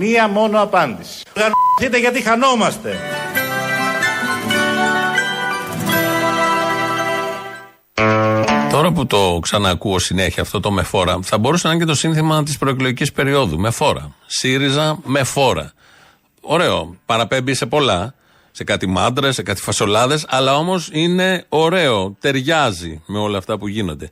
Μία 0.00 0.28
μόνο 0.28 0.62
απάντηση. 0.62 1.22
Γαρ***είτε 1.36 1.98
γιατί 1.98 2.22
χανόμαστε. 2.22 2.96
Τώρα 8.70 8.92
που 8.92 9.06
το 9.06 9.38
ξανακούω 9.42 9.98
συνέχεια 9.98 10.42
αυτό 10.42 10.60
το 10.60 10.70
με 10.70 10.82
φόρα, 10.82 11.18
θα 11.22 11.38
μπορούσε 11.38 11.66
να 11.66 11.72
είναι 11.72 11.84
και 11.84 11.90
το 11.90 11.96
σύνθημα 11.96 12.42
της 12.42 12.58
προεκλογικής 12.58 13.12
περίοδου. 13.12 13.58
Με 13.58 13.70
φόρα. 13.70 14.14
ΣΥΡΙΖΑ 14.26 14.98
με 15.04 15.24
φόρα. 15.24 15.72
Ωραίο. 16.40 16.96
Παραπέμπει 17.06 17.54
σε 17.54 17.66
πολλά. 17.66 18.14
Σε 18.50 18.64
κάτι 18.64 18.86
μάντρες, 18.86 19.34
σε 19.34 19.42
κάτι 19.42 19.60
φασολάδες, 19.60 20.26
αλλά 20.28 20.56
όμως 20.56 20.88
είναι 20.92 21.44
ωραίο. 21.48 22.16
Ταιριάζει 22.20 23.02
με 23.06 23.18
όλα 23.18 23.38
αυτά 23.38 23.58
που 23.58 23.68
γίνονται. 23.68 24.10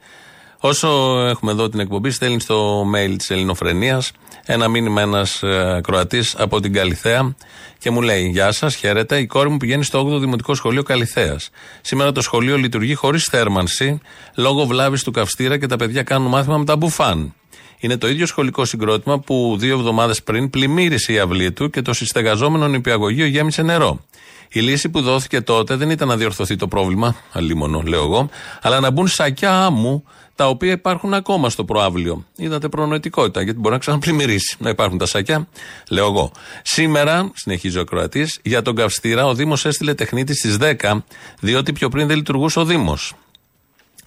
Όσο 0.60 0.88
έχουμε 1.28 1.52
εδώ 1.52 1.68
την 1.68 1.80
εκπομπή, 1.80 2.10
στέλνει 2.10 2.40
στο 2.40 2.86
mail 2.94 3.14
της 3.18 3.30
Ελληνοφρενεία 3.30 4.02
ένα 4.44 4.68
μήνυμα 4.68 5.00
ένας 5.00 5.42
Κροατής 5.82 6.34
από 6.38 6.60
την 6.60 6.72
Καλιθέα 6.72 7.34
και 7.78 7.90
μου 7.90 8.02
λέει: 8.02 8.28
Γεια 8.28 8.52
σας, 8.52 8.74
χαίρετε. 8.74 9.18
Η 9.18 9.26
κόρη 9.26 9.48
μου 9.48 9.56
πηγαίνει 9.56 9.84
στο 9.84 10.06
8ο 10.06 10.18
Δημοτικό 10.18 10.54
Σχολείο 10.54 10.82
Καλιθέας. 10.82 11.50
Σήμερα 11.80 12.12
το 12.12 12.20
σχολείο 12.20 12.56
λειτουργεί 12.56 12.94
χωρίς 12.94 13.24
θέρμανση 13.24 14.00
λόγω 14.36 14.66
βλάβης 14.66 15.02
του 15.02 15.10
καυστήρα 15.10 15.58
και 15.58 15.66
τα 15.66 15.76
παιδιά 15.76 16.02
κάνουν 16.02 16.28
μάθημα 16.28 16.56
με 16.58 16.64
τα 16.64 16.76
μπουφάν. 16.76 17.34
Είναι 17.78 17.96
το 17.96 18.08
ίδιο 18.08 18.26
σχολικό 18.26 18.64
συγκρότημα 18.64 19.18
που 19.18 19.56
δύο 19.58 19.78
εβδομάδες 19.78 20.22
πριν 20.22 20.50
πλημμύρισε 20.50 21.12
η 21.12 21.18
αυλή 21.18 21.52
του 21.52 21.70
και 21.70 21.82
το 21.82 21.92
συστεγαζόμενο 21.92 22.68
νηπιαγωγείο 22.68 23.26
γέμισε 23.26 23.62
νερό. 23.62 24.00
Η 24.48 24.60
λύση 24.60 24.88
που 24.88 25.00
δόθηκε 25.00 25.40
τότε 25.40 25.76
δεν 25.76 25.90
ήταν 25.90 26.08
να 26.08 26.16
διορθωθεί 26.16 26.56
το 26.56 26.68
πρόβλημα, 26.68 27.16
αλίμονο 27.32 27.82
λέω 27.86 28.02
εγώ, 28.02 28.28
αλλά 28.62 28.80
να 28.80 28.90
μπουν 28.90 29.08
σακιά 29.08 29.64
άμμου 29.64 30.04
τα 30.36 30.48
οποία 30.48 30.72
υπάρχουν 30.72 31.14
ακόμα 31.14 31.50
στο 31.50 31.64
προάβλιο. 31.64 32.24
Είδατε 32.36 32.68
προνοητικότητα, 32.68 33.42
γιατί 33.42 33.58
μπορεί 33.58 33.74
να 33.74 33.80
ξαναπλημμυρίσει. 33.80 34.56
Να 34.58 34.70
υπάρχουν 34.70 34.98
τα 34.98 35.06
σακιά, 35.06 35.48
λέω 35.88 36.06
εγώ. 36.06 36.32
Σήμερα, 36.62 37.30
συνεχίζει 37.34 37.78
ο 37.78 37.84
Κροατή, 37.84 38.26
για 38.42 38.62
τον 38.62 38.74
Καυστήρα 38.74 39.26
ο 39.26 39.34
Δήμος 39.34 39.64
έστειλε 39.64 39.94
τεχνίτη 39.94 40.34
στις 40.34 40.56
10, 40.56 41.04
διότι 41.40 41.72
πιο 41.72 41.88
πριν 41.88 42.06
δεν 42.06 42.16
λειτουργούσε 42.16 42.58
ο 42.58 42.64
Δήμος. 42.64 43.14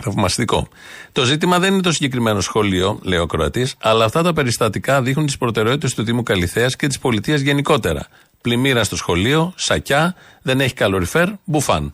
Θαυμαστικό. 0.03 0.67
Το 1.11 1.23
ζήτημα 1.23 1.59
δεν 1.59 1.73
είναι 1.73 1.81
το 1.81 1.91
συγκεκριμένο 1.91 2.41
σχολείο, 2.41 2.99
λέει 3.03 3.19
ο 3.19 3.25
Κροατή, 3.25 3.67
αλλά 3.81 4.05
αυτά 4.05 4.23
τα 4.23 4.33
περιστατικά 4.33 5.01
δείχνουν 5.01 5.25
τις 5.25 5.37
προτεραιότητες 5.37 5.93
του 5.93 6.03
Δήμου 6.03 6.23
Καλιθέα 6.23 6.67
και 6.67 6.87
της 6.87 6.99
πολιτείας 6.99 7.41
γενικότερα. 7.41 8.07
Πλημμύρα 8.41 8.83
στο 8.83 8.95
σχολείο, 8.95 9.53
σακιά, 9.55 10.15
δεν 10.41 10.61
έχει 10.61 10.73
καλοριφέρ, 10.73 11.27
μπουφάν. 11.43 11.93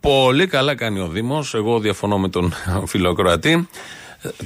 Πολύ 0.00 0.46
καλά 0.46 0.74
κάνει 0.74 1.00
ο 1.00 1.08
Δήμος. 1.08 1.54
Εγώ 1.54 1.80
διαφωνώ 1.80 2.18
με 2.18 2.28
τον 2.28 2.54
φιλοκροατή. 2.90 3.68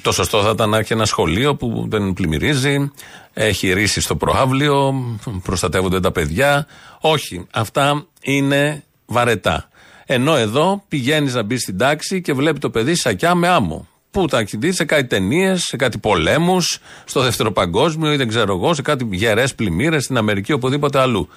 Το 0.02 0.12
σωστό 0.12 0.42
θα 0.42 0.50
ήταν 0.50 0.70
να 0.70 0.78
έχει 0.78 0.92
ένα 0.92 1.04
σχολείο 1.04 1.56
που 1.56 1.86
δεν 1.88 2.12
πλημμυρίζει, 2.12 2.90
έχει 3.32 3.72
ρίσει 3.72 4.00
στο 4.00 4.16
προάβλιο, 4.16 4.94
προστατεύονται 5.42 6.00
τα 6.00 6.12
παιδιά. 6.12 6.66
Όχι, 7.00 7.46
αυτά 7.50 8.06
είναι 8.22 8.82
βαρετά. 9.06 9.68
Ενώ 10.06 10.36
εδώ 10.36 10.84
πηγαίνεις 10.88 11.34
να 11.34 11.42
μπεις 11.42 11.62
στην 11.62 11.78
τάξη 11.78 12.20
και 12.20 12.32
βλέπει 12.32 12.58
το 12.58 12.70
παιδί 12.70 12.94
σακιά 12.94 13.34
με 13.34 13.48
άμμο. 13.48 13.86
Πού 14.10 14.26
τα 14.26 14.38
έχει 14.38 14.56
δει 14.56 14.72
σε 14.72 14.84
κάτι 14.84 15.06
ταινίες, 15.06 15.62
σε 15.62 15.76
κάτι 15.76 15.98
πολέμους, 15.98 16.78
στο 17.04 17.20
δεύτερο 17.20 17.52
παγκόσμιο 17.52 18.12
ή 18.12 18.16
δεν 18.16 18.28
ξέρω 18.28 18.54
εγώ, 18.54 18.74
σε 18.74 18.82
κάτι 18.82 19.08
γερές 19.10 19.54
πλημμύρες 19.54 20.04
στην 20.04 20.16
Αμερική, 20.16 20.52
οπουδήποτε 20.52 20.98
αλλού. 20.98 21.28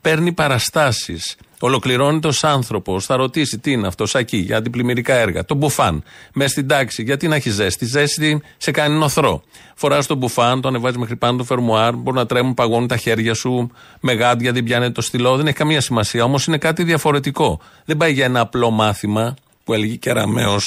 Παίρνει 0.00 0.32
παραστάσεις. 0.32 1.36
Ολοκληρώνεται 1.62 2.28
ω 2.28 2.32
άνθρωπος. 2.42 3.06
Θα 3.06 3.16
ρωτήσει 3.16 3.58
τι 3.58 3.72
είναι 3.72 3.86
αυτό, 3.86 4.06
σακί, 4.06 4.36
για 4.36 4.56
αντιπλημμυρικά 4.56 5.14
έργα. 5.14 5.44
Το 5.44 5.54
μπουφάν. 5.54 6.02
Μες 6.32 6.50
στην 6.50 6.68
τάξη. 6.68 7.02
Γιατί 7.02 7.28
να 7.28 7.34
έχει 7.34 7.50
ζέστη; 7.50 7.84
Ζέστη 7.84 8.42
σε 8.56 8.70
κάνει 8.70 8.98
νοθρό. 8.98 9.42
Φοράς 9.74 10.06
το 10.06 10.14
μπουφάν, 10.14 10.60
το 10.60 10.68
ανεβάζεις 10.68 10.98
μέχρι 10.98 11.16
πάνω 11.16 11.36
το 11.36 11.44
φερμουάρ. 11.44 11.94
Μπορεί 11.94 12.16
να 12.16 12.26
τρέμουν, 12.26 12.54
παγώνουν 12.54 12.88
τα 12.88 12.96
χέρια 12.96 13.34
σου. 13.34 13.70
Με 14.00 14.12
γάντια, 14.12 14.52
δεν 14.52 14.64
πιάνεται 14.64 14.92
το 14.92 15.00
στυλό. 15.00 15.36
Δεν 15.36 15.46
έχει 15.46 15.56
καμία 15.56 15.80
σημασία. 15.80 16.24
Όμως 16.24 16.46
είναι 16.46 16.58
κάτι 16.58 16.82
διαφορετικό. 16.82 17.60
Δεν 17.84 17.96
πάει 17.96 18.12
για 18.12 18.24
ένα 18.24 18.40
απλό 18.40 18.70
μάθημα 18.70 19.34
που 19.64 19.74
έλεγε 19.74 19.94
και 19.94 20.12
Ραμαίο. 20.12 20.58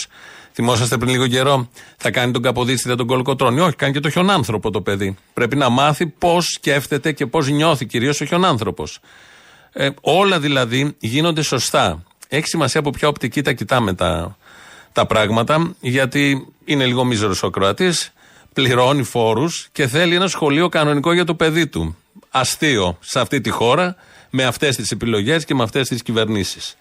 Θυμόσαστε 0.55 0.97
πριν 0.97 1.11
λίγο 1.11 1.27
καιρό, 1.27 1.69
θα 1.97 2.11
κάνει 2.11 2.31
τον 2.31 2.41
Καποδίστη, 2.41 2.87
δεν 2.87 2.97
τον 2.97 3.07
κολοκοτρώνει. 3.07 3.59
Όχι, 3.59 3.75
κάνει 3.75 3.93
και 3.93 3.99
το 3.99 4.09
χιονάνθρωπο 4.09 4.69
το 4.69 4.81
παιδί. 4.81 5.15
Πρέπει 5.33 5.55
να 5.55 5.69
μάθει 5.69 6.05
πώς 6.07 6.45
σκέφτεται 6.45 7.11
και 7.11 7.25
πώς 7.25 7.49
νιώθει 7.49 7.85
κυρίως 7.85 8.21
ο 8.21 8.25
χιονάνθρωπος. 8.25 8.99
Ε, 9.73 9.89
όλα 10.01 10.39
δηλαδή 10.39 10.95
γίνονται 10.99 11.41
σωστά. 11.41 12.03
Έχει 12.27 12.47
σημασία 12.47 12.79
από 12.79 12.89
ποια 12.89 13.07
οπτική 13.07 13.41
τα 13.41 13.51
κοιτάμε 13.53 13.93
τα, 13.93 14.37
τα 14.91 15.05
πράγματα, 15.05 15.75
γιατί 15.79 16.47
είναι 16.65 16.85
λίγο 16.85 17.03
μίζερος 17.03 17.43
ο 17.43 17.49
Κροατή, 17.49 17.93
πληρώνει 18.53 19.03
φόρους 19.03 19.67
και 19.71 19.87
θέλει 19.87 20.15
ένα 20.15 20.27
σχολείο 20.27 20.69
κανονικό 20.69 21.13
για 21.13 21.25
το 21.25 21.35
παιδί 21.35 21.67
του. 21.67 21.97
Αστείο 22.29 22.97
σε 22.99 23.19
αυτή 23.19 23.41
τη 23.41 23.49
χώρα, 23.49 23.95
με 24.29 24.43
αυτές 24.43 24.75
τις 24.75 24.91
επιλογές 24.91 25.45
και 25.45 25.55
με 25.55 25.63
αυτές 25.63 25.87
τις 25.87 26.03
κυβερνήσεις. 26.03 26.77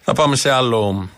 Θα 0.00 0.12
πάμε 0.12 0.36
σε 0.36 0.50
άλλο 0.50 1.08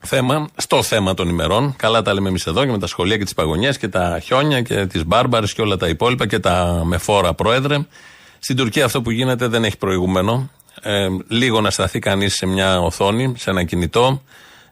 θέμα, 0.00 0.48
στο 0.56 0.82
θέμα 0.82 1.14
των 1.14 1.28
ημερών. 1.28 1.74
Καλά 1.76 2.02
τα 2.02 2.14
λέμε 2.14 2.28
εμείς 2.28 2.46
εδώ 2.46 2.64
και 2.64 2.70
με 2.70 2.78
τα 2.78 2.86
σχολεία 2.86 3.16
και 3.16 3.24
τις 3.24 3.34
παγωνιές 3.34 3.78
και 3.78 3.88
τα 3.88 4.20
χιόνια 4.22 4.62
και 4.62 4.86
τις 4.86 5.04
μπάρμπαρες 5.04 5.52
και 5.54 5.60
όλα 5.60 5.76
τα 5.76 5.88
υπόλοιπα 5.88 6.26
και 6.26 6.38
τα 6.38 6.82
μεφόρα 6.84 7.34
πρόεδρε. 7.34 7.76
Στην 8.44 8.56
Τουρκία 8.56 8.84
αυτό 8.84 9.02
που 9.02 9.10
γίνεται 9.10 9.46
δεν 9.46 9.64
έχει 9.64 9.76
προηγούμενο. 9.76 10.50
Ε, 10.82 11.08
λίγο 11.28 11.60
να 11.60 11.70
σταθεί 11.70 11.98
κανείς 11.98 12.34
σε 12.34 12.46
μια 12.46 12.80
οθόνη, 12.80 13.34
σε 13.36 13.50
ένα 13.50 13.64
κινητό. 13.64 14.22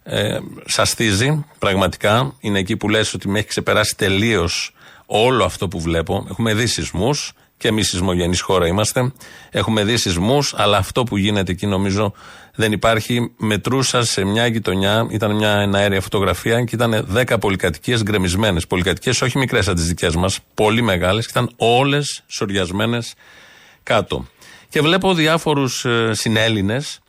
Ε, 0.03 0.39
σαστίζει 0.65 1.45
πραγματικά. 1.59 2.35
Είναι 2.41 2.59
εκεί 2.59 2.77
που 2.77 2.89
λες 2.89 3.15
ότι 3.15 3.29
με 3.29 3.39
έχει 3.39 3.49
ξεπεράσει 3.49 3.97
τελείως 3.97 4.75
όλο 5.07 5.45
αυτό 5.45 5.69
που 5.69 5.81
βλέπω. 5.81 6.27
Έχουμε 6.31 6.55
δει 6.55 6.67
σεισμούς 6.67 7.33
και 7.57 7.69
εμείς 7.69 7.89
σεισμογενή 7.89 8.37
χώρα 8.37 8.67
είμαστε. 8.67 9.13
Έχουμε 9.51 9.85
δει 9.85 9.97
σεισμούς, 9.97 10.55
αλλά 10.57 10.77
αυτό 10.77 11.05
που 11.05 11.17
γίνεται 11.17 11.53
εκεί 11.53 11.67
νομίζω 11.67 12.13
δεν 12.55 12.73
υπάρχει. 12.73 13.33
Μετρούσα 13.37 14.05
σε 14.05 14.25
μια 14.25 14.47
γειτονιά, 14.47 15.07
ήταν 15.11 15.35
μια 15.35 15.51
εναέρια 15.51 16.01
φωτογραφία 16.01 16.65
και 16.65 16.75
ήταν 16.75 17.07
10 17.15 17.39
πολυκατοικίες 17.41 18.03
γκρεμισμένες. 18.03 18.67
Πολυκατοικίες 18.67 19.23
όχι 19.23 19.39
μικρές 19.39 19.65
σαν 19.65 19.75
τις 19.75 19.87
δικές 19.87 20.17
μας, 20.17 20.39
πολύ 20.55 20.83
μεγάλες 20.83 21.25
και 21.25 21.33
ήταν 21.39 21.51
όλες 21.57 22.23
σοριασμένες 22.27 23.15
κάτω. 23.83 24.27
Και 24.69 24.81
βλέπω 24.81 25.15
διάφορους 25.15 25.85
ε, 25.85 26.11
συνέλληνες, 26.13 27.01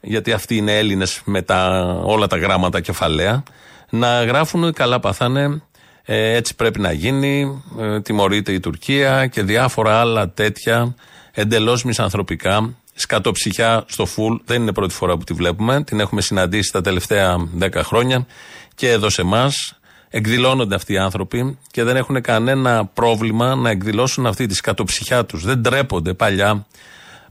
γιατί 0.00 0.32
αυτοί 0.32 0.56
είναι 0.56 0.78
Έλληνες 0.78 1.20
με 1.24 1.42
τα, 1.42 1.68
όλα 2.04 2.26
τα 2.26 2.36
γράμματα 2.36 2.80
κεφαλαία, 2.80 3.42
να 3.90 4.24
γράφουν 4.24 4.72
καλά 4.72 5.00
παθάνε, 5.00 5.62
ε, 6.04 6.34
έτσι 6.34 6.54
πρέπει 6.54 6.80
να 6.80 6.92
γίνει, 6.92 7.62
ε, 7.78 8.00
τιμωρείται 8.00 8.52
η 8.52 8.60
Τουρκία 8.60 9.26
και 9.26 9.42
διάφορα 9.42 10.00
άλλα 10.00 10.30
τέτοια 10.30 10.94
εντελώς 11.32 11.84
μισανθρωπικά. 11.84 12.74
Σκατοψυχιά 12.94 13.84
στο 13.88 14.06
φουλ, 14.06 14.36
δεν 14.44 14.62
είναι 14.62 14.72
πρώτη 14.72 14.94
φορά 14.94 15.16
που 15.16 15.24
τη 15.24 15.32
βλέπουμε. 15.32 15.84
Την 15.84 16.00
έχουμε 16.00 16.20
συναντήσει 16.20 16.72
τα 16.72 16.80
τελευταία 16.80 17.48
10 17.60 17.70
χρόνια 17.74 18.26
και 18.74 18.90
εδώ 18.90 19.10
σε 19.10 19.20
εμάς. 19.20 19.78
Εκδηλώνονται 20.16 20.74
αυτοί 20.74 20.92
οι 20.92 20.98
άνθρωποι 20.98 21.58
και 21.70 21.82
δεν 21.82 21.96
έχουν 21.96 22.20
κανένα 22.20 22.86
πρόβλημα 22.86 23.54
να 23.54 23.70
εκδηλώσουν 23.70 24.26
αυτή 24.26 24.46
τη 24.46 24.54
σκατοψυχιά 24.54 25.24
τους. 25.24 25.44
Δεν 25.44 25.62
τρέπονται 25.62 26.14
παλιά 26.14 26.66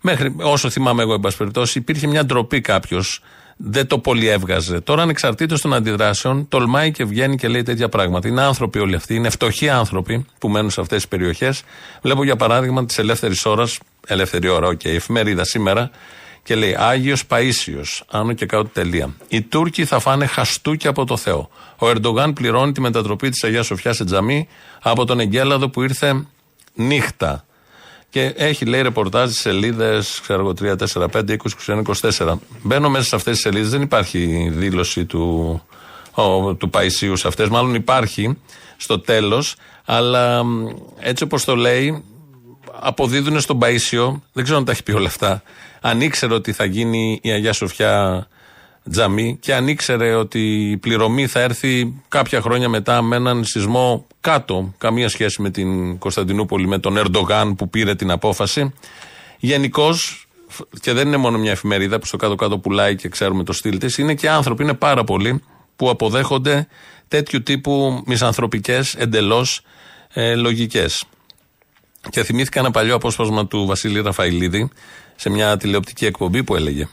Μέχρι 0.06 0.36
όσο 0.42 0.70
θυμάμαι 0.70 1.02
εγώ, 1.02 1.14
εν 1.14 1.20
πάση 1.20 1.38
περιπτώσει, 1.38 1.78
υπήρχε 1.78 2.08
μια 2.08 2.26
ντροπή 2.26 2.62
κάποιος. 2.62 3.22
Δεν 3.58 3.88
το 3.88 4.00
πολύ 4.00 4.28
έβγαζε. 4.28 4.80
Τώρα, 4.80 5.02
ανεξαρτήτως 5.02 5.62
των 5.62 5.74
αντιδράσεων, 5.74 6.48
τολμάει 6.48 6.92
και 6.92 7.04
βγαίνει 7.04 7.36
και 7.36 7.48
λέει 7.48 7.64
τέτοια 7.64 7.90
πράγματα. 7.90 8.28
Είναι 8.28 8.42
άνθρωποι 8.42 8.80
όλοι 8.80 8.96
αυτοί, 8.96 9.16
είναι 9.16 9.30
φτωχοί 9.30 9.70
άνθρωποι 9.70 10.26
που 10.40 10.50
μένουν 10.50 10.70
σε 10.70 10.82
αυτές 10.82 10.98
τις 10.98 11.08
περιοχές. 11.08 11.64
Βλέπω 12.02 12.24
για 12.24 12.36
παράδειγμα 12.36 12.86
της 12.86 12.98
ελεύθερης 12.98 13.46
ώρας, 13.46 13.80
ελεύθερη 14.08 14.48
ώρα, 14.48 14.68
οκ, 14.68 14.84
εφημερίδα 14.84 15.44
σήμερα, 15.44 15.90
και 16.44 16.56
λέει 16.56 16.76
Άγιος 16.80 17.26
Παίσιος, 17.26 18.04
άνω 18.10 18.34
και 18.34 18.46
κάτω 18.46 18.66
τελεία. 18.74 19.16
Οι 19.28 19.42
Τούρκοι 19.42 19.86
θα 19.86 20.00
φάνε 20.00 20.26
χαστούκι 20.26 20.88
από 20.88 21.06
το 21.06 21.18
Θεό. 21.18 21.50
Ο 21.78 21.90
Ερντογάν 21.90 22.34
πληρώνει 22.34 22.72
τη 22.72 22.82
μετατροπή 22.82 23.30
της 23.30 23.44
Αγίας 23.44 23.66
Σοφιάς 23.66 23.96
σε 23.96 24.04
τζαμί 24.06 24.48
από 24.82 25.06
τον 25.06 25.20
Εγκέλαδο 25.20 25.70
που 25.70 25.82
ήρθε 25.82 26.26
νύχτα. 26.74 27.46
Και 28.10 28.34
έχει 28.38 28.66
λέει 28.66 28.82
ρεπορτάζ 28.82 29.30
στις 29.30 29.42
σελίδες, 29.42 30.20
ξέρω 30.22 30.40
εγώ, 30.40 30.54
3, 30.54 30.76
4, 30.76 31.08
5, 31.10 31.34
20, 31.34 31.54
21, 31.68 31.82
24. 32.18 32.40
Μπαίνω 32.62 32.90
μέσα 32.90 33.06
σε 33.06 33.16
αυτές 33.16 33.34
τις 33.34 33.42
σελίδες, 33.42 33.70
δεν 33.70 33.82
υπάρχει 33.82 34.50
δήλωση 34.54 35.06
του, 35.06 35.62
ο, 36.12 36.54
του 36.54 36.70
Παϊσίου 36.70 37.16
σε 37.16 37.28
αυτές. 37.28 37.50
Μάλλον 37.50 37.74
υπάρχει 37.76 38.38
στο 38.78 39.00
τέλος, 39.00 39.56
αλλά 39.86 40.44
μ, 40.44 40.68
έτσι 41.00 41.24
όπως 41.24 41.44
το 41.44 41.56
λέει, 41.56 42.04
αποδίδουν 42.80 43.40
στον 43.40 43.60
Παΐσιο, 43.62 44.22
δεν 44.34 44.44
ξέρω 44.44 44.58
αν 44.58 44.66
τα 44.66 44.72
έχει 44.72 44.84
πει 44.84 44.92
όλα 44.92 45.08
αυτά, 45.08 45.44
αν 45.82 46.02
ήξερε 46.02 46.34
ότι 46.34 46.52
θα 46.52 46.66
γίνει 46.66 47.20
η 47.22 47.32
Αγία 47.32 47.54
Σοφιά 47.54 48.28
τζαμί 48.90 49.38
και 49.42 49.54
αν 49.54 49.68
ήξερε 49.68 50.16
ότι 50.16 50.70
η 50.70 50.78
πληρωμή 50.78 51.28
θα 51.28 51.40
έρθει 51.40 52.02
κάποια 52.08 52.42
χρόνια 52.42 52.70
μετά 52.70 53.02
με 53.02 53.16
έναν 53.16 53.44
σεισμό 53.44 54.08
κάτω, 54.20 54.74
καμία 54.78 55.10
σχέση 55.10 55.42
με 55.42 55.50
την 55.50 55.98
Κωνσταντινούπολη, 55.98 56.68
με 56.68 56.80
τον 56.80 56.98
Ερντογάν 56.98 57.56
που 57.56 57.70
πήρε 57.70 57.96
την 57.96 58.12
απόφαση. 58.12 58.74
Γενικώς, 59.40 60.28
και 60.82 60.94
δεν 60.94 61.08
είναι 61.08 61.18
μόνο 61.18 61.38
μια 61.38 61.52
εφημερίδα 61.52 62.00
που 62.00 62.06
στο 62.06 62.18
κάτω-κάτω 62.18 62.58
πουλάει 62.58 62.96
και 62.96 63.10
ξέρουμε 63.10 63.44
το 63.44 63.54
στυλ 63.54 63.78
της, 63.78 63.98
είναι 63.98 64.14
και 64.14 64.30
άνθρωποι, 64.30 64.64
είναι 64.64 64.74
πάρα 64.74 65.04
πολλοί 65.04 65.42
που 65.76 65.90
αποδέχονται 65.90 66.68
τέτοιου 67.08 67.44
τύπου 67.44 68.04
μισανθρωπικές 68.06 68.94
εντελώς 68.96 69.62
ε, 70.14 70.36
λογικές. 70.36 71.06
Και 72.10 72.24
θυμήθηκα 72.24 72.60
ένα 72.60 72.72
παλιό 72.72 72.96
απόσπασμα 72.96 73.48
του 73.48 73.66
Βασίλη 73.66 74.02
Ραφαηλίδη 74.02 74.70
σε 75.16 75.30
μια 75.30 75.58
τηλεοπτική 75.58 76.06
εκπομπή 76.06 76.44
που 76.44 76.56
έλεγε. 76.56 76.88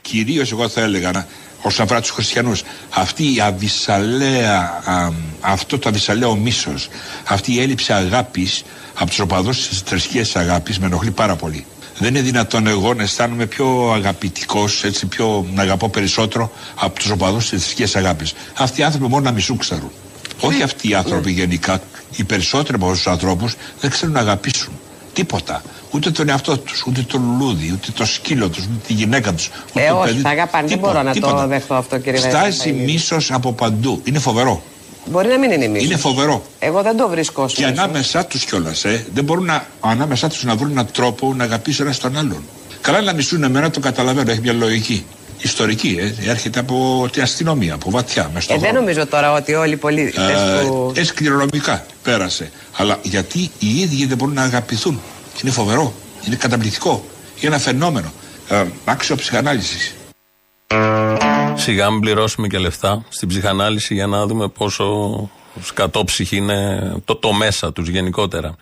Κυρίως 0.00 0.52
εγώ 0.52 0.68
θα 0.68 0.80
έλεγα 0.80 1.10
να, 1.10 1.26
όσον 1.62 1.84
αφορά 1.84 2.00
τους 2.00 2.10
χριστιανούς, 2.10 2.62
αυτή 2.90 3.34
η 3.34 3.40
αβυσαλαία, 3.40 4.82
α, 4.84 5.10
αυτό 5.40 5.78
το 5.78 5.88
αβυσαλαίο 5.88 6.36
μίσος, 6.36 6.88
αυτή 7.24 7.52
η 7.52 7.60
έλλειψη 7.60 7.92
αγάπης 7.92 8.64
από 8.94 9.08
τους 9.08 9.18
οπαδούς 9.18 9.68
της 9.68 9.80
θρησκείας 9.80 10.36
αγάπης 10.36 10.78
με 10.78 10.86
ενοχλεί 10.86 11.10
πάρα 11.10 11.36
πολύ. 11.36 11.66
Δεν 11.98 12.14
είναι 12.14 12.20
δυνατόν 12.20 12.66
εγώ 12.66 12.94
να 12.94 13.02
αισθάνομαι 13.02 13.46
πιο 13.46 13.92
αγαπητικός, 13.92 14.84
έτσι 14.84 15.06
πιο 15.06 15.46
να 15.54 15.62
αγαπώ 15.62 15.88
περισσότερο 15.88 16.50
από 16.74 16.98
τους 16.98 17.10
οπαδούς 17.10 17.48
της 17.48 17.62
θρησκείας 17.62 17.96
αγάπης. 17.96 18.32
Αυτοί 18.56 18.80
οι 18.80 18.84
άνθρωποι 18.84 19.08
μόνο 19.08 19.24
να 19.24 19.30
μισούν 19.30 19.58
ξέρουν. 19.58 19.90
Όχι 20.40 20.62
αυτοί 20.62 20.88
οι 20.88 20.94
άνθρωποι 20.94 21.30
γενικά. 21.30 21.80
Οι 22.16 22.24
περισσότεροι 22.24 22.74
από 22.74 22.84
αυτούς 22.86 23.02
τους 23.02 23.12
ανθρώπους 23.12 23.54
δεν 23.80 23.90
ξέρουν 23.90 24.14
να 24.14 24.20
αγαπήσουν. 24.20 24.72
Τίποτα. 25.12 25.62
Ούτε 25.90 26.10
τον 26.10 26.28
εαυτό 26.28 26.58
τους, 26.58 26.84
ούτε 26.86 27.02
το 27.02 27.18
λουλούδι, 27.18 27.70
ούτε 27.72 27.86
το 27.94 28.04
σκύλο 28.06 28.48
τους, 28.48 28.64
ούτε 28.64 28.72
τη 28.86 28.92
γυναίκα 28.92 29.32
τους. 29.32 29.50
Ε, 29.74 29.90
όχι, 29.90 30.22
τα 30.22 30.30
αγαπάνε. 30.30 30.68
Δεν 30.68 30.78
μπορώ 30.78 31.02
να 31.02 31.14
το 31.14 31.46
δεχτώ 31.46 31.74
αυτό, 31.74 31.98
κύριε 31.98 32.20
Στάζει 32.20 32.32
Βαϊραπαίδη. 32.58 32.92
μίσος 32.92 33.30
από 33.32 33.52
παντού. 33.52 34.00
Είναι 34.04 34.18
φοβερό. 34.18 34.62
Μπορεί 35.10 35.28
να 35.28 35.38
μην 35.38 35.50
είναι 35.50 35.66
μίσος. 35.66 35.86
Είναι 35.86 35.96
φοβερό. 35.96 36.42
Εγώ 36.58 36.82
δεν 36.82 36.96
το 36.96 37.08
βρίσκω 37.08 37.42
ως 37.42 37.54
Και 37.54 37.62
μίσος. 37.66 37.78
ανάμεσά 37.78 38.24
τους 38.24 38.44
κιόλας, 38.44 38.84
ε, 38.84 39.06
δεν 39.14 39.24
μπορούν 39.24 39.44
να, 39.44 39.66
ανάμεσά 39.80 40.28
τους 40.28 40.44
να 40.44 40.56
βρουν 40.56 40.70
έναν 40.70 40.88
τρόπο 40.92 41.34
να 41.34 41.44
αγαπήσουν 41.44 41.84
ένας 41.84 41.98
τον 41.98 42.16
άλλον. 42.16 42.42
Καλά 42.80 43.00
να 43.00 43.12
μισούν 43.12 43.42
εμένα, 43.42 43.70
το 43.70 43.80
καταλαβαίνω, 43.80 44.30
έχει 44.30 44.40
μια 44.40 44.52
λογική. 44.52 45.04
Ιστορική, 45.38 45.96
ε, 46.00 46.30
έρχεται 46.30 46.60
από 46.60 47.08
την 47.12 47.22
αστυνομία, 47.22 47.74
από 47.74 47.90
βαθιά, 47.90 48.30
μες 48.34 48.44
στο 48.44 48.54
Ε, 48.54 48.58
δεν 48.58 48.74
νομίζω 48.74 49.06
τώρα 49.06 49.32
ότι 49.32 49.54
όλοι 49.54 49.72
οι 49.72 49.76
πολίτες 49.76 50.14
του. 50.66 50.92
ε, 50.96 51.04
κληρονομικά 51.14 51.86
πέρασε. 52.02 52.50
Αλλά 52.76 52.98
γιατί 53.02 53.50
οι 53.58 53.80
ίδιοι 53.80 54.06
δεν 54.06 54.16
μπορούν 54.16 54.34
να 54.34 54.42
αγαπηθούν; 54.42 55.00
Είναι 55.42 55.52
φοβερό. 55.52 55.92
Είναι 56.26 56.36
καταπληκτικό. 56.36 57.04
Είναι 57.40 57.54
ένα 57.54 57.58
φαινόμενο. 57.58 58.12
Ε, 58.48 58.64
άξιο 58.84 59.16
ψυχανάλυσης. 59.16 59.94
Σιγά 61.54 61.90
μην 61.90 62.00
πληρώσουμε 62.00 62.46
και 62.46 62.58
λεφτά 62.58 63.04
στην 63.08 63.28
ψυχανάλυση 63.28 63.94
για 63.94 64.06
να 64.06 64.26
δούμε 64.26 64.48
πόσο 64.48 65.30
σκατόψυχη 65.62 66.36
είναι 66.36 66.92
το, 67.04 67.16
το 67.16 67.32
μέσα 67.32 67.72
τους 67.72 67.88
γενικότερα. 67.88 68.56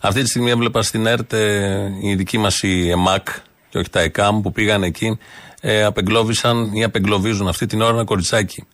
Αυτή 0.00 0.22
τη 0.22 0.28
στιγμή 0.28 0.50
έβλεπα 0.50 0.82
στην 0.82 1.06
ΕΡΤ 1.06 1.32
ε, 1.32 1.90
η 2.02 2.14
δική 2.14 2.38
μας 2.38 2.62
η 2.62 2.90
ΕΜΑΚ 2.90 3.28
και 3.68 3.78
όχι 3.78 3.90
τα 3.90 4.00
ΕΚΑΜ 4.00 4.40
που 4.40 4.52
πήγαν 4.52 4.82
εκεί, 4.82 5.18
ε, 5.64 5.84
απεγκλώβησαν 5.84 6.72
ή 6.72 6.84
απεγκλωβίζουν 6.84 7.48
αυτή 7.48 7.66
την 7.66 7.80
ώρα 7.80 7.92
ένα 7.92 8.04
κοριτσάκι 8.04 8.64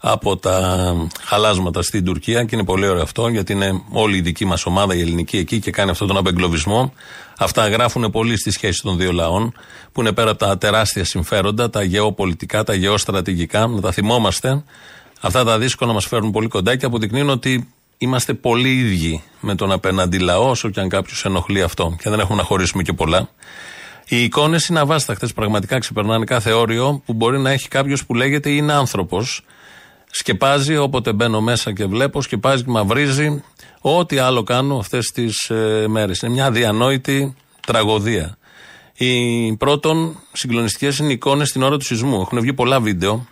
από 0.00 0.36
τα 0.36 1.08
χαλάσματα 1.22 1.82
στην 1.82 2.04
Τουρκία 2.04 2.44
και 2.44 2.54
είναι 2.56 2.64
πολύ 2.64 2.86
ωραίο 2.86 3.02
αυτό 3.02 3.28
γιατί 3.28 3.52
είναι 3.52 3.82
όλη 3.90 4.16
η 4.16 4.20
δική 4.20 4.44
μας 4.44 4.66
ομάδα 4.66 4.94
η 4.94 5.00
ελληνική 5.00 5.38
εκεί 5.38 5.60
και 5.60 5.70
κάνει 5.70 5.90
αυτόν 5.90 6.08
τον 6.08 6.16
απεγκλωβισμό. 6.16 6.92
Αυτά 7.38 7.68
γράφουν 7.68 8.10
πολύ 8.10 8.36
στη 8.36 8.50
σχέση 8.50 8.82
των 8.82 8.96
δύο 8.96 9.12
λαών 9.12 9.52
που 9.92 10.00
είναι 10.00 10.12
πέρα 10.12 10.30
από 10.30 10.38
τα 10.38 10.58
τεράστια 10.58 11.04
συμφέροντα, 11.04 11.70
τα 11.70 11.82
γεωπολιτικά, 11.82 12.64
τα 12.64 12.74
γεωστρατηγικά, 12.74 13.66
να 13.66 13.80
τα 13.80 13.92
θυμόμαστε. 13.92 14.62
Αυτά 15.20 15.44
τα 15.44 15.58
δύσκολα 15.58 15.92
μας 15.92 16.06
φέρνουν 16.06 16.30
πολύ 16.30 16.48
κοντά 16.48 16.76
και 16.76 16.86
αποδεικνύουν 16.86 17.30
ότι 17.30 17.68
είμαστε 17.98 18.34
πολύ 18.34 18.78
ίδιοι 18.78 19.22
με 19.40 19.54
τον 19.54 19.72
απέναντι 19.72 20.18
λαό, 20.18 20.50
όσο 20.50 20.70
και 20.70 20.80
αν 20.80 20.88
κάποιου 20.88 21.14
ενοχλεί 21.22 21.62
αυτό. 21.62 21.96
Και 22.02 22.10
δεν 22.10 22.20
έχουμε 22.20 22.36
να 22.36 22.44
χωρίσουμε 22.44 22.82
και 22.82 22.92
πολλά. 22.92 23.28
Οι 24.08 24.22
εικόνες 24.22 24.66
είναι 24.66 24.80
αβάσταχτες, 24.80 25.32
πραγματικά 25.32 25.78
ξεπερνάνε 25.78 26.24
κάθε 26.24 26.52
όριο 26.52 27.02
που 27.06 27.12
μπορεί 27.12 27.38
να 27.38 27.50
έχει 27.50 27.68
κάποιος 27.68 28.06
που 28.06 28.14
λέγεται 28.14 28.50
είναι 28.50 28.72
άνθρωπος. 28.72 29.44
Σκεπάζει 30.10 30.76
όποτε 30.76 31.12
μπαίνω 31.12 31.40
μέσα 31.40 31.72
και 31.72 31.84
βλέπω, 31.84 32.22
σκεπάζει 32.22 32.64
και 32.64 32.70
μαυρίζει. 32.70 33.42
Ό,τι 33.80 34.18
άλλο 34.18 34.42
κάνω 34.42 34.78
αυτές 34.78 35.06
τις 35.06 35.50
ε, 35.50 35.84
μέρες. 35.88 36.20
Είναι 36.20 36.32
μια 36.32 36.46
αδιανόητη 36.46 37.34
τραγωδία. 37.66 38.38
Οι 38.96 39.56
πρώτον 39.56 40.20
συγκλονιστικές 40.32 40.98
είναι 40.98 41.08
οι 41.08 41.12
εικόνες 41.12 41.52
την 41.52 41.62
ώρα 41.62 41.76
του 41.76 41.84
σεισμού. 41.84 42.20
Έχουν 42.20 42.40
βγει 42.40 42.52
πολλά 42.52 42.80
βίντεο 42.80 43.26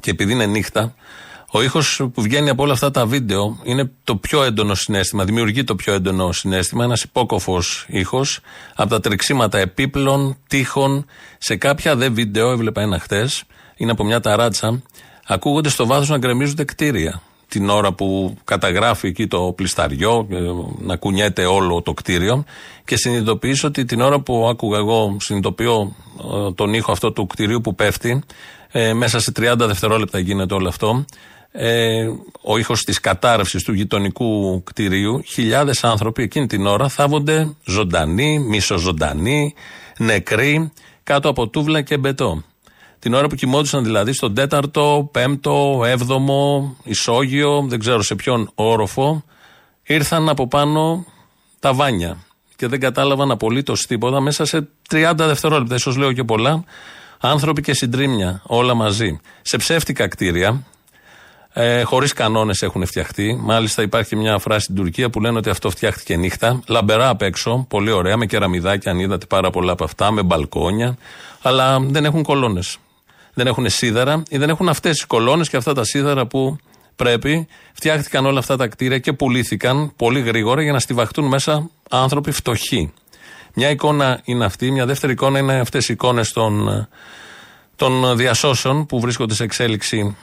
και 0.00 0.10
επειδή 0.10 0.32
είναι 0.32 0.46
νύχτα, 0.46 0.94
ο 1.56 1.62
ήχος 1.62 2.02
που 2.14 2.22
βγαίνει 2.22 2.48
από 2.48 2.62
όλα 2.62 2.72
αυτά 2.72 2.90
τα 2.90 3.06
βίντεο 3.06 3.58
είναι 3.62 3.90
το 4.04 4.16
πιο 4.16 4.42
έντονο 4.42 4.74
συνέστημα, 4.74 5.24
δημιουργεί 5.24 5.64
το 5.64 5.74
πιο 5.74 5.92
έντονο 5.92 6.32
συνέστημα, 6.32 6.84
ένας 6.84 7.02
υπόκοφος 7.02 7.86
ήχος 7.88 8.40
από 8.74 8.90
τα 8.90 9.00
τρεξίματα 9.00 9.58
επίπλων, 9.58 10.36
τείχων. 10.46 11.06
Σε 11.38 11.56
κάποια 11.56 11.96
δε 11.96 12.08
βίντεο, 12.08 12.50
έβλεπα 12.50 12.82
ένα 12.82 12.98
χτες, 12.98 13.44
είναι 13.76 13.90
από 13.90 14.04
μια 14.04 14.20
ταράτσα, 14.20 14.82
ακούγονται 15.26 15.68
στο 15.68 15.86
βάθος 15.86 16.08
να 16.08 16.18
γκρεμίζονται 16.18 16.64
κτίρια. 16.64 17.22
Την 17.48 17.68
ώρα 17.68 17.92
που 17.92 18.36
καταγράφει 18.44 19.06
εκεί 19.06 19.26
το 19.26 19.52
πλισταριό, 19.56 20.26
ε, 20.30 20.38
να 20.78 20.96
κουνιέται 20.96 21.44
όλο 21.44 21.82
το 21.82 21.94
κτίριο 21.94 22.44
και 22.84 22.96
συνειδητοποιήσω 22.96 23.68
ότι 23.68 23.84
την 23.84 24.00
ώρα 24.00 24.20
που 24.20 24.46
άκουγα 24.48 24.78
εγώ, 24.78 25.16
συνειδητοποιώ 25.20 25.94
ε, 26.48 26.52
τον 26.52 26.74
ήχο 26.74 26.92
αυτό 26.92 27.12
του 27.12 27.26
κτιρίου 27.26 27.60
που 27.60 27.74
πέφτει, 27.74 28.22
ε, 28.78 28.92
μέσα 28.92 29.20
σε 29.20 29.32
30 29.36 29.54
δευτερόλεπτα 29.58 30.18
γίνεται 30.18 30.54
όλο 30.54 30.68
αυτό. 30.68 31.04
Ε, 31.58 32.08
ο 32.42 32.58
ήχος 32.58 32.84
της 32.84 33.00
κατάρρευσης 33.00 33.62
του 33.62 33.72
γειτονικού 33.72 34.62
κτηρίου, 34.64 35.22
χιλιάδες 35.26 35.84
άνθρωποι 35.84 36.22
εκείνη 36.22 36.46
την 36.46 36.66
ώρα 36.66 36.88
θάβονται 36.88 37.54
ζωντανοί, 37.64 38.38
μισοζωντανοί, 38.38 39.54
νεκροί, 39.98 40.72
κάτω 41.02 41.28
από 41.28 41.48
τούβλα 41.48 41.82
και 41.82 41.96
μπετό. 41.98 42.42
Την 42.98 43.14
ώρα 43.14 43.26
που 43.26 43.34
κοιμόντουσαν 43.34 43.84
δηλαδή 43.84 44.12
στον 44.12 44.34
τέταρτο, 44.34 45.08
πέμπτο, 45.12 45.82
έβδομο, 45.86 46.76
ισόγειο, 46.84 47.66
δεν 47.68 47.78
ξέρω 47.78 48.02
σε 48.02 48.14
ποιον 48.14 48.50
όροφο, 48.54 49.24
ήρθαν 49.82 50.28
από 50.28 50.48
πάνω 50.48 51.04
τα 51.60 51.72
βάνια 51.72 52.16
και 52.56 52.66
δεν 52.66 52.80
κατάλαβαν 52.80 53.30
απολύτως 53.30 53.86
τίποτα 53.86 54.20
μέσα 54.20 54.44
σε 54.44 54.68
30 54.90 55.12
δευτερόλεπτα, 55.16 55.74
ίσως 55.74 55.96
λέω 55.96 56.12
και 56.12 56.24
πολλά. 56.24 56.64
Άνθρωποι 57.20 57.62
και 57.62 57.74
συντρίμια, 57.74 58.42
όλα 58.46 58.74
μαζί. 58.74 59.20
Σε 59.42 59.56
ψεύτικα 59.56 60.08
κτίρια, 60.08 60.64
ε, 61.58 61.82
Χωρίς 61.82 62.12
κανόνες 62.12 62.62
έχουν 62.62 62.86
φτιαχτεί. 62.86 63.38
Μάλιστα 63.40 63.82
υπάρχει 63.82 64.08
και 64.08 64.16
μια 64.16 64.38
φράση 64.38 64.60
στην 64.60 64.74
Τουρκία 64.74 65.10
που 65.10 65.20
λένε 65.20 65.38
ότι 65.38 65.50
αυτό 65.50 65.70
φτιάχτηκε 65.70 66.16
νύχτα. 66.16 66.62
Λαμπερά 66.66 67.08
απ' 67.08 67.22
έξω, 67.22 67.66
πολύ 67.68 67.90
ωραία, 67.90 68.16
με 68.16 68.26
κεραμιδάκια, 68.26 68.92
αν 68.92 68.98
είδατε 68.98 69.26
πάρα 69.26 69.50
πολλά 69.50 69.72
από 69.72 69.84
αυτά, 69.84 70.10
με 70.10 70.22
μπαλκόνια. 70.22 70.96
Αλλά 71.42 71.80
δεν 71.80 72.04
έχουν 72.04 72.22
κολόνες. 72.22 72.78
Δεν 73.34 73.46
έχουν 73.46 73.68
σίδερα 73.68 74.22
ή 74.28 74.38
δεν 74.38 74.48
έχουν 74.48 74.68
αυτές 74.68 74.92
τις 74.92 75.04
κολόνες 75.04 75.48
και 75.48 75.56
αυτά 75.56 75.72
τα 75.72 75.84
σίδερα 75.84 76.26
που 76.26 76.58
πρέπει. 76.96 77.46
Φτιάχτηκαν 77.72 78.26
όλα 78.26 78.38
αυτά 78.38 78.56
τα 78.56 78.66
κτίρια 78.66 78.98
και 78.98 79.12
πουλήθηκαν 79.12 79.92
πολύ 79.96 80.20
γρήγορα 80.20 80.62
για 80.62 80.72
να 80.72 80.78
στιβαχτούν 80.78 81.24
μέσα 81.24 81.70
άνθρωποι 81.90 82.30
φτωχοί. 82.30 82.92
Μια 83.54 83.70
εικόνα 83.70 84.20
είναι 84.24 84.44
αυτή. 84.44 84.70
Μια 84.70 84.86
δεύτερη 84.86 85.12
εικόνα 85.12 85.38
είναι 85.38 85.58
αυτές 85.58 85.88
οι 85.88 85.92
εικόνες 85.92 86.32
των, 86.32 86.88
των 87.76 88.16
διασώσεων 88.16 88.86
που 88.86 89.00
βρίσκονται 89.00 89.34
σε 89.34 89.44
εξέλιξη 89.44 90.16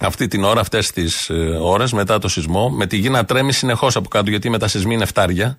αυτή 0.00 0.28
την 0.28 0.44
ώρα, 0.44 0.60
αυτές 0.60 0.90
τις 0.90 1.30
ώρες 1.60 1.92
μετά 1.92 2.18
το 2.18 2.28
σεισμό, 2.28 2.68
με 2.68 2.86
τη 2.86 2.96
γη 2.96 3.08
να 3.08 3.24
τρέμει 3.24 3.52
συνεχώς 3.52 3.96
από 3.96 4.08
κάτω, 4.08 4.30
γιατί 4.30 4.50
με 4.50 4.58
τα 4.58 4.68
σεισμοί 4.68 4.94
είναι 4.94 5.04
φτάρια. 5.04 5.58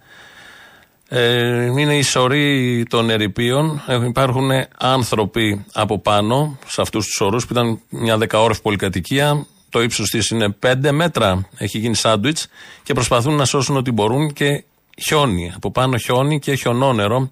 Ε, 1.12 1.66
είναι 1.66 1.98
η 1.98 2.02
σωρή 2.02 2.86
των 2.90 3.10
ερηπείων. 3.10 3.82
Έχουν- 3.88 4.08
Υπάρχουν 4.08 4.50
άνθρωποι 4.78 5.66
από 5.74 6.00
πάνω 6.00 6.58
σε 6.68 6.82
αυτούς 6.82 7.06
τους 7.06 7.22
ορού 7.22 7.38
που 7.40 7.48
ήταν 7.52 7.80
μια 7.90 8.18
δεκαόροφη 8.18 8.62
πολυκατοικία. 8.62 9.46
Το 9.70 9.82
ύψος 9.82 10.10
της 10.10 10.30
είναι 10.30 10.50
5 10.50 10.92
μέτρα. 10.92 11.48
Έχει 11.58 11.78
γίνει 11.78 11.96
σάντουιτς 11.96 12.48
και 12.84 12.94
προσπαθούν 12.94 13.36
να 13.36 13.46
σώσουν 13.46 13.78
ό,τι 13.78 13.92
μπορούν 13.92 14.34
και 14.34 14.64
χιόνι. 15.02 15.52
Από 15.56 15.72
πάνω 15.72 15.98
χιόνι 15.98 16.40
και 16.40 16.54
χιονόνερο. 16.56 17.30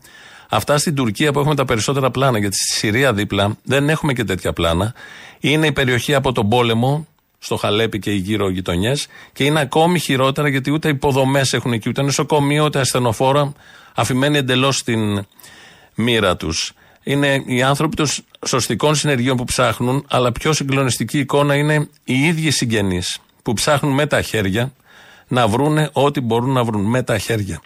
Αυτά 0.50 0.78
στην 0.78 0.96
Τουρκία 0.96 1.32
που 1.34 1.40
έχουμε 1.40 1.56
τα 1.56 1.66
περισσότερα 1.66 2.12
πλάνα, 2.12 2.38
γιατί 2.40 2.56
στη 2.56 2.78
Συρία 2.78 3.14
δίπλα 3.14 3.58
δεν 3.64 3.90
έχουμε 3.90 4.14
και 4.14 4.24
τέτοια 4.24 4.54
πλάνα. 4.54 4.94
Είναι 5.40 5.68
η 5.68 5.72
περιοχή 5.72 6.14
από 6.14 6.32
τον 6.32 6.50
πόλεμο, 6.50 7.08
στο 7.40 7.56
Χαλέπι 7.56 8.00
και 8.00 8.12
οι 8.12 8.16
γύρω 8.16 8.50
γειτονιές, 8.50 9.08
και 9.34 9.44
είναι 9.44 9.60
ακόμη 9.60 10.00
χειρότερα 10.00 10.48
γιατί 10.48 10.72
ούτε 10.72 10.90
υποδομές 10.90 11.54
έχουν 11.54 11.74
εκεί, 11.74 11.90
ούτε 11.90 12.02
νοσοκομείο, 12.02 12.66
ούτε 12.66 12.80
ασθενοφόρα, 12.80 13.54
αφημένοι 13.96 14.38
εντελώς 14.38 14.78
στην 14.78 15.26
μοίρα 15.96 16.38
τους. 16.38 16.74
Είναι 17.04 17.44
οι 17.46 17.62
άνθρωποι 17.62 17.96
των 17.96 18.08
σωστικών 18.46 18.96
συνεργείων 18.96 19.38
που 19.38 19.44
ψάχνουν, 19.44 20.06
αλλά 20.10 20.32
πιο 20.32 20.54
συγκλονιστική 20.54 21.20
εικόνα 21.20 21.56
είναι 21.56 21.90
οι 22.04 22.24
ίδιοι 22.24 22.52
συγγενείς 22.52 23.20
που 23.44 23.54
ψάχνουν 23.54 23.94
με 23.94 24.06
τα 24.06 24.22
χέρια 24.22 24.72
να 25.28 25.48
βρούνε 25.48 25.90
ό,τι 25.94 26.22
μπορούν 26.22 26.52
να 26.52 26.64
βρουν 26.64 26.86
με 26.86 27.04
τα 27.04 27.18
χέρια. 27.18 27.62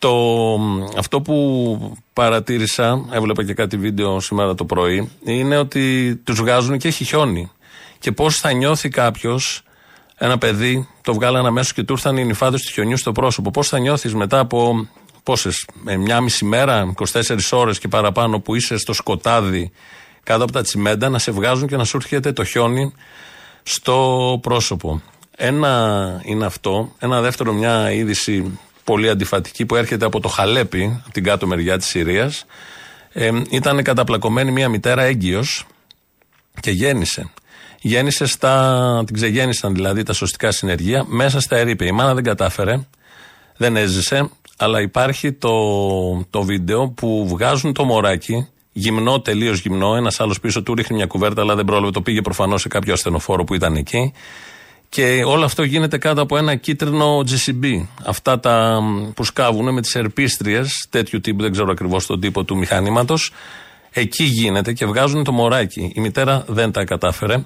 Το, 0.00 0.58
αυτό 0.96 1.20
που 1.20 1.96
παρατήρησα, 2.12 3.04
έβλεπα 3.10 3.44
και 3.44 3.54
κάτι 3.54 3.76
βίντεο 3.76 4.20
σήμερα 4.20 4.54
το 4.54 4.64
πρωί, 4.64 5.10
είναι 5.24 5.56
ότι 5.56 6.16
τους 6.24 6.40
βγάζουν 6.40 6.78
και 6.78 6.88
έχει 6.88 7.04
χιόνι. 7.04 7.50
Και 7.98 8.12
πώς 8.12 8.36
θα 8.36 8.52
νιώθει 8.52 8.88
κάποιος, 8.88 9.62
ένα 10.16 10.38
παιδί, 10.38 10.88
το 11.02 11.14
βγάλανε 11.14 11.48
αμέσως 11.48 11.72
και 11.72 11.82
του 11.82 11.92
ήρθαν 11.92 12.16
οι 12.16 12.24
νυφάδες 12.24 12.62
του 12.62 12.72
χιονιού 12.72 12.96
στο 12.96 13.12
πρόσωπο. 13.12 13.50
Πώς 13.50 13.68
θα 13.68 13.78
νιώθεις 13.78 14.14
μετά 14.14 14.38
από 14.38 14.88
πόσες, 15.22 15.66
ε, 15.86 15.96
μια 15.96 16.20
μισή 16.20 16.44
μέρα, 16.44 16.92
24 16.94 17.52
ώρες 17.58 17.78
και 17.78 17.88
παραπάνω 17.88 18.40
που 18.40 18.54
είσαι 18.54 18.76
στο 18.76 18.92
σκοτάδι 18.92 19.72
κάτω 20.22 20.42
από 20.42 20.52
τα 20.52 20.62
τσιμέντα 20.62 21.08
να 21.08 21.18
σε 21.18 21.30
βγάζουν 21.30 21.68
και 21.68 21.76
να 21.76 21.84
σου 21.84 21.96
έρχεται 21.96 22.32
το 22.32 22.44
χιόνι 22.44 22.92
στο 23.62 24.38
πρόσωπο. 24.42 25.02
Ένα 25.36 26.20
είναι 26.24 26.46
αυτό. 26.46 26.92
Ένα 26.98 27.20
δεύτερο, 27.20 27.52
μια 27.52 27.92
είδηση 27.92 28.58
πολύ 28.90 29.08
αντιφατική 29.08 29.66
που 29.66 29.76
έρχεται 29.76 30.04
από 30.04 30.20
το 30.20 30.28
Χαλέπι, 30.28 31.00
από 31.04 31.12
την 31.12 31.24
κάτω 31.24 31.46
μεριά 31.46 31.78
της 31.78 31.86
Συρίας. 31.86 32.44
Ε, 33.12 33.30
ήταν 33.50 33.82
καταπλακωμένη 33.82 34.50
μια 34.50 34.68
μητέρα 34.68 35.02
έγκυος 35.02 35.66
και 36.60 36.70
γέννησε. 36.70 37.30
Γέννησε 37.80 38.26
στα. 38.26 39.02
την 39.06 39.14
ξεγέννησαν 39.14 39.74
δηλαδή 39.74 40.02
τα 40.02 40.12
σωστικά 40.12 40.50
συνεργεία 40.50 41.04
μέσα 41.06 41.40
στα 41.40 41.56
ερήπια. 41.56 41.86
Η 41.86 41.92
μάνα 41.92 42.14
δεν 42.14 42.24
κατάφερε, 42.24 42.80
δεν 43.56 43.76
έζησε, 43.76 44.30
αλλά 44.56 44.80
υπάρχει 44.80 45.32
το, 45.32 45.54
το 46.30 46.42
βίντεο 46.42 46.88
που 46.88 47.28
βγάζουν 47.28 47.72
το 47.72 47.84
μωράκι, 47.84 48.48
γυμνό, 48.72 49.20
τελείως 49.20 49.60
γυμνό. 49.60 49.94
Ένας 49.96 50.20
άλλος 50.20 50.40
πίσω 50.40 50.62
του 50.62 50.74
ρίχνει 50.74 50.96
μια 50.96 51.06
κουβέρτα, 51.06 51.42
αλλά 51.42 51.54
δεν 51.54 51.64
πρόλαβε. 51.64 51.90
Το 51.90 52.02
πήγε 52.02 52.20
προφανώς 52.20 52.60
σε 52.60 52.68
κάποιο 52.68 52.92
ασθενοφόρο 52.92 53.44
που 53.44 53.54
ήταν 53.54 53.76
εκεί. 53.76 54.12
Και 54.90 55.22
όλο 55.26 55.44
αυτό 55.44 55.62
γίνεται 55.62 55.98
κάτω 55.98 56.22
από 56.22 56.36
ένα 56.36 56.54
κίτρινο 56.54 57.18
GCB. 57.18 57.86
Αυτά 58.04 58.40
τα 58.40 58.80
μ, 58.80 59.12
που 59.12 59.24
σκάβουν 59.24 59.72
με 59.74 59.80
τις 59.80 59.94
ερπίστριες, 59.94 60.86
τέτοιου 60.90 61.20
τύπου, 61.20 61.42
δεν 61.42 61.52
ξέρω 61.52 61.70
ακριβώς 61.70 62.06
τον 62.06 62.20
τύπο 62.20 62.44
του 62.44 62.56
μηχανήματος. 62.56 63.32
Εκεί 63.90 64.24
γίνεται 64.24 64.72
και 64.72 64.86
βγάζουν 64.86 65.24
το 65.24 65.32
μωράκι. 65.32 65.92
Η 65.94 66.00
μητέρα 66.00 66.44
δεν 66.48 66.72
τα 66.72 66.84
κατάφερε. 66.84 67.44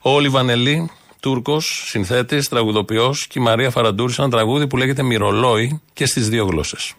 Ο 0.00 0.20
Λιβανελή, 0.20 0.90
Τούρκος, 1.20 1.84
συνθέτης, 1.86 2.48
τραγουδοποιός 2.48 3.26
και 3.26 3.38
η 3.38 3.42
Μαρία 3.42 3.70
Φαραντούρης, 3.70 4.18
ένα 4.18 4.28
τραγούδι 4.30 4.66
που 4.66 4.76
λέγεται 4.76 5.02
Μυρολόι 5.02 5.80
και 5.92 6.06
στις 6.06 6.28
δύο 6.28 6.44
γλώσσες. 6.44 6.94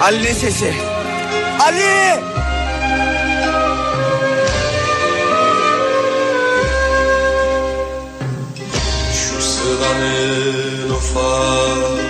Ali'nin 0.00 0.32
sesi. 0.32 0.74
Ali! 1.60 2.20
Şu 9.12 9.42
sılanın 9.42 10.90
ufak 10.90 12.00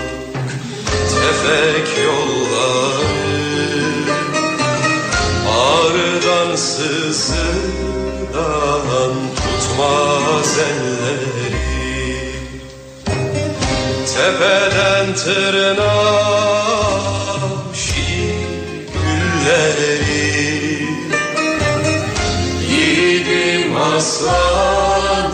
tefek 1.11 1.89
yolları 2.05 3.11
Ağrıdan 5.49 6.57
sızıdan 6.57 7.43
tutmaz 9.37 10.59
elleri 10.59 11.55
Tepeden 14.15 15.15
tırnağa 15.15 16.80
gülleri. 19.41 20.89
Yiğidim 22.71 23.77
aslanım 23.77 25.33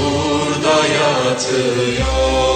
burada 0.00 0.76
yatıyor 0.86 2.53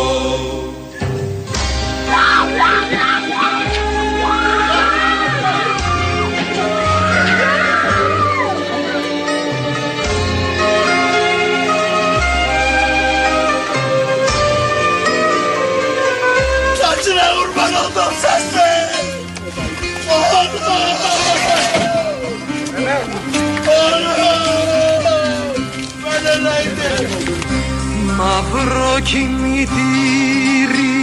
κημητήρι 29.08 30.96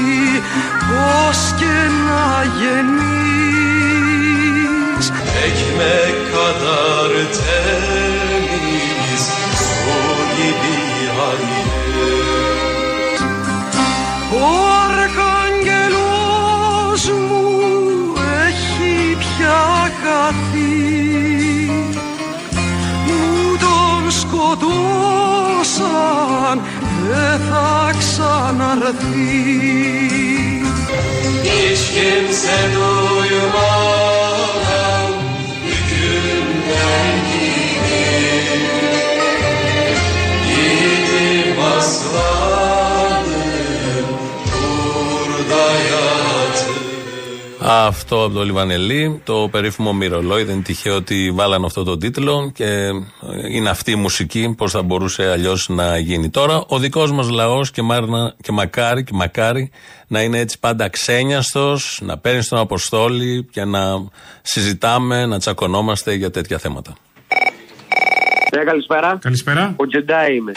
πως 0.88 1.40
και 1.60 1.78
να 2.08 2.28
γεννείς. 2.60 3.06
Ekmek 5.46 6.16
kadar 6.32 7.12
temiz 7.38 8.05
Hiç 31.44 31.80
kimse 31.94 32.58
duymadan 32.76 33.85
Αυτό 47.68 48.24
από 48.24 48.34
το 48.34 48.44
Λιβανελί, 48.44 49.22
το 49.24 49.48
περίφημο 49.52 49.94
Μυρολόι. 49.94 50.44
Δεν 50.44 50.54
είναι 50.54 50.64
τυχαίο 50.64 50.96
ότι 50.96 51.32
βάλαν 51.32 51.66
αυτό 51.66 51.84
το 51.84 51.98
τίτλο 51.98 52.52
και 52.54 52.66
ε, 52.66 52.92
είναι 53.52 53.70
αυτή 53.70 53.92
η 53.92 53.96
μουσική. 53.96 54.54
Πώς 54.58 54.72
θα 54.72 54.82
μπορούσε 54.82 55.32
αλλιώς 55.32 55.70
να 55.70 55.98
γίνει. 55.98 56.30
Τώρα, 56.30 56.64
ο 56.68 56.78
δικός 56.80 57.12
μας 57.12 57.30
λαός 57.30 57.72
και, 57.72 57.82
μάρνα- 57.82 58.34
και 58.42 58.52
μακάρι 58.52 59.04
και 59.04 59.12
μακάρι 59.14 59.72
να 60.08 60.22
είναι 60.22 60.40
έτσι 60.40 60.60
πάντα 60.60 60.90
ξένιαστος, 60.90 62.00
να 62.02 62.18
παίρνει 62.18 62.44
τον 62.44 62.60
Αποστόλη 62.60 63.48
και 63.52 63.64
να 63.66 63.82
συζητάμε, 64.42 65.26
να 65.26 65.40
τσακωνόμαστε 65.40 66.14
για 66.14 66.32
τέτοια 66.32 66.58
θέματα. 66.58 66.94
Ναι, 68.56 68.64
καλησπέρα. 68.64 69.18
Καλησπέρα. 69.22 69.74
Ο 69.76 69.88
Τζεντάι 69.88 70.36
είμαι. 70.36 70.52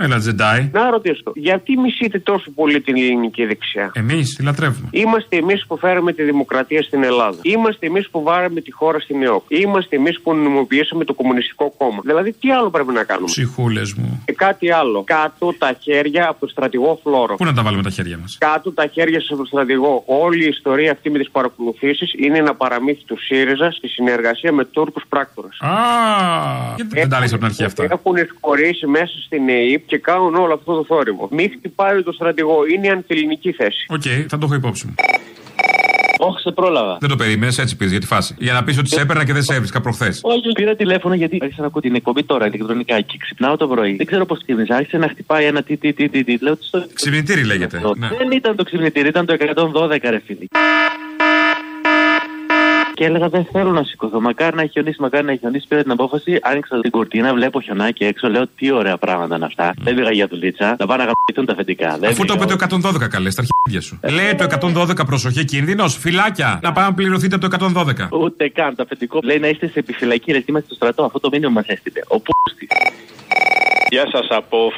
Έλα, 0.00 0.18
Τζεντάι; 0.18 0.70
Να 0.72 0.90
ρωτήσω, 0.90 1.32
γιατί 1.34 1.76
μισείτε 1.78 2.18
τόσο 2.18 2.50
πολύ 2.50 2.80
την 2.80 2.96
ελληνική 2.96 3.44
δεξιά; 3.46 3.90
Εμείς 3.94 4.34
τη 4.34 4.42
λατρεύουμε. 4.42 4.88
Είμαστε 4.90 5.36
εμείς 5.36 5.66
που 5.66 5.78
φέραμε 5.78 6.12
τη 6.12 6.22
δημοκρατία 6.22 6.82
στην 6.82 7.02
Ελλάδα. 7.02 7.38
Είμαστε 7.42 7.86
εμείς 7.86 8.08
που 8.10 8.22
βάραμε 8.22 8.60
τη 8.60 8.72
χώρα 8.72 8.98
στην 8.98 9.22
ΕΟΚ. 9.22 9.44
Είμαστε 9.48 9.96
εμείς 9.96 10.20
που 10.20 10.34
νομιμοποιήσαμε 10.34 11.04
το 11.04 11.14
Κομμουνιστικό 11.14 11.74
Κόμμα. 11.76 11.98
Δηλαδή, 12.04 12.32
τι 12.32 12.50
άλλο 12.50 12.70
πρέπει 12.70 12.92
να 12.92 13.04
κάνουμε; 13.04 13.26
Ψυχούλες 13.26 13.92
μου. 13.92 14.22
Και 14.24 14.32
κάτι 14.32 14.70
άλλο. 14.70 15.02
Κάτω 15.06 15.54
τα 15.58 15.76
χέρια 15.80 16.28
από 16.28 16.40
τον 16.40 16.48
στρατηγό 16.48 17.00
Φλόρο. 17.02 17.34
Πού 17.34 17.44
να 17.44 17.52
τα 17.52 17.62
βάλουμε 17.62 17.82
τα 17.82 17.90
χέρια 17.90 18.18
μας; 18.18 18.36
Κάτω 18.38 18.72
τα 18.72 18.86
χέρια 18.86 19.20
σας 19.20 19.28
από 19.28 19.36
τον 19.36 19.46
στρατηγό. 19.46 20.02
Όλη 20.06 20.44
η 20.44 20.48
ιστορία 20.48 20.92
αυτή 20.92 21.10
με 21.10 21.18
τις 21.18 21.30
παρακολουθήσεις 21.30 22.12
είναι 22.16 22.38
ένα 22.38 22.54
παραμύθι 22.54 23.04
του 23.04 23.18
ΣΥΡΙΖΑ 23.18 23.70
στη 23.70 23.88
συνεργασία 23.88 24.52
με 24.52 24.64
Τούρκους 24.64 25.04
πράκτορες. 25.08 25.58
Α, 25.60 25.70
γιατί 26.76 26.94
δεν 26.94 27.08
τα 27.08 27.18
λες 27.20 27.28
από 27.32 27.38
την 27.38 27.46
αρχή 27.46 27.64
αυτά; 27.64 27.86
Έχουν 27.90 28.14
εισχωρήσει 28.36 28.86
μέσα 28.86 29.12
στην 29.26 29.48
ΕΥΠ 29.48 29.86
και 29.90 29.98
κάνουν 29.98 30.34
όλο 30.34 30.54
αυτό 30.54 30.70
το 30.78 30.84
θόρυβο. 30.84 31.28
Μη 31.30 31.44
χτυπάει 31.56 32.02
το 32.02 32.12
στρατηγό. 32.12 32.56
Είναι 32.72 32.86
η 32.86 32.90
αντιελληνική 32.90 33.52
θέση. 33.52 33.82
Οκ, 33.88 34.02
θα 34.28 34.38
το 34.38 34.44
έχω 34.46 34.54
υπόψη 34.54 34.86
μου. 34.86 34.94
Όχι, 36.20 36.40
σε 36.40 36.50
πρόλαβα. 36.50 36.96
Δεν 37.00 37.08
το 37.08 37.16
περίμενες, 37.16 37.58
έτσι 37.58 37.76
πεις 37.76 37.90
για 37.90 38.00
τη 38.00 38.06
φάση. 38.06 38.34
Για 38.38 38.52
να 38.52 38.64
πεις 38.64 38.78
ότι 38.78 38.88
σε 38.88 39.00
έπαιρνα 39.00 39.24
και 39.24 39.32
δεν 39.32 39.42
σε 39.42 39.54
έβρισκα 39.54 39.80
προχθές. 39.80 40.20
Όχι, 40.22 40.52
πήρα 40.54 40.74
τηλέφωνο 40.74 41.14
γιατί 41.14 41.38
άρχισα 41.42 41.60
να 41.60 41.66
ακούω 41.66 41.80
την 41.80 41.94
εκπομπή 41.94 42.24
τώρα 42.24 42.46
ηλεκτρονικά 42.46 43.00
και 43.00 43.16
ξυπνάω 43.20 43.56
το 43.56 43.66
πρωί. 43.68 43.94
Δεν 43.96 44.06
ξέρω 44.06 44.26
πώς 44.26 44.42
ξύπνησα. 44.42 44.76
Άρχισε 44.76 44.96
να 44.96 45.08
χτυπάει 45.08 45.44
ένα 45.44 45.62
τι, 45.62 45.76
τι, 45.76 45.92
τι, 45.92 46.08
τι, 46.08 46.24
τι. 46.24 46.38
Λέω 46.40 46.56
τι 46.56 46.64
στο. 46.64 46.86
Ξυπνητήρι 46.92 47.44
λέγεται. 47.44 47.80
Ναι. 47.96 48.08
Δεν 48.08 48.30
ήταν 48.30 48.56
το 48.56 48.64
ξυπνητήρι, 48.64 49.08
ήταν 49.08 49.26
το 49.26 49.36
112 49.38 49.98
ρε 50.02 50.20
φίλοι. 50.26 50.48
Και 52.98 53.04
έλεγα 53.04 53.28
δεν 53.28 53.44
θέλω 53.52 53.70
να 53.70 53.82
σηκωθώ. 53.82 54.20
Μακάρι 54.20 54.56
να 54.56 54.62
έχει 54.62 54.70
χιονίσει, 54.70 55.00
μακάρι 55.00 55.24
να 55.24 55.30
έχει 55.30 55.40
χιονίσει. 55.40 55.66
Πήρα 55.68 55.82
την 55.82 55.90
απόφαση, 55.90 56.38
άνοιξα 56.42 56.80
την 56.80 56.90
κουρτίνα, 56.90 57.34
βλέπω 57.34 57.60
χιονάκι 57.60 58.04
έξω. 58.04 58.28
Λέω 58.28 58.46
τι 58.56 58.70
ωραία 58.70 58.96
πράγματα 58.96 59.36
είναι 59.36 59.44
αυτά. 59.44 59.74
Δεν 59.78 59.94
πήγα 59.94 60.10
για 60.10 60.26
δουλίτσα, 60.26 60.76
θα 60.78 60.86
πάνε 60.86 61.04
να 61.04 61.08
γαμπηθούν 61.10 61.46
τα 61.46 61.52
αφεντικά. 61.52 61.96
Δεν 62.00 62.10
Αφού 62.10 62.24
το 62.24 62.32
πήγα. 62.36 62.54
είπε 62.54 62.66
το 62.66 62.88
112 63.04 63.08
καλέ, 63.08 63.30
στα 63.30 63.42
αρχίδια 63.44 63.80
σου. 63.80 64.00
Λέει 64.12 64.34
το 64.34 64.44
112 65.00 65.06
προσοχή 65.06 65.44
κίνδυνος, 65.44 65.96
φυλάκια. 65.96 66.60
Να 66.62 66.72
πάμε 66.72 66.86
να 66.88 66.94
πληρωθείτε 66.94 67.34
από 67.34 67.48
το 67.48 67.56
112. 67.56 68.08
Ούτε 68.20 68.48
καν 68.48 68.74
το 68.74 68.82
αφεντικό 68.82 69.18
λέει 69.22 69.38
να 69.38 69.48
είστε 69.48 69.66
σε 69.66 69.78
επιφυλακή, 69.78 70.32
ρε, 70.32 70.42
είμαστε 70.46 70.66
στο 70.66 70.74
στρατό. 70.74 71.04
Αυτό 71.04 71.20
το 71.20 71.28
μήνυμα 71.32 71.50
μας 71.50 71.66
έστειλε. 71.66 72.00
Ο 72.08 72.16
Πούστης. 72.20 72.68
Γεια 73.90 74.06
σας, 74.12 74.26
από 74.30 74.72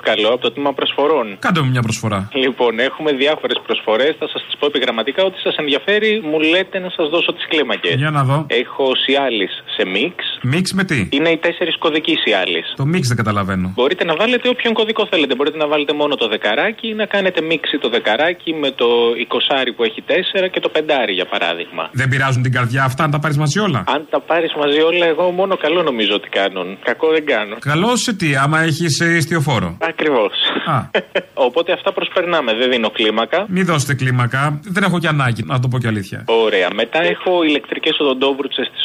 Καλό, 0.00 0.28
από 0.28 0.42
το 0.46 0.52
τμήμα 0.52 0.72
προσφορών. 0.72 1.26
Κάντε 1.38 1.60
μου 1.60 1.70
μια 1.70 1.82
προσφορά. 1.82 2.28
Λοιπόν, 2.44 2.78
έχουμε 2.78 3.12
διάφορες 3.12 3.58
προσφορές. 3.66 4.16
Θα 4.18 4.28
σας 4.32 4.42
τις 4.46 4.56
πω 4.58 4.66
επιγραμματικά. 4.66 5.24
Ό,τι 5.24 5.38
σας 5.38 5.54
ενδιαφέρει, 5.56 6.22
μου 6.30 6.38
λέτε 6.40 6.78
να 6.78 6.90
σας 6.96 7.08
δώσω 7.08 7.32
τις 7.32 7.46
κλίμακες. 7.48 7.94
Για 7.94 8.10
να 8.10 8.22
δω. 8.24 8.46
Έχω 8.48 8.84
Σιάλη 9.04 9.48
σε 9.76 9.84
μίξ. 9.86 10.24
Μίξ 10.42 10.72
με 10.72 10.84
τι; 10.84 11.08
Είναι 11.10 11.28
οι 11.28 11.36
τέσσερις 11.36 11.78
κωδικοί 11.78 12.14
Σιάλη. 12.16 12.62
Το 12.76 12.84
μίξ 12.84 13.08
δεν 13.08 13.16
καταλαβαίνω. 13.16 13.72
Μπορείτε 13.74 14.04
να 14.04 14.14
βάλετε 14.16 14.48
όποιον 14.48 14.72
κωδικό 14.74 15.06
θέλετε. 15.10 15.34
Μπορείτε 15.34 15.56
να 15.56 15.66
βάλετε 15.66 15.92
μόνο 15.92 16.14
το 16.16 16.28
δεκαράκι 16.28 16.88
ή 16.88 16.94
να 16.94 17.06
κάνετε 17.06 17.40
μίξη 17.40 17.78
το 17.78 17.88
δεκαράκι 17.88 18.54
με 18.54 18.70
το 18.70 18.86
εικοσάρι 19.18 19.72
που 19.72 19.82
έχει 19.84 20.02
τέσσερα 20.02 20.48
και 20.48 20.60
το 20.60 20.68
πεντάρι 20.68 21.12
για 21.12 21.26
παράδειγμα. 21.26 21.88
Δεν 21.92 22.08
πειράζουν 22.08 22.42
την 22.42 22.52
καρδιά 22.52 22.84
αυτά, 22.84 23.04
αν 23.04 23.10
τα 23.10 23.18
πάρεις 23.18 23.36
μαζί 23.36 23.58
όλα; 23.58 23.84
Αν 23.86 24.06
τα 24.10 24.20
πάρεις 24.20 24.52
μαζί 24.54 24.80
όλα, 24.80 25.06
εγώ 25.06 25.30
μόνο 25.30 25.56
καλό 25.56 25.82
νομίζω 25.82 26.14
ότι 26.14 26.28
κάνουν. 26.28 26.78
Κακό 26.84 27.08
δεν 27.10 27.26
κάνω. 27.26 27.56
Καλός 27.60 28.01
σε 28.02 28.12
τι, 28.12 28.36
άμα 28.36 28.60
έχεις 28.60 29.00
ιστιοφόρο. 29.00 29.76
Ακριβώς. 29.80 30.32
Α. 30.66 30.80
Οπότε 31.46 31.72
αυτά 31.72 31.92
προσπερνάμε. 31.92 32.54
Δεν 32.54 32.70
δίνω 32.70 32.90
κλίμακα. 32.90 33.44
Μην 33.48 33.64
δώσετε 33.64 33.94
κλίμακα. 33.94 34.60
Δεν 34.62 34.82
έχω 34.82 34.98
και 34.98 35.08
ανάγκη, 35.08 35.42
να 35.44 35.58
το 35.58 35.68
πω 35.68 35.78
και 35.78 35.86
αλήθεια. 35.86 36.24
Ωραία. 36.26 36.68
Μετά 36.74 37.02
έχω 37.02 37.42
ηλεκτρικές 37.42 37.98
οδοντόβρουτσες 38.00 38.70
της 38.72 38.82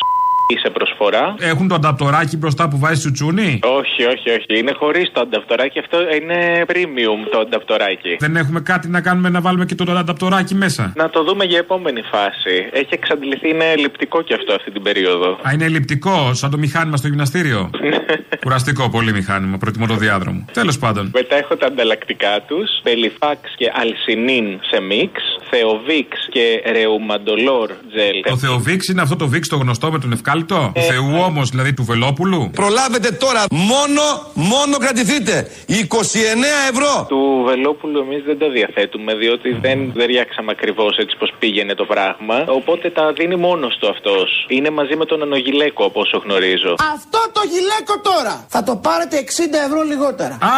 σε 0.64 0.70
προσφορά. 0.70 1.36
Έχουν 1.40 1.68
το 1.68 1.76
ανταπτοράκι 1.76 2.38
μπροστά 2.38 2.68
που 2.68 2.78
βάζει 2.80 3.00
τσουτσούνι; 3.00 3.60
Όχι, 3.64 4.04
όχι, 4.06 4.30
όχι. 4.30 4.60
Είναι 4.60 4.74
χωρίς 4.80 5.12
το 5.12 5.22
ανταπτοράκι. 5.22 5.80
Αυτό 5.80 5.98
είναι 6.22 6.66
premium 6.68 7.30
το 7.32 7.40
ανταπτοράκι. 7.40 8.16
Δεν 8.20 8.36
έχουμε 8.36 8.60
κάτι 8.60 8.88
να 8.88 9.02
κάνουμε 9.02 9.30
να 9.30 9.42
βάλουμε 9.42 9.66
και 9.66 9.76
το 9.76 9.92
ανταπτοράκι 9.92 10.56
μέσα; 10.56 10.94
Να 10.96 11.10
το 11.10 11.24
δούμε 11.24 11.44
για 11.44 11.58
επόμενη 11.58 12.02
φάση. 12.02 12.70
Έχει 12.72 12.90
εξαντληθεί, 12.90 13.50
είναι 13.50 13.66
ελλειπτικό 13.66 14.22
και 14.22 14.34
αυτό 14.34 14.54
αυτή 14.54 14.72
την 14.72 14.82
περίοδο. 14.82 15.30
Α, 15.48 15.54
είναι 15.54 15.66
ελλειπτικό, 15.66 16.34
σαν 16.34 16.52
το 16.52 16.58
μηχάνημα 16.58 16.98
στο 16.98 17.08
γυμναστήριο; 17.08 17.70
Κουραστικό, 18.44 18.90
πολύ 18.90 19.07
μηχάνημα. 19.12 19.58
Προτιμώ 19.58 19.86
το 19.88 19.96
διάδρομο. 19.96 20.46
Τέλος 20.54 20.78
πάντων. 20.78 21.12
Μετά 21.14 21.36
έχω 21.36 21.56
τα 21.56 21.66
ανταλλακτικά 21.66 22.42
τους. 22.48 22.70
Πελιφάξ 22.84 23.42
και 23.56 23.72
αλσινίν 23.74 24.60
σε 24.70 24.80
μίξ. 24.80 25.22
Θεοβίξ 25.50 26.28
και 26.30 26.64
ρεουμαντολόρ 26.72 27.70
τζελ. 27.92 28.22
Το 28.24 28.38
Θεοβίξ 28.38 28.88
είναι 28.88 29.02
αυτό 29.02 29.16
το 29.16 29.28
Βίξ 29.28 29.48
το 29.48 29.56
γνωστό 29.56 29.92
με 29.92 30.00
τον 30.00 30.12
ευκάλυπτο; 30.12 30.72
Του 30.76 30.82
Θεού 30.82 31.12
όμως, 31.26 31.50
δηλαδή 31.50 31.74
του 31.74 31.84
Βελόπουλου; 31.84 32.50
Προλάβετε 32.54 33.12
τώρα. 33.12 33.44
Μόνο, 33.52 34.02
μόνο 34.34 34.78
κρατηθείτε. 34.78 35.48
29 35.68 36.70
ευρώ. 36.72 37.06
Του 37.08 37.44
Βελόπουλου 37.46 38.00
εμείς 38.00 38.24
δεν 38.24 38.38
το 38.38 38.52
διαθέτουμε, 38.52 39.16
διότι 39.16 39.50
δεν 39.62 39.94
ταιριάξαμε 39.94 40.52
ακριβώς 40.52 40.98
έτσι 40.98 41.16
πώ 41.20 41.28
πήγαινε 41.40 41.74
το 41.76 41.86
πράγμα. 41.86 42.46
Οπότε 42.48 42.90
τα 42.90 43.14
δίνει 43.14 43.36
μόνος 43.36 43.78
του 43.80 43.88
αυτός. 43.90 44.46
Είναι 44.48 44.70
μαζί 44.70 44.96
με 44.96 45.06
τον 45.06 45.22
Ανογιλέκο, 45.22 45.86
από 45.86 46.00
όσο 46.00 46.18
γνωρίζω. 46.26 46.76
Αυτό 46.96 47.20
το 47.32 47.42
γυλαίκο 47.52 47.96
τώρα 48.10 48.46
θα 48.48 48.64
το 48.64 48.76
πάρετε 48.98 49.16
60 49.18 49.68
ευρώ 49.68 49.82
λιγότερα. 49.92 50.34
Α, 50.34 50.58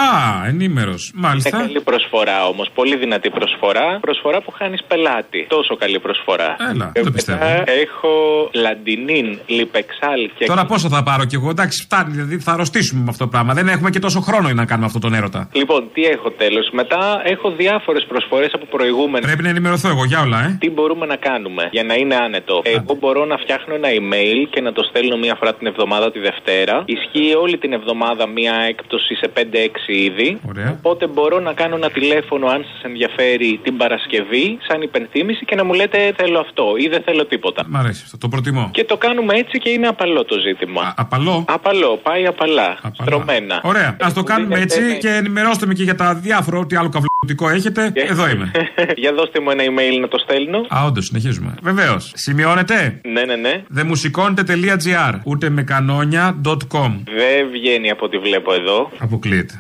ενήμερος. 0.52 1.12
Μάλιστα. 1.16 1.50
Είναι 1.50 1.66
καλή 1.66 1.82
προσφορά 1.82 2.48
όμως. 2.52 2.68
Πολύ 2.80 2.96
δυνατή 3.04 3.30
προσφορά. 3.30 3.88
Προσφορά 4.08 4.42
που 4.42 4.52
χάνεις 4.52 4.82
πελάτη. 4.88 5.46
Τόσο 5.50 5.76
καλή 5.76 6.00
προσφορά. 6.00 6.50
Έλα, 6.72 6.92
δεν 6.94 7.04
το 7.04 7.12
πιστεύω. 7.12 7.40
Μετά 7.40 7.72
έχω 7.86 8.12
λαντινίν, 8.54 9.28
λιπεξάλ 9.46 10.22
και. 10.38 10.46
Τώρα 10.46 10.66
πόσο 10.66 10.88
θα 10.90 11.04
πάρω 11.04 11.24
κι 11.26 11.36
εγώ, 11.36 11.50
εντάξει, 11.50 11.78
φτάνει, 11.84 12.12
δηλαδή 12.12 12.40
θα 12.40 12.52
αρρωστήσουμε 12.52 13.02
με 13.06 13.10
αυτό 13.10 13.24
το 13.24 13.30
πράγμα. 13.30 13.54
Δεν 13.54 13.68
έχουμε 13.68 13.90
και 13.90 14.00
τόσο 14.00 14.20
χρόνο 14.20 14.46
για 14.46 14.60
να 14.62 14.66
κάνουμε 14.66 14.86
αυτόν 14.86 15.02
τον 15.02 15.14
έρωτα. 15.14 15.50
Λοιπόν, 15.52 15.82
τι 15.94 16.02
έχω 16.06 16.32
τέλος. 16.32 16.70
Μετά 16.72 17.22
έχω 17.24 17.52
διάφορες 17.52 18.06
προσφορές 18.12 18.52
από 18.54 18.66
προηγούμενες. 18.66 19.26
Πρέπει 19.26 19.44
να 19.44 19.50
ενημερωθώ 19.50 19.90
εγώ 19.90 20.04
για 20.06 20.20
όλα, 20.22 20.40
ε. 20.46 20.58
Τι 20.60 20.70
μπορούμε 20.70 21.06
να 21.06 21.16
κάνουμε 21.16 21.64
για 21.72 21.84
να 21.84 21.94
είναι 21.94 22.16
άνετο. 22.16 22.62
Εγώ 22.64 22.94
μπορώ 23.00 23.26
να 23.26 23.38
φτιάχνω 23.38 23.74
ένα 23.76 23.90
email 24.00 24.40
και 24.50 24.62
να 24.62 24.72
το 24.72 24.84
στέλνω 24.90 25.18
μία 25.18 25.36
φορά 25.40 25.54
την 25.54 25.68
εβδομάδα 25.68 26.12
τη 26.12 26.20
Δευτέρα. 26.20 26.84
Ισχύει 26.86 27.34
όλη 27.44 27.58
την 27.58 27.74
εβδομάδα 27.74 28.28
μία 28.36 28.54
έκπτωση 28.70 29.16
σε 29.16 29.32
5-6 29.36 29.42
είδη. 29.88 30.40
Ωραία. 30.48 30.72
Οπότε 30.78 31.08
μπορώ 31.08 31.40
να 31.40 31.54
κάνω 31.54 31.76
ένα 31.76 31.90
τηλέφωνο 31.90 32.48
αν 32.48 32.66
σας 32.72 32.84
ενδιαφέρει 32.84 33.60
την 33.64 33.78
Παρασκευή, 33.78 34.58
σαν 34.68 34.82
υπενθύμηση 34.82 35.46
και 35.46 35.56
να 35.56 35.64
μου 35.64 35.74
λέτε 35.74 36.14
θέλω 36.18 36.40
αυτό 36.40 36.74
ή 36.78 36.88
δεν 36.88 37.02
θέλω 37.06 37.26
τίποτα. 37.26 37.64
Μ' 37.68 37.76
αρέσει 37.76 38.02
αυτό, 38.06 38.18
το 38.18 38.28
προτιμώ. 38.28 38.70
Και 38.74 38.84
το 38.84 38.98
κάνουμε 38.98 39.34
έτσι 39.34 39.60
και 39.60 39.70
είναι 39.70 39.88
απαλό 39.88 40.26
το 40.26 40.40
ζήτημα. 40.40 40.94
απαλό; 40.98 41.46
Απαλό, 41.48 42.00
πάει 42.04 42.26
απαλά. 42.26 42.78
Στρωμένα. 43.02 43.60
Ωραία, 43.64 43.98
ας 44.02 44.14
το 44.14 44.24
κάνουμε 44.24 44.60
έτσι 44.60 44.98
και 44.98 45.10
ενημερώστε 45.10 45.66
με 45.66 45.74
και 45.74 45.84
για 45.84 45.96
τα 45.96 46.16
διάφορα, 46.16 46.58
ό,τι 46.58 46.76
άλλο 46.76 46.90
καβλωτικό 47.20 47.50
έχετε; 47.50 47.92
Εδώ 48.10 48.30
είμαι. 48.30 48.52
για 49.02 49.14
δώστε 49.14 49.40
μου 49.40 49.50
ένα 49.50 49.64
email 49.64 50.00
να 50.02 50.08
το 50.08 50.18
στέλνω. 50.18 50.58
Α, 50.68 50.86
όντως, 50.86 51.06
συνεχίζουμε. 51.06 51.56
Βεβαίως. 51.62 52.12
Σημειώνετε; 52.16 53.02
Ναι, 53.04 53.24
ναι, 53.24 53.36
ναι. 53.36 53.64
Δεμουσικώνετε.gr 53.68 55.20
ούτε 55.24 55.50
με 55.50 55.64
κανόνια.com. 55.64 56.92
Δεν 57.06 57.50
βγαίνει 57.52 57.90
από 57.90 58.06
ό,τι 58.06 58.18
βλέπω 58.18 58.54
εδώ. 58.54 58.92
Αποκλείεται. 58.98 59.60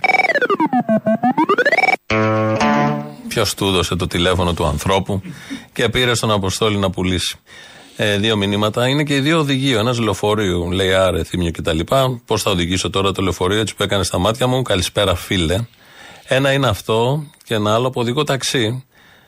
Ποιος 3.27 3.53
του 3.53 3.65
έδωσε 3.65 3.95
το 3.95 4.07
τηλέφωνο 4.07 4.53
του 4.53 4.65
ανθρώπου 4.65 5.21
και 5.73 5.89
πήρε 5.89 6.15
στον 6.15 6.31
Αποστόλη 6.31 6.77
να 6.77 6.89
πουλήσει. 6.89 7.37
Ε, 7.95 8.17
δύο 8.17 8.35
μηνύματα. 8.35 8.87
Είναι 8.87 9.03
και 9.03 9.15
οι 9.15 9.19
δύο 9.19 9.39
οδηγείο. 9.39 9.79
Ένας 9.79 9.99
λεωφορείο, 9.99 10.69
λέει 10.71 10.93
άρε, 10.93 11.23
θύμιο 11.23 11.51
κτλ. 11.51 11.79
Πώς 12.25 12.41
θα 12.41 12.51
οδηγήσω 12.51 12.89
τώρα 12.89 13.11
το 13.11 13.21
λεωφορείο, 13.21 13.59
έτσι 13.59 13.75
που 13.75 13.83
έκανε 13.83 14.03
στα 14.03 14.17
μάτια 14.17 14.47
μου. 14.47 14.61
Καλησπέρα, 14.61 15.15
φίλε. 15.15 15.55
Ένα 16.27 16.51
είναι 16.51 16.67
αυτό 16.67 17.23
και 17.49 17.55
ένα 17.55 17.73
άλλο 17.73 17.87
από 17.87 18.01
οδηγό 18.01 18.23
ταξί. 18.23 18.85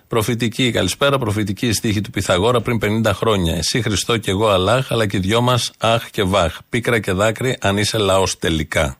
Προφητική, 0.07 0.71
καλησπέρα, 0.71 1.17
προφητική 1.17 1.67
η 1.67 1.73
στίχη 1.73 2.01
του 2.01 2.09
Πυθαγόρα 2.09 2.61
πριν 2.61 3.03
50 3.05 3.11
χρόνια. 3.13 3.55
Εσύ 3.55 3.81
Χριστό 3.81 4.17
και 4.17 4.31
εγώ 4.31 4.47
Αλάχ, 4.47 4.91
αλλά 4.91 5.07
και 5.07 5.17
οι 5.17 5.19
δυο 5.19 5.41
μας 5.41 5.71
Αχ 5.77 6.09
και 6.09 6.23
Βάχ. 6.23 6.57
Πίκρα 6.69 6.99
και 6.99 7.11
δάκρυ, 7.11 7.57
αν 7.61 7.77
είσαι 7.77 7.97
λαός 7.97 8.37
τελικά. 8.39 8.97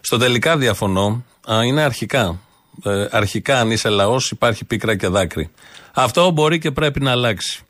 Στο 0.00 0.18
τελικά 0.18 0.56
διαφωνώ, 0.56 1.24
α, 1.52 1.64
είναι 1.64 1.82
αρχικά. 1.82 2.40
Ε, 2.84 3.06
αρχικά, 3.10 3.60
αν 3.60 3.70
είσαι 3.70 3.88
λαός, 3.88 4.30
υπάρχει 4.30 4.64
πίκρα 4.64 4.96
και 4.96 5.08
δάκρυ. 5.08 5.50
Αυτό 5.94 6.30
μπορεί 6.30 6.58
και 6.58 6.70
πρέπει 6.70 7.00
να 7.00 7.10
αλλάξει. 7.10 7.60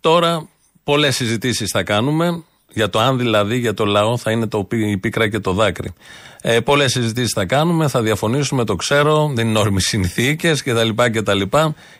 Τώρα, 0.00 0.48
πολλές 0.84 1.16
συζητήσεις 1.16 1.70
θα 1.70 1.82
κάνουμε. 1.82 2.44
Για 2.74 2.90
το 2.90 2.98
αν 2.98 3.18
δηλαδή 3.18 3.58
για 3.58 3.74
το 3.74 3.84
λαό 3.84 4.16
θα 4.16 4.30
είναι 4.30 4.46
το, 4.46 4.64
πί- 4.64 4.90
η 4.90 4.98
πίκρα 4.98 5.28
και 5.28 5.38
το 5.38 5.52
δάκρυ. 5.52 5.92
Ε, 6.42 6.60
Πολλές 6.60 6.92
συζητήσεις 6.92 7.32
θα 7.32 7.44
κάνουμε, 7.44 7.88
θα 7.88 8.02
διαφωνήσουμε, 8.02 8.64
το 8.64 8.76
ξέρω, 8.76 9.32
δεν 9.34 9.48
είναι 9.48 9.58
όρμης 9.58 9.86
συνθήκες 9.86 10.62
κτλ. 10.62 10.88
κτλ. 10.94 11.42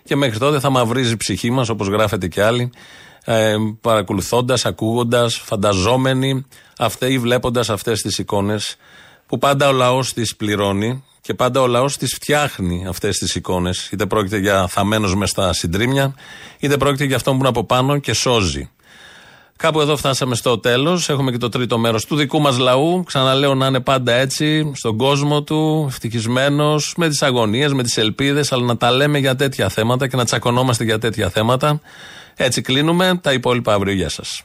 Και 0.04 0.16
μέχρι 0.16 0.38
τότε 0.38 0.60
θα 0.60 0.70
μαυρίζει 0.70 1.12
η 1.12 1.16
ψυχή 1.16 1.50
μας, 1.50 1.68
όπως 1.68 1.88
γράφετε 1.88 2.28
κι 2.28 2.40
άλλοι, 2.40 2.70
ε, 3.24 3.54
παρακολουθώντας, 3.80 4.66
ακούγοντας, 4.66 5.36
φανταζόμενοι 5.36 6.46
αυτέ 6.78 7.12
ή 7.12 7.18
βλέποντας 7.18 7.70
αυτές 7.70 8.00
τις 8.00 8.18
εικόνες 8.18 8.76
που 9.26 9.38
πάντα 9.38 9.68
ο 9.68 9.72
λαός 9.72 10.12
τις 10.12 10.36
πληρώνει 10.36 11.04
και 11.20 11.34
πάντα 11.34 11.60
ο 11.60 11.66
λαός 11.66 11.96
τις 11.96 12.14
φτιάχνει 12.14 12.84
αυτές 12.88 13.18
τις 13.18 13.34
εικόνες. 13.34 13.88
Είτε 13.92 14.06
πρόκειται 14.06 14.38
για 14.38 14.66
θαμένο 14.66 15.14
μες 15.16 15.30
στα 15.30 15.52
συντρίμια, 15.52 16.14
είτε 16.58 16.76
πρόκειται 16.76 17.04
για 17.04 17.16
αυτόν 17.16 17.32
που 17.32 17.38
είναι 17.38 17.48
από 17.48 17.64
πάνω 17.64 17.98
και 17.98 18.12
σώζει. 18.12 18.70
Κάπου 19.62 19.80
εδώ 19.80 19.96
φτάσαμε 19.96 20.34
στο 20.34 20.58
τέλος. 20.58 21.08
Έχουμε 21.08 21.30
και 21.30 21.38
το 21.38 21.48
τρίτο 21.48 21.78
μέρος 21.78 22.04
του 22.04 22.16
δικού 22.16 22.40
μας 22.40 22.58
λαού. 22.58 23.02
Ξαναλέω 23.06 23.54
να 23.54 23.66
είναι 23.66 23.80
πάντα 23.80 24.12
έτσι, 24.12 24.72
στον 24.74 24.96
κόσμο 24.96 25.42
του, 25.42 25.84
ευτυχισμένος, 25.88 26.94
με 26.96 27.08
τις 27.08 27.22
αγωνίες, 27.22 27.72
με 27.72 27.82
τις 27.82 27.96
ελπίδες, 27.96 28.52
αλλά 28.52 28.64
να 28.64 28.76
τα 28.76 28.90
λέμε 28.90 29.18
για 29.18 29.36
τέτοια 29.36 29.68
θέματα 29.68 30.08
και 30.08 30.16
να 30.16 30.24
τσακωνόμαστε 30.24 30.84
για 30.84 30.98
τέτοια 30.98 31.28
θέματα. 31.28 31.80
Έτσι 32.36 32.60
κλείνουμε. 32.60 33.18
Τα 33.22 33.32
υπόλοιπα 33.32 33.72
αύριο. 33.72 33.94
Γεια 33.94 34.08
σας. 34.08 34.42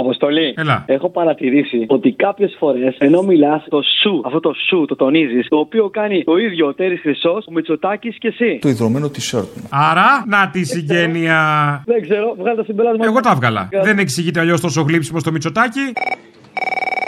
Αποστολή. 0.00 0.54
Έλα. 0.56 0.84
Έχω 0.86 1.10
παρατηρήσει 1.10 1.84
ότι 1.88 2.12
κάποιες 2.12 2.56
φορές 2.58 2.96
ενώ 2.98 3.22
μιλάς, 3.22 3.64
το 3.68 3.80
σου, 4.00 4.22
αυτό 4.26 4.40
το 4.40 4.52
σου 4.68 4.84
το 4.88 4.96
τονίζεις, 4.96 5.48
το 5.48 5.56
οποίο 5.56 5.88
κάνει 5.88 6.24
το 6.24 6.36
ίδιο 6.36 6.66
ο 6.66 6.74
Τέρι 6.74 6.96
Χρυσός, 6.96 7.46
ο 7.48 7.52
Μητσοτάκης 7.52 8.18
και 8.18 8.28
εσύ. 8.28 8.58
Το 8.60 8.68
ιδρωμένο 8.68 9.06
t-shirt 9.06 9.48
μου. 9.56 9.68
Άρα, 9.70 10.24
να 10.26 10.50
τη 10.52 10.64
συγγένεια. 10.64 11.38
Δεν 11.86 12.02
ξέρω, 12.02 12.34
βγάλε 12.38 12.56
το 12.56 12.64
συμπέρασμα. 12.64 13.04
Εγώ 13.04 13.20
τα 13.20 13.30
έβγαλα. 13.30 13.68
Δεν 13.82 13.98
εξηγείται 13.98 14.40
αλλιώς 14.40 14.60
τόσο 14.60 14.82
γλύψιμο 14.82 15.18
στο 15.18 15.32
Μητσοτάκι. 15.32 15.92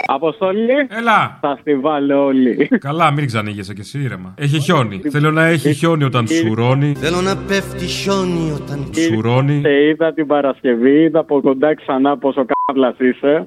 Αποστολή. 0.06 0.86
Έλα. 0.88 1.38
Θα 1.40 1.56
στη 1.60 1.76
βάλω 1.76 2.24
όλοι. 2.24 2.68
Καλά, 2.80 3.12
μην 3.12 3.26
ξανήγεσαι 3.26 3.74
κι 3.74 3.80
εσύ 3.80 3.98
ήρεμα. 3.98 4.34
Έχει 4.38 4.60
χιόνι. 4.60 5.00
Θέλω 5.10 5.30
να 5.30 5.44
έχει 5.44 5.72
χιόνι 5.72 6.04
όταν 6.04 6.26
σουρώνει. 6.26 6.94
Θέλω 6.94 7.20
να 7.20 7.36
πέφτει 7.36 7.86
χιόνι 7.86 8.50
όταν 8.50 8.90
Σουρώνει. 8.94 9.60
Σε 9.60 9.72
είδα 9.88 10.12
την 10.12 10.26
Παρασκευή, 10.26 11.02
είδα 11.02 11.18
από 11.18 11.40
κοντά 11.40 11.74
ξανά 11.74 12.18
πόσο 12.18 12.44
κάβλα 12.64 12.94
είσαι. 12.98 13.46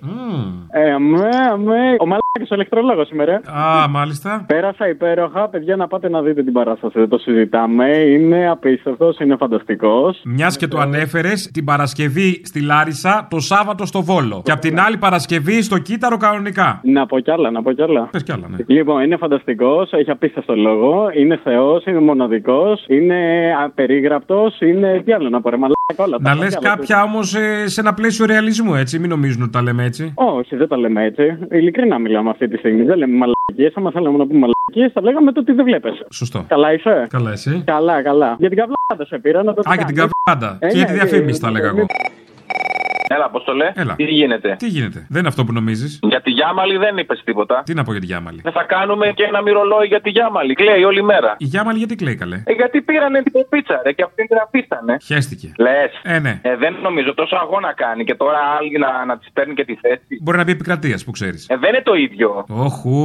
Ε, 0.71 0.91
αμέ, 0.91 1.29
αμέ. 1.51 1.95
Ο 1.99 2.05
μαλάκης 2.05 2.51
ο 2.51 2.55
ηλεκτρολόγος 2.55 3.07
σήμερα. 3.07 3.33
Α, 3.35 3.87
μάλιστα. 3.89 4.45
Πέρασα 4.47 4.89
υπέροχα. 4.89 5.49
Παιδιά, 5.49 5.75
να 5.75 5.87
πάτε 5.87 6.09
να 6.09 6.21
δείτε 6.21 6.43
την 6.43 6.53
παράσταση. 6.53 6.99
Δεν 6.99 7.09
το 7.09 7.17
συζητάμε. 7.17 7.87
Είναι 7.97 8.49
απίστευτος, 8.49 9.19
είναι 9.19 9.35
φανταστικός. 9.35 10.21
Μιας 10.25 10.57
και 10.57 10.67
το 10.67 10.77
ανέφερες, 10.79 11.51
την 11.53 11.65
Παρασκευή 11.65 12.41
στη 12.45 12.61
Λάρισα, 12.61 13.27
το 13.29 13.39
Σάββατο 13.39 13.85
στο 13.85 14.01
Βόλο. 14.01 14.41
Και 14.43 14.51
από 14.51 14.61
την 14.61 14.79
άλλη 14.79 14.97
Παρασκευή 14.97 15.61
στο 15.61 15.77
Κύτταρο 15.77 16.17
κανονικά. 16.17 16.79
Να 16.83 17.05
πω 17.05 17.19
κι 17.19 17.31
άλλα, 17.31 17.51
να 17.51 17.61
πω 17.61 17.71
κι 17.71 17.81
άλλα. 17.81 18.07
Πες 18.11 18.23
κι 18.23 18.31
άλλα, 18.31 18.47
ναι. 18.49 18.57
Λοιπόν, 18.67 19.03
είναι 19.03 19.17
φανταστικός, 19.17 19.91
έχει 19.93 20.11
απίστευτο 20.11 20.55
λόγο. 20.55 21.09
Είναι 21.13 21.39
θεός, 21.43 21.85
είναι 21.85 21.99
μοναδικός, 21.99 22.85
είναι 22.87 23.19
απερίγραπτος, 23.63 24.59
είναι. 24.61 25.01
Τι 25.05 25.13
άλλο 25.13 25.29
να 25.29 25.41
πω, 25.41 25.49
ρε 25.49 25.57
μαλάκα 25.57 25.84
όλα. 25.95 26.17
Να 26.19 26.29
τα 26.29 26.35
λες 26.35 26.53
πω 26.53 26.59
κι 26.59 26.67
άλλα. 26.67 26.75
κάποια 26.75 27.03
όμω 27.03 27.23
σε 27.65 27.79
ένα 27.79 27.93
πλαίσιο 27.93 28.25
ρεαλισμού, 28.25 28.75
έτσι. 28.75 28.99
Μην 28.99 29.09
νομίζουν 29.09 29.41
ότι 29.41 29.51
τα 29.51 29.61
λέμε 29.61 29.83
έτσι. 29.83 30.11
Όχι, 30.15 30.55
δεν 30.55 30.67
τα 30.67 30.77
λέμε 30.77 31.03
έτσι. 31.03 31.37
Ειλικρινά 31.51 31.99
μιλάμε 31.99 32.29
αυτή 32.29 32.47
τη 32.47 32.57
στιγμή. 32.57 32.83
Δεν 32.83 32.97
λέμε 32.97 33.13
μαλακίες. 33.17 33.73
Άμα 33.77 33.91
θέλαμε 33.91 34.17
να 34.17 34.27
πούμε 34.27 34.39
μαλακίες, 34.39 34.91
θα 34.93 35.01
λέγαμε 35.01 35.31
το 35.31 35.39
ότι 35.39 35.51
δεν 35.51 35.65
βλέπεις. 35.65 36.03
Σωστό. 36.09 36.45
Καλά 36.47 36.73
είσαι. 36.73 37.07
Καλά, 37.09 37.31
εσύ. 37.31 37.61
Καλά, 37.65 38.01
καλά. 38.01 38.35
Για 38.39 38.49
την 38.49 38.57
καβλάδα 38.57 39.05
σε 39.07 39.17
πήρα 39.19 39.43
να 39.43 39.53
το 39.53 39.61
Α, 39.69 39.75
και 39.77 39.83
την 39.83 39.95
κάνεις. 39.95 40.11
καβάντα. 40.23 40.57
Ε, 40.61 40.67
Και 40.67 40.77
για 40.77 40.85
ναι, 40.85 40.91
τη 40.91 40.97
ε, 40.99 41.03
διαφήμιση 41.03 41.39
ε, 41.43 41.45
τα 41.45 41.51
λέγα 41.51 41.65
ε, 41.65 41.69
εγώ. 41.69 41.85
Έλα, 43.07 43.25
Αποστολέ. 43.25 43.71
Έλα. 43.75 43.95
Τι 43.95 44.03
γίνεται; 44.03 44.55
Τι 44.59 44.67
γίνεται; 44.67 45.05
Δεν 45.09 45.19
είναι 45.19 45.27
αυτό 45.27 45.43
που 45.45 45.53
νομίζεις. 45.53 45.99
Για 46.03 46.21
τη 46.21 46.31
Γιάμαλη 46.31 46.77
δεν 46.77 46.97
είπες 46.97 47.21
τίποτα. 47.23 47.63
Τι 47.65 47.73
να 47.73 47.83
πω 47.83 47.91
για 47.91 47.99
τη 47.99 48.05
Γιάμαλη; 48.05 48.39
Δεν 48.43 48.51
θα 48.51 48.63
κάνουμε 48.63 49.11
και 49.15 49.23
ένα 49.23 49.41
μυρολόι 49.41 49.87
για 49.87 50.01
τη 50.01 50.09
Γιάμαλη. 50.09 50.53
Κλαίει 50.53 50.83
όλη 50.83 51.03
μέρα. 51.03 51.35
Η 51.37 51.45
Γιάμαλη 51.45 51.77
γιατί 51.77 51.95
κλαίει 51.95 52.15
καλέ; 52.15 52.41
Ε, 52.45 52.53
γιατί 52.53 52.81
πήρανε 52.81 53.21
την 53.23 53.45
πίτσα, 53.49 53.81
ρε, 53.85 53.91
και 53.91 54.03
αυτήν 54.03 54.27
την 54.27 54.37
αφήσανε. 54.45 54.97
Χαίστηκε. 55.05 55.51
Λες. 55.57 55.91
Ε, 56.03 56.19
ναι. 56.19 56.39
Ε, 56.41 56.55
δεν 56.55 56.75
νομίζω 56.81 57.13
τόσο 57.13 57.35
αγώνα 57.35 57.73
κάνει 57.73 58.03
και 58.03 58.15
τώρα 58.15 58.37
άλλοι 58.57 58.77
να, 58.77 59.05
να 59.05 59.17
της 59.17 59.29
παίρνει 59.33 59.53
και 59.53 59.65
τη 59.65 59.75
θέση. 59.75 60.19
Μπορεί 60.21 60.37
να 60.37 60.43
μπει 60.43 60.51
επικρατείας 60.51 61.03
που 61.03 61.11
ξέρεις. 61.11 61.47
Ε, 61.49 61.57
δεν 61.57 61.69
είναι 61.73 61.81
το 61.83 61.93
ίδιο. 61.93 62.45
Όχου, 62.49 62.97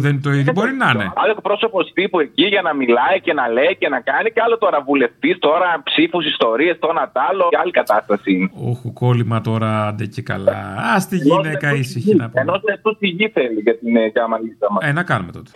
δεν 0.00 0.10
είναι 0.10 0.20
το 0.20 0.30
ίδιο. 0.30 0.52
Μπορεί 0.52 0.72
να 0.72 0.90
είναι. 0.94 1.12
Άλλο 1.14 1.32
εκπρόσωπο 1.36 1.84
τύπου 1.84 2.20
εκεί 2.20 2.44
για 2.46 2.62
να 2.62 2.74
μιλάει 2.74 3.20
και 3.20 3.32
να 3.32 3.48
λέει 3.48 3.76
και 3.78 3.88
να 3.88 4.00
κάνει. 4.00 4.30
Και 4.30 4.40
άλλο 4.44 4.58
τώρα 4.58 4.80
βουλευτής, 4.80 5.38
τώρα 5.38 5.82
ψήφους, 5.84 6.26
ιστορίες, 6.26 6.78
το 6.78 6.88
ένα 6.90 7.10
τ' 7.12 7.18
άλλο. 7.30 7.46
Και 7.50 7.56
άλλη 7.62 7.70
κατάσταση 7.70 8.32
είναι. 8.32 8.50
Όχου, 8.70 8.92
κόλλημα 8.92 9.40
τώρα, 9.42 9.86
άντε 9.86 10.06
και 10.06 10.22
καλά. 10.22 10.76
Α 10.94 11.06
τη 11.08 11.16
γυναίκα 11.16 11.74
ήσυχη 11.74 12.14
να 12.14 12.30
πούμε. 12.30 12.40
Ενό 12.40 12.60
λεπτού 12.68 12.96
τη 12.96 13.08
γη 13.08 13.28
θέλει 13.28 13.60
για 13.60 13.78
την 13.78 13.96
ε, 13.96 14.06
Γιάμαλη. 14.06 14.56
Ε, 14.80 14.92
να 14.92 15.02
κάνουμε 15.02 15.32
τότε. 15.32 15.50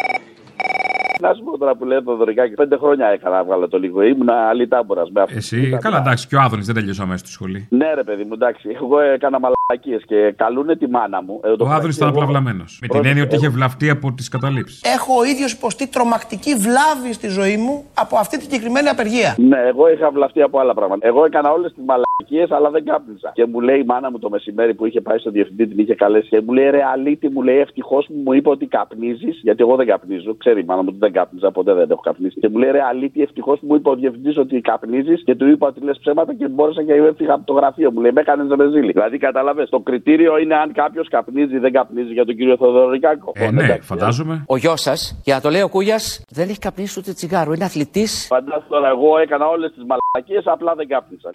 Να 1.21 1.35
σου 1.35 1.43
πω 1.45 1.59
τώρα 1.59 1.75
που 1.77 1.85
λέει 1.85 2.03
το 2.03 2.17
Δωρικάκι, 2.17 2.55
πέντε 2.55 2.77
χρόνια 2.77 3.07
έκανα 3.07 3.37
να 3.37 3.45
βγάλω 3.45 3.69
το 3.69 3.79
λίγο. 3.79 4.03
Ήμουν 4.03 4.29
αλυτάμπορα 4.29 5.03
με 5.13 5.21
αυτό. 5.23 5.37
Εσύ, 5.37 5.79
καλά, 5.81 5.99
εντάξει, 5.99 6.27
και 6.27 6.37
ο 6.37 6.41
Άδωνης 6.41 6.67
δεν 6.67 6.75
τελείωσε 6.75 7.03
αμέσω 7.03 7.19
στη 7.19 7.31
σχολή. 7.31 7.67
Ναι, 7.71 7.95
ρε 7.95 8.03
παιδί 8.05 8.23
μου, 8.25 8.31
εντάξει. 8.33 8.69
Εγώ 8.83 9.01
έκανα 9.01 9.39
μαλακίες 9.41 10.03
και 10.07 10.33
καλούνε 10.37 10.77
τη 10.77 10.87
μάνα 10.89 11.23
μου. 11.23 11.41
Ε, 11.45 11.57
το 11.57 11.65
Ο 11.65 11.67
Άδωνης 11.67 11.71
μεταξύ 11.73 11.97
ήταν 11.99 12.09
εγώ- 12.09 12.19
απλαβλαμένο. 12.19 12.63
Με 12.63 12.79
την 12.81 12.89
Πρόσεχε, 12.89 13.09
έννοια 13.09 13.23
ότι 13.25 13.35
είχε 13.37 13.45
εγώ- 13.47 13.55
βλαφτεί 13.55 13.91
από 13.91 14.13
τις 14.13 14.29
καταλήψεις. 14.29 14.83
Έχω 14.97 15.13
ο 15.21 15.25
ίδιος 15.25 15.53
υποστεί 15.53 15.89
τρομακτική 15.89 16.55
βλάβη 16.55 17.13
στη 17.13 17.29
ζωή 17.29 17.57
μου 17.57 17.85
από 17.95 18.17
αυτή 18.17 18.37
τη 18.37 18.43
συγκεκριμένη 18.43 18.89
απεργία. 18.89 19.35
Ναι, 19.39 19.59
εγώ 19.73 19.91
είχα 19.93 20.11
βλαφτεί 20.11 20.43
από 20.43 20.59
άλλα 20.59 20.75
πράγματα. 20.75 21.07
Εγώ 21.07 21.25
έκανα 21.25 21.51
όλες 21.51 21.73
τις 21.75 21.85
μαλακίες, 21.87 22.51
αλλά 22.57 22.71
δεν 22.71 22.85
κάπνιζα. 22.85 23.31
Και 23.35 23.47
μου 23.47 23.61
λέει 23.61 23.79
η 23.79 23.85
μάνα 23.85 24.11
μου 24.11 24.19
το 24.19 24.29
μεσημέρι 24.31 24.75
που 24.75 24.87
είχε 24.87 25.01
πάει 25.01 25.19
στο 25.19 25.31
διευθυντή, 25.31 25.67
την 25.67 25.79
είχε 25.79 25.95
καλέσει 25.95 26.29
και 26.29 26.41
μου 26.47 26.53
λέει 26.53 26.71
ρε 26.71 26.83
αλήτη, 26.93 27.29
μου 27.29 27.43
λέει 27.43 27.59
ευτυχώς 27.59 28.07
που 28.07 28.15
μου 28.25 28.33
είπε 28.33 28.49
ότι 28.49 28.67
καπνίζεις, 28.67 29.41
γιατί 29.43 29.63
εγώ 29.63 29.77
δεν 29.77 29.87
καπνίζω. 29.87 30.37
Ξέρει 30.39 30.61
η 30.61 30.65
μάνα 30.65 30.83
μου 30.83 30.89
ότι 30.91 30.99
δεν 31.07 31.15
κάπνιζα, 31.19 31.51
ποτέ 31.51 31.73
δεν 31.75 31.91
έχω 31.91 32.01
καπνίσει. 32.01 32.41
Και 32.41 32.49
μου 32.49 32.59
λέει 32.59 32.71
ρε 32.71 32.83
αλήτη, 32.91 33.23
ευτυχώς 33.23 33.59
που 33.61 33.67
μου 33.69 33.75
είπε 33.75 33.89
ο 33.89 33.95
διευθυντής 33.95 34.37
ότι 34.39 34.61
καπνίζεις 34.61 35.23
και 35.25 35.35
του 35.35 35.47
είπα 35.49 35.67
ότι 35.67 35.81
λες 35.81 35.99
ψέματα 35.99 36.35
και 36.35 36.49
μπόρεσα 36.49 36.83
και 36.83 36.93
έφυγα 36.93 37.35
από 37.35 37.45
το 37.47 37.53
γραφείο. 37.53 37.93
Μου 37.93 38.01
λέει 38.01 38.13
με 38.13 38.21
έκανες 38.21 38.47
ρεζίλη. 38.59 38.93
Δηλαδή 38.93 39.19
κατάλαβε, 39.19 39.67
το 39.67 39.79
κριτήριο 39.81 40.39
είναι 40.39 40.55
αν 40.55 40.73
κάποιος 40.73 41.09
καπνίζει 41.09 41.55
ή 41.55 41.59
δεν 41.59 41.73
καπνίζει 41.73 42.13
για 42.13 42.25
τον 42.25 42.37
κύριο 42.37 42.57
Θοδωρικάκο. 42.57 43.33
Ε, 43.35 43.51
ναι, 43.51 43.79
φαντάζομαι. 43.81 44.45
Ο 44.47 44.57
γιος 44.57 44.81
σας, 44.81 45.21
για 45.25 45.35
να 45.35 45.41
το 45.41 45.49
λέει 45.51 45.63
ο 45.63 45.69
Κούγιας, 45.69 46.25
δεν 46.29 46.49
έχει 46.49 46.59
καπνίσει 46.59 46.99
ούτε 46.99 47.13
τσιγάρο. 47.13 47.53
Είναι 47.53 47.65
αθλητής. 47.65 48.27
Φαντάζομαι 48.27 48.67
τώρα, 48.69 48.89
εγώ 48.89 49.19
έκανα 49.19 49.47
όλες 49.47 49.73
τις 49.75 49.85
μαλακίες, 49.89 50.45
απλά 50.47 50.75
δεν 50.75 50.89
κάπνιζα. 50.89 51.31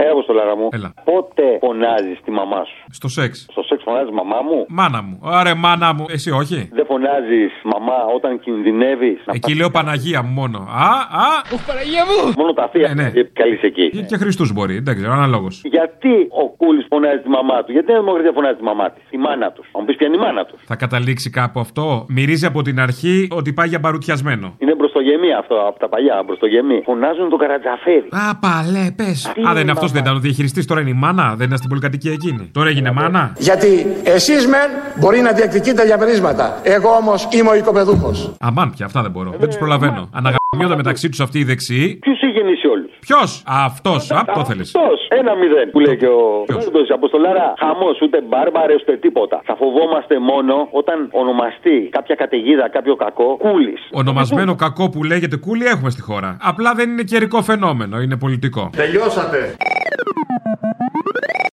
Ε, 0.00 0.10
όπως 0.12 0.26
το 0.26 0.32
λέγαμε. 0.32 0.68
Έλα. 0.70 0.94
Πότε 1.04 1.42
φωνάζεις 1.60 2.18
τη 2.24 2.30
μαμά 2.30 2.64
σου; 2.64 2.84
Στο 2.90 3.08
σεξ. 3.08 3.46
Στο 3.50 3.62
σεξ 3.62 3.82
φωνάζεις 3.82 4.10
μαμά 4.10 4.40
μου; 4.42 4.64
Μάνα 4.68 5.02
μου. 5.02 5.18
Ωραία, 5.22 5.54
μάνα 5.54 5.92
μου. 5.94 6.04
Εσύ 6.08 6.30
όχι; 6.30 6.68
Δεν 6.72 6.86
φωνάζεις 6.86 7.52
μαμά 7.74 7.98
όταν 8.16 8.37
κινδυνεύει. 8.44 9.18
Εκεί 9.32 9.54
λέω 9.54 9.70
Παναγία 9.70 10.22
μου 10.22 10.32
μόνο. 10.40 10.58
Α, 10.58 10.90
α. 11.24 11.26
Οχ, 11.54 11.62
Παναγία 11.66 12.04
μου! 12.08 12.32
Μόνο 12.36 12.52
τα 12.52 12.68
θεία. 12.72 12.88
Ναι, 12.94 13.02
ναι. 13.02 13.22
Καλεί 13.40 13.58
εκεί. 13.62 14.04
Και 14.10 14.16
Χριστούς 14.16 14.52
μπορεί. 14.52 14.80
Δεν 14.80 14.94
ξέρω, 14.96 15.12
αναλόγω. 15.12 15.48
Γιατί 15.62 16.12
ο 16.42 16.44
Κούλης 16.56 16.86
φωνάζει 16.88 17.20
τη 17.26 17.28
μαμά 17.28 17.64
του, 17.64 17.72
γιατί 17.72 17.92
η 17.92 17.94
Δημοκρατία 17.94 18.32
φωνάζει 18.34 18.56
τη 18.56 18.64
μαμά 18.70 18.90
της, 18.90 19.02
τη 19.10 19.18
μάνα 19.18 19.52
τους. 19.52 19.66
Αν 19.78 19.84
πεις 19.84 19.96
ποια 19.96 20.06
είναι 20.06 20.16
η 20.16 20.20
μάνα 20.20 20.44
τους. 20.44 20.60
Θα 20.64 20.76
καταλήξει 20.76 21.30
κάπου 21.30 21.60
αυτό; 21.60 22.06
Μυρίζει 22.08 22.46
από 22.46 22.62
την 22.62 22.80
αρχή 22.80 23.28
ότι 23.30 23.52
πάει 23.52 23.68
για 23.68 23.78
μπαρουτιασμένο. 23.78 24.54
Είναι 24.58 24.74
μπροστογεμή 24.74 25.32
αυτό 25.32 25.54
από 25.68 25.78
τα 25.78 25.88
παλιά, 25.88 26.22
μπροστογεμή. 26.26 26.82
Φωνάζουν 26.84 27.28
τον 27.28 27.38
καρατζαφέρι. 27.38 28.08
Α, 28.10 28.36
παλέ, 28.44 28.86
πες. 28.96 29.32
Τι 29.34 29.40
Α, 29.48 29.52
δεν 29.52 29.62
είναι 29.62 29.68
είναι, 29.68 29.76
αυτός, 29.78 29.92
δεν 29.92 30.02
ήταν 30.02 30.16
ο 30.16 30.18
διαχειριστής, 30.18 30.66
τώρα 30.66 30.80
είναι 30.80 30.90
η 30.90 30.98
μάνα. 31.04 31.34
Δεν 31.36 31.46
είναι 31.46 31.56
στην 31.56 31.68
πολυκατοικία 31.68 32.12
εκείνη. 32.12 32.50
Τώρα 32.52 32.68
έγινε 32.68 32.92
μάνα. 32.92 33.32
Γιατί 33.38 33.86
εσείς 34.04 34.46
μεν 34.46 34.70
μπορεί 35.00 35.20
να 35.20 35.32
διεκδικείτε 35.32 35.84
διαμερίσματα. 35.84 36.60
Εγώ 36.62 36.90
όμως 36.90 37.28
είμαι 37.30 37.50
ο 37.50 37.54
οικοπεδούχος. 37.54 38.27
Αμάν 38.40 38.70
πια, 38.70 38.86
αυτά 38.86 39.02
δεν 39.02 39.10
μπορώ. 39.10 39.30
Δεν 39.38 39.48
τους 39.48 39.58
προλαβαίνω. 39.58 40.08
Αναγαμιόνται 40.12 40.76
μεταξύ 40.82 41.08
τους 41.08 41.20
αυτοί 41.20 41.38
οι 41.38 41.44
δεξιοί. 41.44 41.98
Ποιους 42.00 42.20
έχει 42.20 42.32
γεννήσει 42.32 42.66
όλους; 42.66 42.90
Ποιος; 43.00 43.42
Αυτός. 43.46 44.10
Α, 44.10 44.24
το 44.34 44.44
θέλεις. 44.44 44.74
Αυτός. 44.74 44.98
Ένα 45.08 45.34
μηδέν 45.34 45.70
που 45.70 45.80
λέει 45.80 45.96
και 45.96 46.06
ο 46.06 46.44
Κάρντο 46.46 46.80
Αποστολάρα. 46.94 47.54
Χαμός, 47.58 48.00
ούτε 48.02 48.20
μπάρμπαρε, 48.28 48.74
ούτε 48.74 48.96
τίποτα. 48.96 49.40
Θα 49.44 49.56
φοβόμαστε 49.56 50.18
μόνο 50.18 50.68
όταν 50.70 51.08
ονομαστεί 51.10 51.88
κάποια 51.90 52.14
καταιγίδα, 52.14 52.68
κάποιο 52.68 52.96
κακό, 52.96 53.36
κούλης. 53.36 53.80
Ονομασμένο 53.92 54.54
κακό 54.54 54.88
που 54.88 55.04
λέγεται 55.04 55.36
κούλι 55.36 55.64
έχουμε 55.64 55.90
στη 55.90 56.02
χώρα. 56.02 56.36
Απλά 56.40 56.74
δεν 56.74 56.90
είναι 56.90 57.02
καιρικό 57.02 57.42
φαινόμενο, 57.42 58.00
είναι 58.00 58.16
πολιτικό. 58.16 58.70
Τελειώσατε. 58.76 59.56